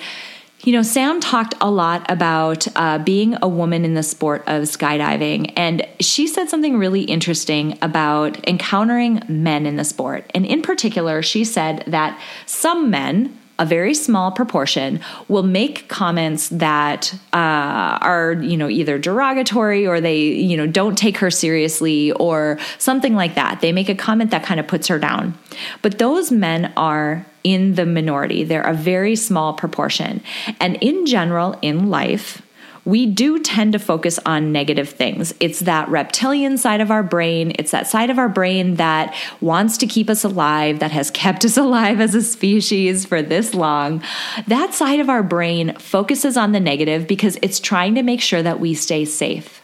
you 0.62 0.72
know, 0.72 0.82
Sam 0.82 1.20
talked 1.20 1.54
a 1.60 1.70
lot 1.70 2.10
about 2.10 2.66
uh, 2.74 2.98
being 2.98 3.36
a 3.42 3.48
woman 3.48 3.84
in 3.84 3.94
the 3.94 4.02
sport 4.02 4.42
of 4.46 4.62
skydiving, 4.62 5.52
and 5.56 5.86
she 6.00 6.26
said 6.26 6.48
something 6.48 6.78
really 6.78 7.02
interesting 7.02 7.76
about 7.82 8.46
encountering 8.48 9.22
men 9.28 9.66
in 9.66 9.76
the 9.76 9.84
sport. 9.84 10.30
And 10.34 10.46
in 10.46 10.62
particular, 10.62 11.20
she 11.20 11.44
said 11.44 11.84
that 11.86 12.18
some 12.46 12.90
men, 12.90 13.38
a 13.58 13.66
very 13.66 13.94
small 13.94 14.32
proportion 14.32 15.00
will 15.28 15.42
make 15.42 15.88
comments 15.88 16.48
that 16.48 17.14
uh, 17.32 17.98
are 18.00 18.32
you 18.40 18.56
know 18.56 18.68
either 18.68 18.98
derogatory 18.98 19.86
or 19.86 20.00
they 20.00 20.18
you 20.18 20.56
know 20.56 20.66
don't 20.66 20.96
take 20.96 21.18
her 21.18 21.30
seriously 21.30 22.12
or 22.12 22.58
something 22.78 23.14
like 23.14 23.34
that 23.34 23.60
they 23.60 23.72
make 23.72 23.88
a 23.88 23.94
comment 23.94 24.30
that 24.30 24.42
kind 24.42 24.58
of 24.58 24.66
puts 24.66 24.88
her 24.88 24.98
down 24.98 25.36
but 25.82 25.98
those 25.98 26.32
men 26.32 26.72
are 26.76 27.24
in 27.44 27.74
the 27.74 27.84
minority. 27.84 28.42
They're 28.42 28.62
a 28.62 28.74
very 28.74 29.14
small 29.14 29.52
proportion. 29.52 30.22
And 30.58 30.76
in 30.76 31.06
general, 31.06 31.56
in 31.60 31.90
life, 31.90 32.42
we 32.84 33.06
do 33.06 33.38
tend 33.38 33.72
to 33.72 33.78
focus 33.78 34.18
on 34.26 34.52
negative 34.52 34.90
things. 34.90 35.34
It's 35.40 35.60
that 35.60 35.88
reptilian 35.88 36.58
side 36.58 36.80
of 36.80 36.90
our 36.90 37.02
brain. 37.02 37.52
It's 37.58 37.70
that 37.70 37.86
side 37.86 38.10
of 38.10 38.18
our 38.18 38.28
brain 38.28 38.74
that 38.74 39.14
wants 39.40 39.78
to 39.78 39.86
keep 39.86 40.10
us 40.10 40.22
alive, 40.22 40.80
that 40.80 40.90
has 40.90 41.10
kept 41.10 41.44
us 41.44 41.56
alive 41.64 42.00
as 42.00 42.14
a 42.14 42.22
species 42.22 43.06
for 43.06 43.22
this 43.22 43.54
long. 43.54 44.02
That 44.46 44.74
side 44.74 45.00
of 45.00 45.08
our 45.08 45.22
brain 45.22 45.74
focuses 45.78 46.36
on 46.36 46.52
the 46.52 46.60
negative 46.60 47.08
because 47.08 47.38
it's 47.40 47.60
trying 47.60 47.94
to 47.94 48.02
make 48.02 48.20
sure 48.20 48.42
that 48.42 48.60
we 48.60 48.74
stay 48.74 49.04
safe. 49.04 49.62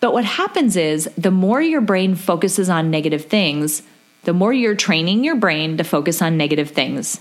But 0.00 0.12
what 0.12 0.26
happens 0.26 0.76
is 0.76 1.08
the 1.16 1.30
more 1.30 1.62
your 1.62 1.80
brain 1.80 2.14
focuses 2.14 2.68
on 2.68 2.90
negative 2.90 3.24
things, 3.24 3.82
the 4.24 4.34
more 4.34 4.52
you're 4.52 4.74
training 4.74 5.24
your 5.24 5.36
brain 5.36 5.78
to 5.78 5.84
focus 5.84 6.20
on 6.20 6.36
negative 6.36 6.70
things. 6.70 7.20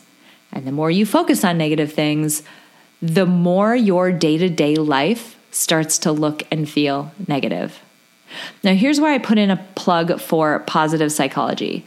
And 0.51 0.67
the 0.67 0.71
more 0.71 0.91
you 0.91 1.05
focus 1.05 1.43
on 1.45 1.57
negative 1.57 1.93
things, 1.93 2.43
the 3.03 3.25
more 3.25 3.75
your 3.75 4.13
day 4.13 4.37
to 4.37 4.47
day 4.47 4.77
life 4.77 5.37
starts 5.51 5.97
to 5.99 6.11
look 6.11 6.41
and 6.49 6.69
feel 6.69 7.11
negative. 7.27 7.81
Now, 8.63 8.73
here's 8.73 8.99
where 8.99 9.11
I 9.13 9.17
put 9.17 9.37
in 9.37 9.51
a 9.51 9.57
plug 9.75 10.21
for 10.21 10.59
positive 10.59 11.11
psychology. 11.11 11.85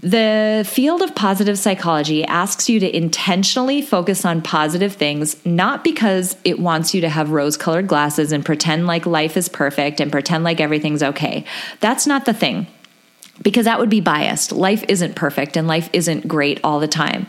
The 0.00 0.66
field 0.68 1.02
of 1.02 1.14
positive 1.14 1.58
psychology 1.58 2.24
asks 2.24 2.70
you 2.70 2.80
to 2.80 2.96
intentionally 2.96 3.82
focus 3.82 4.24
on 4.24 4.40
positive 4.40 4.94
things, 4.94 5.44
not 5.44 5.84
because 5.84 6.36
it 6.42 6.58
wants 6.58 6.94
you 6.94 7.02
to 7.02 7.08
have 7.10 7.30
rose 7.30 7.58
colored 7.58 7.86
glasses 7.86 8.32
and 8.32 8.44
pretend 8.44 8.86
like 8.86 9.04
life 9.06 9.36
is 9.36 9.48
perfect 9.50 10.00
and 10.00 10.10
pretend 10.10 10.42
like 10.42 10.60
everything's 10.60 11.02
okay. 11.02 11.44
That's 11.80 12.06
not 12.06 12.24
the 12.24 12.34
thing 12.34 12.66
because 13.42 13.66
that 13.66 13.78
would 13.78 13.90
be 13.90 14.00
biased. 14.00 14.52
Life 14.52 14.84
isn't 14.88 15.16
perfect 15.16 15.56
and 15.56 15.68
life 15.68 15.90
isn't 15.92 16.26
great 16.26 16.60
all 16.64 16.80
the 16.80 16.88
time. 16.88 17.26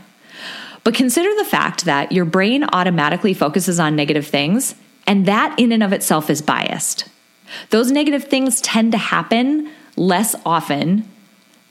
But 0.85 0.93
consider 0.93 1.35
the 1.35 1.49
fact 1.49 1.85
that 1.85 2.11
your 2.11 2.25
brain 2.25 2.63
automatically 2.63 3.33
focuses 3.33 3.79
on 3.79 3.95
negative 3.95 4.27
things, 4.27 4.75
and 5.07 5.25
that 5.25 5.59
in 5.59 5.71
and 5.71 5.83
of 5.83 5.91
itself 5.91 6.29
is 6.29 6.41
biased. 6.41 7.09
Those 7.71 7.91
negative 7.91 8.25
things 8.25 8.61
tend 8.61 8.91
to 8.93 8.97
happen 8.97 9.69
less 9.97 10.35
often 10.45 11.09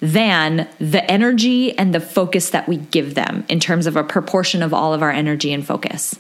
than 0.01 0.69
the 0.79 1.09
energy 1.09 1.79
and 1.79 1.95
the 1.95 2.01
focus 2.01 2.51
that 2.51 2.69
we 2.69 2.77
give 2.77 3.15
them 3.15 3.45
in 3.49 3.61
terms 3.61 3.87
of 3.87 3.97
a 3.97 4.05
proportion 4.05 4.63
of 4.63 4.75
all 4.75 4.93
of 4.93 5.03
our 5.03 5.13
energy 5.13 5.53
and 5.53 5.65
focus. 5.65 6.19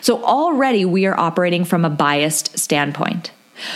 So 0.00 0.22
already 0.24 0.84
we 0.84 1.06
are 1.06 1.18
operating 1.18 1.64
from 1.64 1.84
a 1.84 1.90
biased 1.90 2.58
standpoint. 2.58 3.32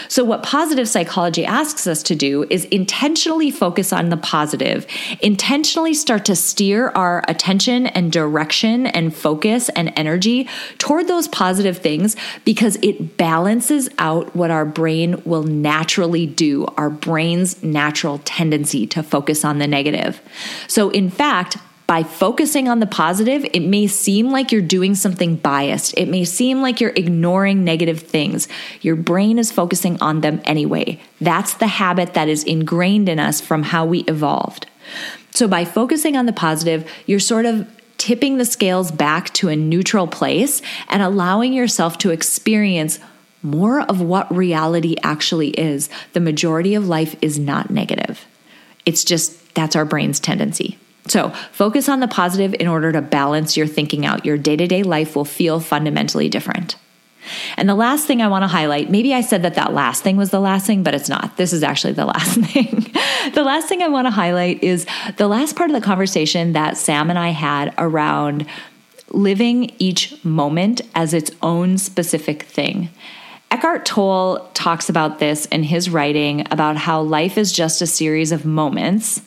So, 0.09 0.25
what 0.25 0.43
positive 0.43 0.89
psychology 0.89 1.45
asks 1.45 1.87
us 1.87 2.03
to 2.05 2.15
do 2.15 2.47
is 2.51 2.65
intentionally 2.67 3.51
focus 3.51 3.93
on 3.93 4.09
the 4.09 4.17
positive, 4.17 4.87
intentionally 5.21 5.95
start 5.95 6.25
to 6.27 6.37
steer 6.37 6.89
our 6.91 7.25
attention 7.29 7.87
and 7.89 8.13
direction 8.13 8.87
and 8.87 9.15
focus 9.15 9.69
and 9.71 9.93
energy 9.97 10.49
toward 10.79 11.09
those 11.09 11.29
positive 11.29 11.79
things 11.79 12.17
because 12.45 12.77
it 12.83 13.17
balances 13.17 13.89
out 13.99 14.35
what 14.35 14.51
our 14.51 14.65
brain 14.65 15.23
will 15.25 15.43
naturally 15.43 16.27
do, 16.27 16.67
our 16.77 16.91
brain's 16.91 17.63
natural 17.63 18.21
tendency 18.25 18.87
to 18.87 19.03
focus 19.03 19.45
on 19.45 19.59
the 19.59 19.67
negative. 19.67 20.21
So, 20.67 20.91
in 20.91 21.11
fact, 21.11 21.57
by 21.87 22.03
focusing 22.03 22.69
on 22.69 22.81
the 22.81 22.87
positive, 22.87 23.45
it 23.53 23.61
may 23.61 23.87
seem 23.87 24.31
like 24.31 24.51
you're 24.51 24.63
doing 24.63 24.95
something 24.95 25.37
biased. 25.37 25.95
It 25.99 26.09
may 26.09 26.25
seem 26.25 26.63
like 26.63 26.81
you're 26.81 26.93
ignoring 26.97 27.63
negative 27.63 28.01
things. 28.01 28.49
Your 28.81 28.97
brain 28.97 29.39
is 29.39 29.53
focusing 29.53 30.01
on 30.01 30.23
them 30.23 30.41
anyway. 30.45 31.01
That's 31.21 31.55
the 31.55 31.67
habit 31.67 32.15
that 32.15 32.29
is 32.29 32.43
ingrained 32.43 33.09
in 33.09 33.19
us 33.19 33.41
from 33.41 33.65
how 33.65 33.85
we 33.85 34.01
evolved. 34.01 34.67
So, 35.33 35.47
by 35.47 35.65
focusing 35.65 36.17
on 36.17 36.27
the 36.27 36.33
positive, 36.33 36.91
you're 37.07 37.21
sort 37.21 37.45
of 37.45 37.69
tipping 37.99 38.39
the 38.39 38.45
scales 38.45 38.91
back 38.91 39.33
to 39.35 39.49
a 39.49 39.57
neutral 39.57 40.07
place 40.07 40.63
and 40.89 41.03
allowing 41.03 41.53
yourself 41.53 41.99
to 41.99 42.11
experience 42.11 42.99
more 43.43 43.83
of 43.83 44.01
what 44.01 44.35
reality 44.35 44.97
actually 45.03 45.51
is. 45.51 45.91
The 46.13 46.21
majority 46.21 46.75
of 46.75 46.89
life 46.89 47.15
is 47.21 47.39
not 47.39 47.71
negative. 47.71 48.25
It's 48.87 49.05
just 49.05 49.55
that's 49.55 49.77
our 49.77 49.85
brain's 49.85 50.19
tendency. 50.19 50.79
So, 51.07 51.31
focus 51.53 51.89
on 51.89 52.01
the 52.01 52.09
positive 52.09 52.55
in 52.59 52.67
order 52.67 52.91
to 52.93 53.03
balance 53.03 53.57
your 53.57 53.67
thinking 53.67 54.07
out. 54.07 54.25
Your 54.25 54.39
day 54.39 54.57
to 54.57 54.67
day 54.67 54.83
life 54.83 55.15
will 55.15 55.27
feel 55.27 55.61
fundamentally 55.61 56.29
different. 56.29 56.77
And 57.57 57.69
the 57.69 57.75
last 57.75 58.07
thing 58.07 58.23
I 58.23 58.29
want 58.29 58.43
to 58.43 58.49
highlight, 58.49 58.91
maybe 58.91 59.15
I 59.15 59.21
said 59.21 59.43
that 59.43 59.55
that 59.55 59.73
last 59.73 60.03
thing 60.03 60.17
was 60.17 60.31
the 60.31 60.41
last 60.41 60.67
thing, 60.67 60.83
but 60.83 60.95
it's 60.95 61.09
not. 61.09 61.37
This 61.37 61.53
is 61.53 61.63
actually 61.63 61.95
the 61.95 62.05
last 62.15 62.41
thing. 62.41 62.93
the 63.35 63.43
last 63.43 63.69
thing 63.69 63.83
I 63.83 63.89
want 63.89 64.07
to 64.07 64.11
highlight 64.11 64.63
is 64.63 64.87
the 65.17 65.29
last 65.29 65.57
part 65.57 65.71
of 65.71 65.75
the 65.75 65.85
conversation 65.85 66.53
that 66.53 66.77
Sam 66.77 67.11
and 67.11 67.19
I 67.19 67.31
had 67.31 67.75
around 67.79 68.47
living 69.11 69.73
each 69.79 70.23
moment 70.25 70.81
as 70.95 71.15
its 71.15 71.31
own 71.43 71.79
specific 71.79 72.45
thing. 72.45 72.91
Eckhart 73.55 73.87
Tolle 73.87 74.51
talks 74.53 74.89
about 74.89 75.21
this 75.21 75.47
in 75.47 75.63
his 75.63 75.89
writing 75.89 76.45
about 76.51 76.77
how 76.77 77.01
life 77.01 77.39
is 77.39 77.53
just 77.53 77.81
a 77.81 77.87
series 77.87 78.33
of 78.33 78.45
moments. 78.45 79.23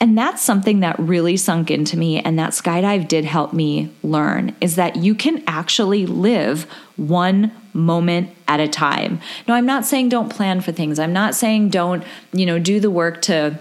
And 0.00 0.18
that's 0.18 0.42
something 0.42 0.80
that 0.80 0.98
really 0.98 1.36
sunk 1.36 1.70
into 1.70 1.96
me 1.96 2.18
and 2.18 2.36
that 2.40 2.50
skydive 2.50 3.06
did 3.06 3.24
help 3.24 3.52
me 3.52 3.94
learn 4.02 4.56
is 4.60 4.74
that 4.74 4.96
you 4.96 5.14
can 5.14 5.44
actually 5.46 6.06
live 6.06 6.64
one 6.96 7.52
moment 7.72 8.30
at 8.48 8.58
a 8.58 8.66
time. 8.66 9.20
No, 9.46 9.54
I'm 9.54 9.66
not 9.66 9.86
saying 9.86 10.08
don't 10.08 10.28
plan 10.28 10.60
for 10.60 10.72
things. 10.72 10.98
I'm 10.98 11.12
not 11.12 11.36
saying 11.36 11.68
don't, 11.68 12.02
you 12.32 12.46
know, 12.46 12.58
do 12.58 12.80
the 12.80 12.90
work 12.90 13.22
to 13.22 13.60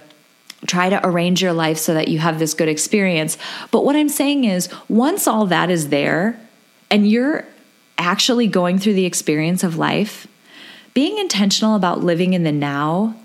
try 0.66 0.90
to 0.90 1.08
arrange 1.08 1.44
your 1.44 1.54
life 1.54 1.78
so 1.78 1.94
that 1.94 2.08
you 2.08 2.18
have 2.18 2.40
this 2.40 2.56
good 2.56 2.70
experience. 2.70 3.38
But 3.70 3.86
what 3.86 3.96
I'm 3.96 4.10
saying 4.10 4.46
is 4.46 4.68
once 4.90 5.28
all 5.28 5.46
that 5.46 5.70
is 5.70 5.90
there 5.90 6.40
and 6.90 7.08
you're 7.08 7.46
actually 7.98 8.48
going 8.48 8.80
through 8.80 8.94
the 8.94 9.06
experience 9.06 9.64
of 9.64 9.78
life, 9.78 10.28
being 10.94 11.18
intentional 11.18 11.76
about 11.76 12.04
living 12.04 12.34
in 12.34 12.44
the 12.44 12.52
now 12.52 13.16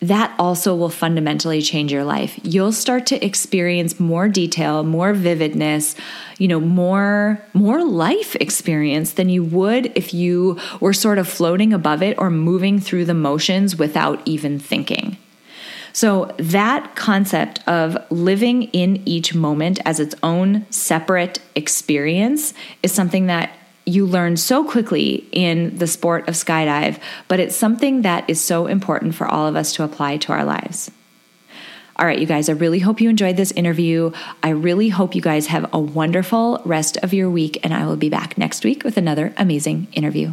that 0.00 0.32
also 0.38 0.76
will 0.76 0.90
fundamentally 0.90 1.60
change 1.60 1.90
your 1.90 2.04
life. 2.04 2.38
You'll 2.44 2.72
start 2.72 3.06
to 3.06 3.24
experience 3.24 3.98
more 3.98 4.28
detail, 4.28 4.84
more 4.84 5.12
vividness, 5.12 5.96
you 6.38 6.46
know, 6.46 6.60
more 6.60 7.42
more 7.52 7.84
life 7.84 8.36
experience 8.36 9.12
than 9.12 9.28
you 9.28 9.42
would 9.42 9.92
if 9.96 10.14
you 10.14 10.58
were 10.80 10.92
sort 10.92 11.18
of 11.18 11.28
floating 11.28 11.72
above 11.72 12.02
it 12.02 12.16
or 12.18 12.30
moving 12.30 12.78
through 12.78 13.06
the 13.06 13.14
motions 13.14 13.76
without 13.76 14.20
even 14.24 14.58
thinking. 14.58 15.16
So, 15.92 16.32
that 16.38 16.94
concept 16.94 17.66
of 17.66 17.98
living 18.10 18.64
in 18.64 19.02
each 19.08 19.34
moment 19.34 19.80
as 19.84 19.98
its 19.98 20.14
own 20.22 20.64
separate 20.70 21.40
experience 21.56 22.54
is 22.84 22.92
something 22.92 23.26
that 23.26 23.50
you 23.88 24.06
learn 24.06 24.36
so 24.36 24.64
quickly 24.64 25.26
in 25.32 25.78
the 25.78 25.86
sport 25.86 26.28
of 26.28 26.34
skydive, 26.34 27.00
but 27.26 27.40
it's 27.40 27.56
something 27.56 28.02
that 28.02 28.28
is 28.28 28.40
so 28.40 28.66
important 28.66 29.14
for 29.14 29.26
all 29.26 29.46
of 29.46 29.56
us 29.56 29.72
to 29.74 29.82
apply 29.82 30.18
to 30.18 30.32
our 30.32 30.44
lives. 30.44 30.90
All 31.96 32.06
right, 32.06 32.18
you 32.18 32.26
guys, 32.26 32.48
I 32.48 32.52
really 32.52 32.78
hope 32.78 33.00
you 33.00 33.10
enjoyed 33.10 33.36
this 33.36 33.50
interview. 33.52 34.12
I 34.42 34.50
really 34.50 34.88
hope 34.88 35.16
you 35.16 35.22
guys 35.22 35.48
have 35.48 35.68
a 35.72 35.80
wonderful 35.80 36.62
rest 36.64 36.96
of 36.98 37.12
your 37.12 37.28
week, 37.28 37.58
and 37.64 37.74
I 37.74 37.86
will 37.86 37.96
be 37.96 38.08
back 38.08 38.38
next 38.38 38.64
week 38.64 38.84
with 38.84 38.96
another 38.96 39.34
amazing 39.36 39.88
interview. 39.92 40.32